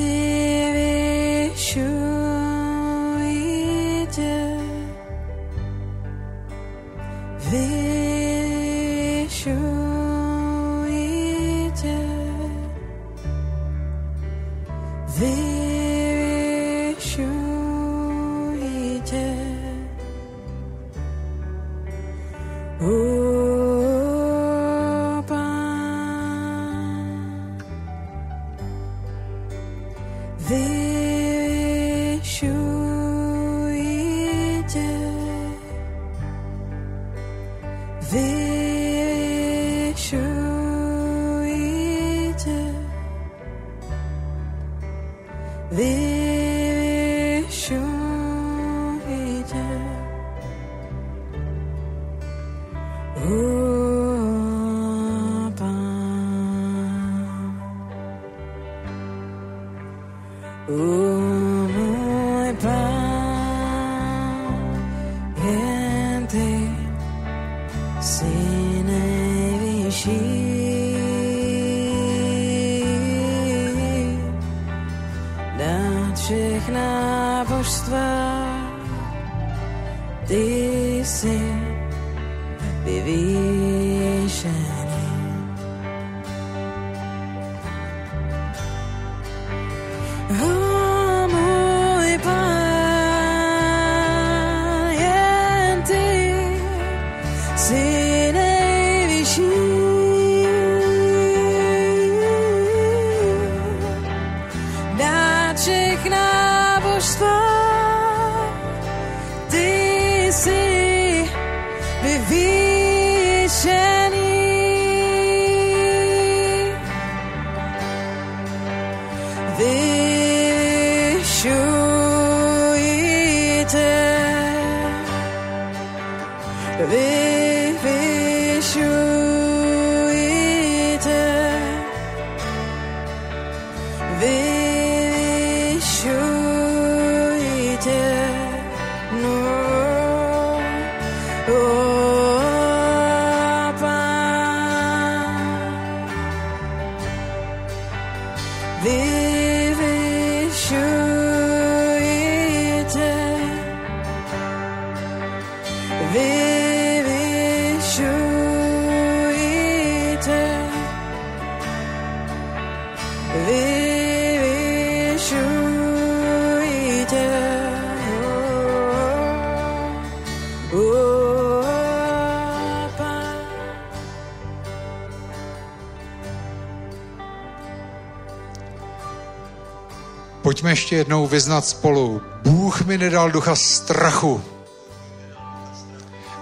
[180.57, 182.21] Pojďme ještě jednou vyznat spolu.
[182.41, 184.43] Bůh mi nedal ducha strachu,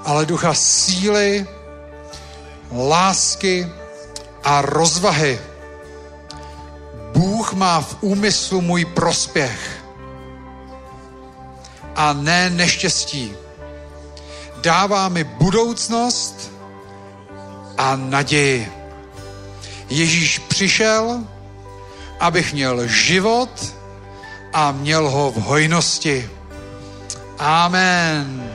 [0.05, 1.47] ale ducha síly,
[2.71, 3.67] lásky
[4.43, 5.39] a rozvahy.
[7.13, 9.83] Bůh má v úmyslu můj prospěch
[11.95, 13.33] a ne neštěstí.
[14.61, 16.51] Dává mi budoucnost
[17.77, 18.71] a naději.
[19.89, 21.23] Ježíš přišel,
[22.19, 23.75] abych měl život
[24.55, 26.29] a měl ho v hojnosti.
[27.39, 28.54] Amen.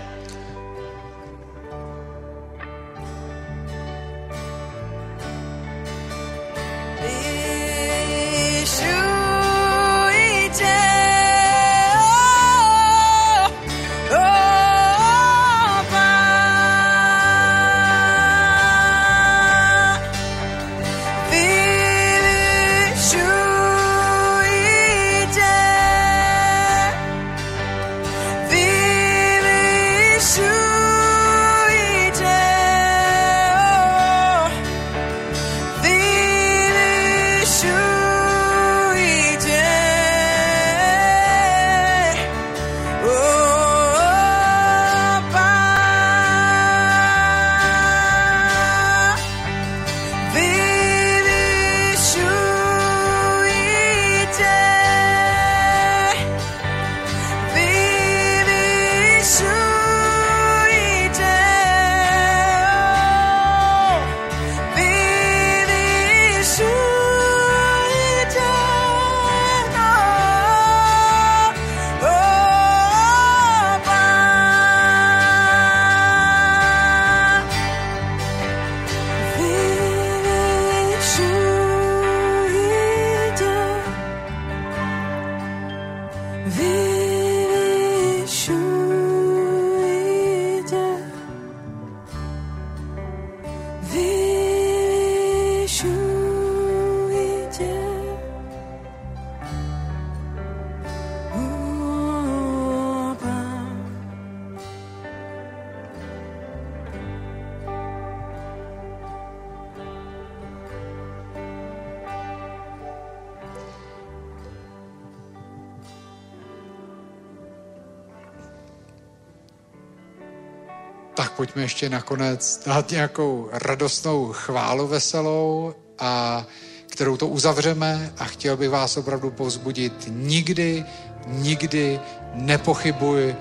[121.71, 126.45] Ještě nakonec dát nějakou radostnou chválu veselou a
[126.87, 129.93] kterou to uzavřeme a chtěl bych vás opravdu povzbudit.
[130.09, 130.85] Nikdy,
[131.27, 132.01] nikdy
[132.35, 133.35] nepochybuj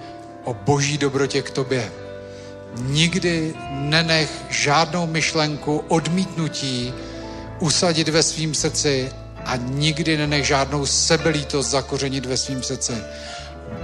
[0.43, 1.91] o boží dobrotě k tobě.
[2.77, 6.93] Nikdy nenech žádnou myšlenku odmítnutí
[7.59, 9.09] usadit ve svým srdci
[9.45, 12.93] a nikdy nenech žádnou sebelítost zakořenit ve svým srdci.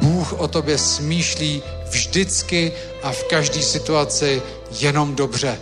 [0.01, 2.71] Bůh o tobě smýšlí vždycky
[3.05, 4.41] a v každé situaci
[4.81, 5.61] jenom dobře,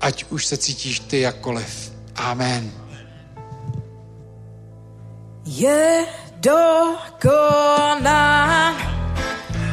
[0.00, 1.92] ať už se cítíš ty jakkoliv.
[2.16, 2.72] Amen.
[5.44, 6.04] Je
[6.40, 7.28] dokonán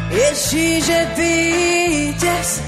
[0.09, 2.61] Ježíše vítěz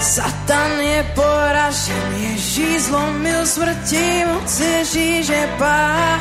[0.00, 6.20] Satan je poražen Ježíš zlomil smrti moc Ježíše pá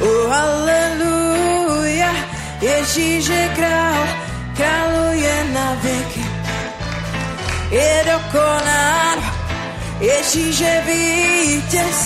[0.00, 2.12] Oh, haleluja
[2.60, 4.27] Ježíš je král
[4.58, 6.24] králuje na věky.
[7.70, 9.18] Je dokonán,
[10.00, 11.98] Ježíš je vítěz,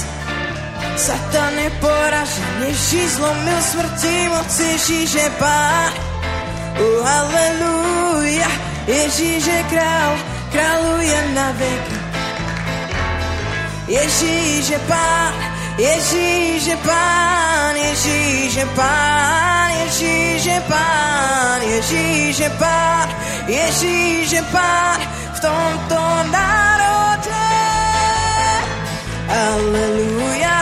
[0.96, 5.92] Satan je poražen, Ježíš zlomil smrti moc, Ježíš je pán.
[6.80, 8.50] Uh, haleluja,
[8.86, 10.12] Ježíš je král,
[10.52, 11.96] králuje na věky.
[13.88, 23.08] Ježíš je pán, Ježíš je pán, Ježíš je pán, Ježíš je pán, Ježíš je pán,
[23.46, 25.00] Ježíš je pán
[25.34, 27.48] v tomto národě.
[29.32, 30.56] Aleluja,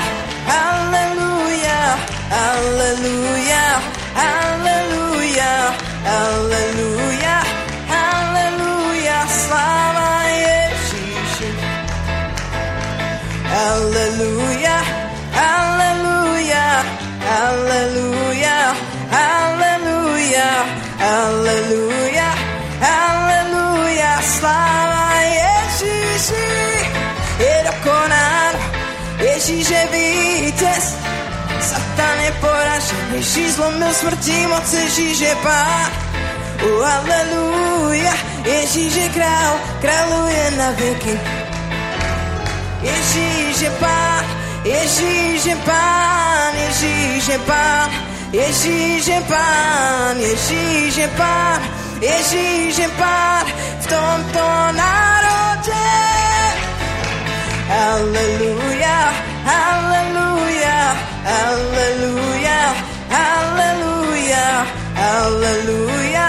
[17.40, 18.76] Hallelujah,
[19.08, 20.60] hallelujah,
[21.00, 22.36] hallelujah,
[22.84, 24.18] hallelujah.
[24.20, 26.52] Sláva Ježíši,
[27.40, 28.52] je dokonán,
[29.24, 30.84] Ježíš je vítěz.
[31.64, 35.88] Satan je poražen, Ježíš zlomil smrti moc, Ježíš je pán.
[36.60, 41.20] Uh, hallelujah, Ježíš je král, králuje na věky.
[42.84, 47.90] Ježíš je pán, Ježíš je pán, Ježíš je pán,
[48.32, 51.60] Ježíš je pán, Ježíš je pán,
[52.00, 53.46] Ježíš je pán
[53.80, 54.46] v tomto
[54.76, 55.88] národě.
[57.72, 59.00] Aleluja,
[59.48, 60.80] aleluja,
[61.24, 62.60] aleluja,
[63.08, 64.48] aleluja,
[65.00, 66.26] aleluja,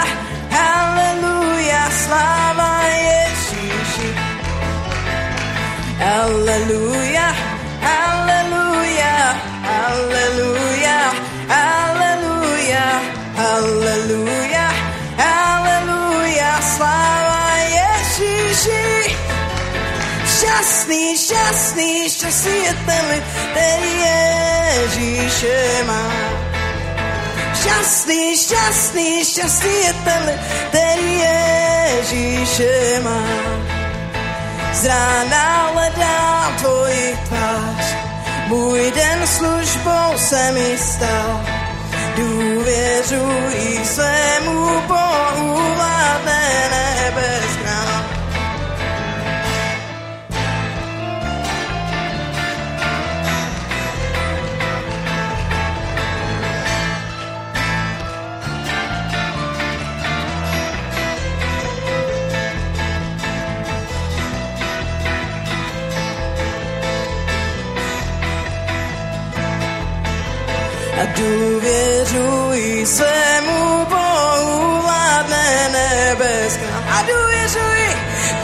[13.36, 14.74] hallelujah,
[15.16, 17.44] hallelujah, sláva
[17.78, 19.16] Ježíši.
[20.26, 26.04] Šťastný, šťastný, šťastný je ten lid, který Ježíše má.
[27.54, 33.22] Šťastný, šťastný, šťastný je ten lid, který Ježíše má
[34.72, 37.86] z rána hledám tvoji tvář.
[38.46, 41.61] Můj den službou se mi stal.
[42.16, 44.80] Důvěřuji svému
[45.76, 47.91] vládne nebes král.
[71.16, 76.66] Důvěřuji svému Bohu vládne nebeská.
[76.88, 77.88] A důvěřuji,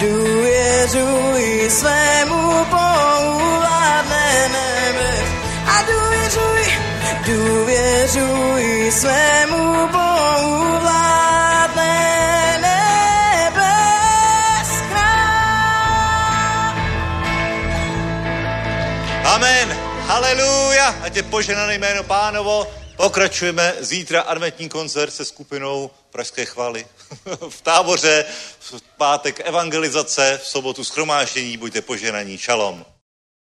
[0.01, 5.29] důvěřuji svému Bohu vládne nebes.
[5.67, 6.79] A důvěřuji,
[7.27, 10.08] důvěřuji svému Bohu
[20.19, 22.67] Haleluja, ať je poženané jméno pánovo.
[22.97, 23.75] Pokračujeme.
[23.81, 26.87] Zítra adventní koncert se skupinou Pražské chvály
[27.49, 28.25] v táboře,
[28.59, 32.85] v pátek evangelizace, v sobotu schromáždění, buďte poženaní, šalom.